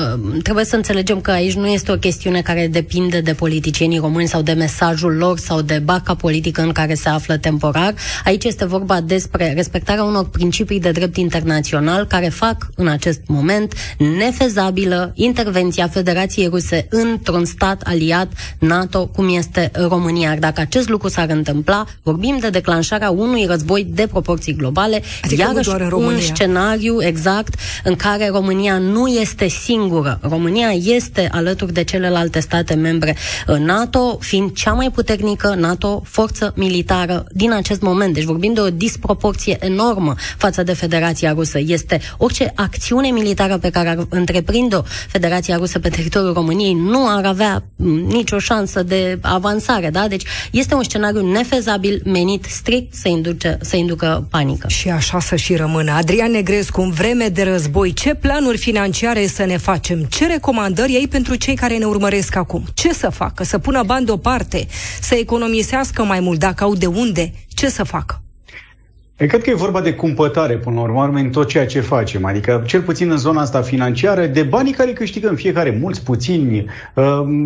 Ehm, 0.00 0.38
trebuie 0.42 0.64
să 0.64 0.76
înțelegem 0.76 1.20
că 1.20 1.30
aici 1.30 1.54
nu 1.54 1.66
este 1.66 1.92
o 1.92 1.96
chestiune 1.96 2.40
care 2.42 2.68
depinde 2.68 3.20
de 3.20 3.34
politicienii 3.34 3.98
români 3.98 4.28
sau 4.28 4.42
de 4.42 4.52
mesajul 4.52 5.12
lor 5.16 5.38
sau 5.38 5.60
de 5.60 5.78
baca 5.84 6.14
politică 6.14 6.62
în 6.62 6.72
care 6.72 6.94
se 6.94 7.08
află 7.08 7.36
temporar. 7.36 7.94
Aici 8.24 8.44
este 8.44 8.64
vorba 8.64 9.00
despre 9.00 9.52
respectarea 9.52 10.04
unor 10.04 10.28
principii 10.28 10.80
de 10.80 10.90
drept 10.90 11.16
internațional 11.16 12.06
care 12.06 12.28
fac 12.28 12.68
în 12.76 12.88
acest 12.88 13.20
moment 13.26 13.74
nefezabilă 14.18 15.12
intervenția 15.14 15.88
Federației 15.88 16.46
Ruse 16.46 16.86
într-un 16.90 17.44
stat 17.44 17.82
aliat 17.82 18.32
NATO, 18.58 19.06
cum 19.06 19.36
este 19.36 19.70
România. 19.88 20.28
Iar 20.28 20.38
dacă 20.38 20.60
acest 20.60 20.88
lucru 20.88 21.08
s-ar 21.08 21.28
întâmpla, 21.30 21.84
vorbim 22.02 22.38
de 22.40 22.50
declanșarea 22.50 23.10
unui 23.10 23.44
război 23.44 23.86
de 23.90 24.06
proporții 24.06 24.54
globale, 24.54 25.02
adică 25.24 25.42
iarăși 25.42 25.70
un 25.92 26.18
scenariu 26.20 27.02
exact 27.02 27.54
în 27.84 27.94
care 27.94 28.28
România 28.28 28.78
nu 28.78 29.06
este 29.06 29.48
singură 29.48 29.89
singură. 29.90 30.18
România 30.22 30.70
este 30.70 31.28
alături 31.32 31.72
de 31.72 31.84
celelalte 31.84 32.40
state 32.40 32.74
membre 32.74 33.16
NATO, 33.58 34.18
fiind 34.20 34.52
cea 34.52 34.72
mai 34.72 34.90
puternică 34.90 35.54
NATO 35.58 36.02
forță 36.04 36.52
militară 36.56 37.24
din 37.32 37.52
acest 37.52 37.80
moment. 37.80 38.14
Deci 38.14 38.24
vorbim 38.24 38.52
de 38.52 38.60
o 38.60 38.70
disproporție 38.70 39.56
enormă 39.60 40.14
față 40.36 40.62
de 40.62 40.72
Federația 40.72 41.32
Rusă. 41.32 41.58
Este 41.66 42.00
orice 42.16 42.52
acțiune 42.54 43.08
militară 43.08 43.58
pe 43.58 43.70
care 43.70 43.88
ar 43.88 44.06
întreprinde-o 44.08 44.82
Federația 45.08 45.56
Rusă 45.56 45.78
pe 45.78 45.88
teritoriul 45.88 46.32
României 46.32 46.74
nu 46.74 47.08
ar 47.08 47.24
avea 47.24 47.62
nicio 48.06 48.38
șansă 48.38 48.82
de 48.82 49.18
avansare. 49.22 49.90
Da? 49.90 50.08
Deci 50.08 50.24
este 50.50 50.74
un 50.74 50.82
scenariu 50.82 51.32
nefezabil 51.32 52.02
menit 52.04 52.44
strict 52.44 52.94
să, 52.94 53.08
induce, 53.08 53.58
să 53.60 53.76
inducă 53.76 54.26
panică. 54.30 54.68
Și 54.68 54.88
așa 54.88 55.20
să 55.20 55.36
și 55.36 55.54
rămână. 55.54 55.92
Adrian 55.92 56.30
Negrescu, 56.30 56.80
în 56.80 56.90
vreme 56.90 57.28
de 57.28 57.42
război, 57.42 57.92
ce 57.92 58.14
planuri 58.14 58.58
financiare 58.58 59.26
să 59.26 59.44
ne 59.44 59.56
facă 59.56 59.69
facem? 59.70 60.02
Ce 60.04 60.26
recomandări 60.26 60.96
ai 60.96 61.06
pentru 61.06 61.34
cei 61.34 61.54
care 61.54 61.78
ne 61.78 61.84
urmăresc 61.84 62.36
acum? 62.36 62.64
Ce 62.74 62.92
să 62.92 63.10
facă? 63.10 63.44
Să 63.44 63.58
pună 63.58 63.82
bani 63.82 64.06
deoparte? 64.06 64.66
Să 65.00 65.14
economisească 65.14 66.04
mai 66.04 66.20
mult 66.20 66.38
dacă 66.38 66.64
au 66.64 66.74
de 66.74 66.86
unde? 66.86 67.32
Ce 67.48 67.68
să 67.68 67.82
facă? 67.82 68.22
Eu 69.20 69.26
cred 69.26 69.42
că 69.42 69.50
e 69.50 69.54
vorba 69.54 69.80
de 69.80 69.94
cumpătare, 69.94 70.54
până 70.54 70.76
la 70.76 71.02
urmă, 71.02 71.18
în 71.18 71.30
tot 71.30 71.48
ceea 71.48 71.66
ce 71.66 71.80
facem. 71.80 72.24
Adică, 72.24 72.62
cel 72.66 72.80
puțin 72.80 73.10
în 73.10 73.16
zona 73.16 73.40
asta 73.40 73.60
financiară, 73.60 74.26
de 74.26 74.42
banii 74.42 74.72
care 74.72 74.92
câștigăm 74.92 75.34
fiecare, 75.34 75.78
mulți, 75.80 76.02
puțini, 76.04 76.64
uh, 76.94 77.04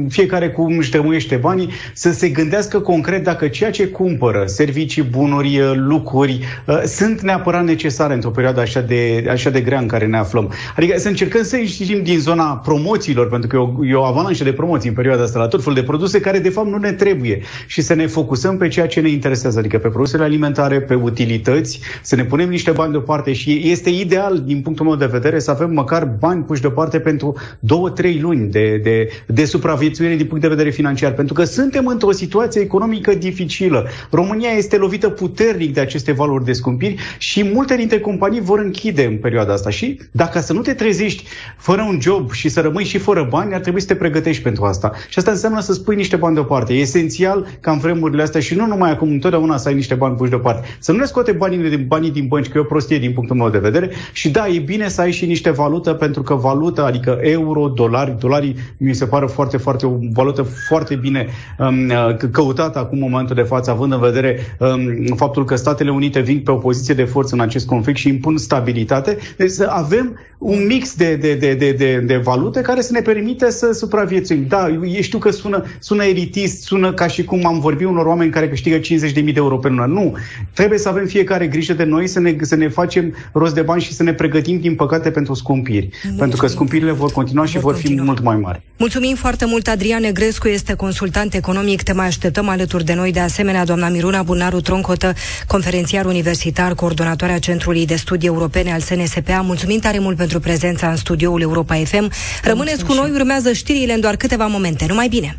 fiecare 0.09 0.51
cum 0.51 0.79
își 0.79 0.91
tămuiește 0.91 1.37
banii, 1.37 1.69
să 1.95 2.13
se 2.13 2.29
gândească 2.29 2.81
concret 2.81 3.25
dacă 3.25 3.49
ceea 3.49 3.71
ce 3.71 3.87
cumpără, 3.87 4.43
servicii, 4.47 5.03
bunuri, 5.03 5.61
uh, 5.61 5.73
lucruri, 5.75 6.41
uh, 6.67 6.83
sunt 6.83 7.21
neapărat 7.21 7.65
necesare 7.65 8.15
într-o 8.15 8.31
perioadă 8.31 8.61
așa 8.61 8.81
de, 8.81 9.27
așa 9.31 9.51
de 9.51 9.61
grea 9.61 9.79
în 9.79 9.87
care 9.87 10.07
ne 10.07 10.17
aflăm. 10.17 10.53
Adică 10.77 10.99
să 10.99 11.09
încercăm 11.09 11.43
să 11.43 11.57
ieșim 11.57 12.03
din 12.03 12.19
zona 12.19 12.57
promoțiilor, 12.57 13.29
pentru 13.29 13.49
că 13.49 13.57
e 13.57 13.59
o, 13.59 13.87
e 13.87 13.95
o 13.95 14.05
avalanșă 14.05 14.45
de 14.45 14.53
promoții 14.53 14.89
în 14.89 14.95
perioada 14.95 15.23
asta 15.23 15.39
la 15.39 15.49
tot 15.49 15.63
felul 15.63 15.79
de 15.79 15.85
produse 15.85 16.21
care 16.21 16.39
de 16.39 16.51
fapt 16.51 16.69
nu 16.69 16.77
ne 16.77 16.93
trebuie 16.93 17.41
și 17.67 17.83
să 17.83 17.95
ne 17.95 18.07
focusăm 18.07 18.57
pe 18.57 18.69
ceea 18.69 18.87
ce 18.87 19.01
ne 19.01 19.09
interesează, 19.09 19.59
adică 19.59 19.79
pe 19.79 19.89
produsele 19.89 20.23
alimentare, 20.23 20.81
pe 20.81 20.95
utilități, 20.95 21.64
plăți, 21.65 21.81
să 22.03 22.17
ne 22.17 22.25
punem 22.25 22.49
niște 22.49 22.71
bani 22.71 22.93
deoparte 22.93 23.33
și 23.33 23.61
este 23.65 23.91
ideal, 23.91 24.43
din 24.45 24.61
punctul 24.61 24.87
meu 24.87 24.97
de 24.97 25.07
vedere, 25.07 25.39
să 25.39 25.51
avem 25.51 25.71
măcar 25.71 26.17
bani 26.19 26.43
puși 26.43 26.61
deoparte 26.61 26.99
pentru 27.01 27.37
două, 27.61 27.91
trei 27.91 28.19
luni 28.21 28.51
de, 28.51 28.81
de, 28.83 29.09
de 29.27 29.45
supraviețuire 29.45 30.15
din 30.15 30.27
punct 30.27 30.43
de 30.43 30.49
vedere 30.49 30.71
financiar, 30.71 31.13
pentru 31.13 31.35
că 31.35 31.45
suntem 31.45 31.87
într-o 31.87 32.13
situație 32.13 32.61
economică 32.61 33.15
dificilă. 33.15 33.87
România 34.11 34.51
este 34.51 34.77
lovită 34.77 35.09
puternic 35.09 35.75
de 35.75 35.81
aceste 35.81 36.13
valori 36.13 36.45
de 36.45 36.53
scumpiri 36.53 36.97
și 37.19 37.51
multe 37.53 37.77
dintre 37.77 38.01
companii 38.01 38.41
vor 38.41 38.59
închide 38.59 39.05
în 39.05 39.17
perioada 39.17 39.53
asta 39.53 39.71
și 39.71 40.01
dacă 40.11 40.41
să 40.41 40.53
nu 40.53 40.61
te 40.61 40.73
trezești 40.73 41.25
fără 41.57 41.83
un 41.83 42.01
job 42.01 42.33
și 42.33 42.49
să 42.49 42.61
rămâi 42.61 42.85
și 42.85 42.99
fără 42.99 43.27
bani, 43.31 43.55
ar 43.55 43.61
trebui 43.61 43.81
să 43.81 43.87
te 43.87 43.95
pregătești 43.95 44.43
pentru 44.43 44.65
asta. 44.65 44.93
Și 45.09 45.19
asta 45.19 45.31
înseamnă 45.31 45.61
să 45.61 45.73
spui 45.73 45.97
niște 45.97 46.17
bani 46.17 46.35
deoparte. 46.35 46.75
E 46.75 46.79
esențial 46.79 47.47
ca 47.61 47.73
în 47.73 47.79
vremurile 47.79 48.23
astea 48.23 48.41
și 48.41 48.55
nu 48.55 48.67
numai 48.67 48.91
acum, 48.91 49.09
întotdeauna 49.09 49.57
să 49.57 49.69
ai 49.69 49.75
niște 49.75 49.95
bani 49.95 50.17
puși 50.17 50.31
deoparte. 50.31 50.67
Să 50.79 50.93
nu 50.93 50.99
ne 50.99 51.05
scoate 51.05 51.33
bani 51.33 51.54
banii 51.57 51.77
din, 51.77 51.87
banii 51.87 52.11
din 52.11 52.27
bănci, 52.27 52.49
că 52.49 52.59
e 52.59 52.61
o 52.61 52.65
prostie 52.65 52.99
din 52.99 53.13
punctul 53.13 53.37
meu 53.37 53.51
de 53.51 53.59
vedere. 53.59 53.91
Și 54.13 54.31
da, 54.31 54.49
e 54.49 54.59
bine 54.59 54.89
să 54.89 55.01
ai 55.01 55.13
și 55.13 55.27
niște 55.27 55.51
valută, 55.51 55.93
pentru 55.93 56.23
că 56.23 56.35
valuta, 56.35 56.85
adică 56.85 57.19
euro, 57.23 57.69
dolari, 57.69 58.19
dolarii, 58.19 58.57
mi 58.77 58.95
se 58.95 59.07
pare 59.07 59.27
foarte, 59.27 59.57
foarte, 59.57 59.87
o 59.87 59.93
valută 60.13 60.43
foarte 60.43 60.95
bine 60.95 61.27
um, 61.59 61.93
căutată 62.31 62.79
acum 62.79 63.03
în 63.03 63.11
momentul 63.11 63.35
de 63.35 63.43
față, 63.43 63.71
având 63.71 63.93
în 63.93 64.01
vedere 64.01 64.39
um, 64.59 65.17
faptul 65.17 65.45
că 65.45 65.57
Statele 65.57 65.91
Unite 65.91 66.21
vin 66.21 66.41
pe 66.41 66.51
o 66.51 66.57
poziție 66.57 66.95
de 66.95 67.05
forță 67.05 67.35
în 67.35 67.41
acest 67.41 67.67
conflict 67.67 67.99
și 67.99 68.09
impun 68.09 68.37
stabilitate. 68.37 69.19
Deci 69.37 69.51
să 69.51 69.67
avem 69.71 70.19
un 70.39 70.67
mix 70.67 70.95
de, 70.95 71.17
de, 71.17 71.35
de, 71.35 71.55
de, 71.55 71.73
de, 71.73 72.03
de 72.07 72.17
valute 72.17 72.61
care 72.61 72.81
să 72.81 72.93
ne 72.93 73.01
permite 73.01 73.51
să 73.51 73.73
supraviețuim. 73.73 74.45
Da, 74.49 74.69
eu 74.69 75.01
știu 75.01 75.19
că 75.19 75.31
sună, 75.31 75.65
sună 75.79 76.05
elitist, 76.05 76.63
sună 76.63 76.93
ca 76.93 77.07
și 77.07 77.25
cum 77.25 77.47
am 77.47 77.61
vorbit 77.61 77.87
unor 77.87 78.07
oameni 78.07 78.31
care 78.31 78.49
câștigă 78.49 78.79
50.000 78.79 79.13
de 79.13 79.33
euro 79.35 79.57
pe 79.59 79.69
lună. 79.69 79.87
Nu. 79.87 80.17
Trebuie 80.53 80.79
să 80.79 80.89
avem 80.89 81.07
fiecare 81.07 81.34
grijă 81.43 81.73
de 81.73 81.85
noi, 81.85 82.07
să 82.07 82.21
ne, 82.21 82.37
să 82.41 82.55
ne 82.55 82.69
facem 82.69 83.15
rost 83.33 83.55
de 83.55 83.63
bani 83.63 83.83
și 83.83 83.93
să 83.93 84.03
ne 84.03 84.13
pregătim, 84.13 84.61
din 84.61 84.75
păcate, 84.75 85.11
pentru 85.11 85.35
scumpiri. 85.35 85.89
Mulțumim. 85.93 86.19
Pentru 86.19 86.39
că 86.39 86.47
scumpirile 86.47 86.93
vor 86.93 87.13
continua 87.13 87.45
și 87.45 87.59
vor, 87.59 87.73
vor 87.73 87.81
fi 87.81 88.01
mult 88.01 88.21
mai 88.21 88.37
mari. 88.37 88.63
Mulțumim 88.77 89.15
foarte 89.15 89.45
mult. 89.47 89.69
Adrian 89.69 90.01
Negrescu 90.01 90.49
este 90.49 90.75
consultant 90.75 91.35
economic. 91.35 91.83
Te 91.83 91.93
mai 91.93 92.07
așteptăm 92.07 92.49
alături 92.49 92.85
de 92.85 92.95
noi. 92.95 93.13
De 93.13 93.21
asemenea, 93.21 93.65
doamna 93.65 93.89
Miruna 93.89 94.23
Bunaru 94.23 94.61
Troncotă, 94.61 95.13
conferențiar 95.47 96.05
universitar, 96.05 96.75
coordonatoarea 96.75 97.39
Centrului 97.39 97.87
de 97.87 97.95
Studii 97.97 98.29
Europene 98.29 98.73
al 98.73 98.81
SNSPA. 98.81 99.41
Mulțumim 99.41 99.79
tare 99.79 99.99
mult 99.99 100.17
pentru 100.17 100.41
prezența 100.41 100.91
în 100.91 100.97
studioul 100.97 101.41
Europa 101.41 101.75
FM. 101.75 102.11
Rămâneți 102.43 102.85
cu 102.85 102.93
noi, 102.93 103.11
urmează 103.11 103.53
știrile 103.53 103.93
în 103.93 104.01
doar 104.01 104.17
câteva 104.17 104.47
momente. 104.47 104.85
Numai 104.89 105.09
bine! 105.09 105.39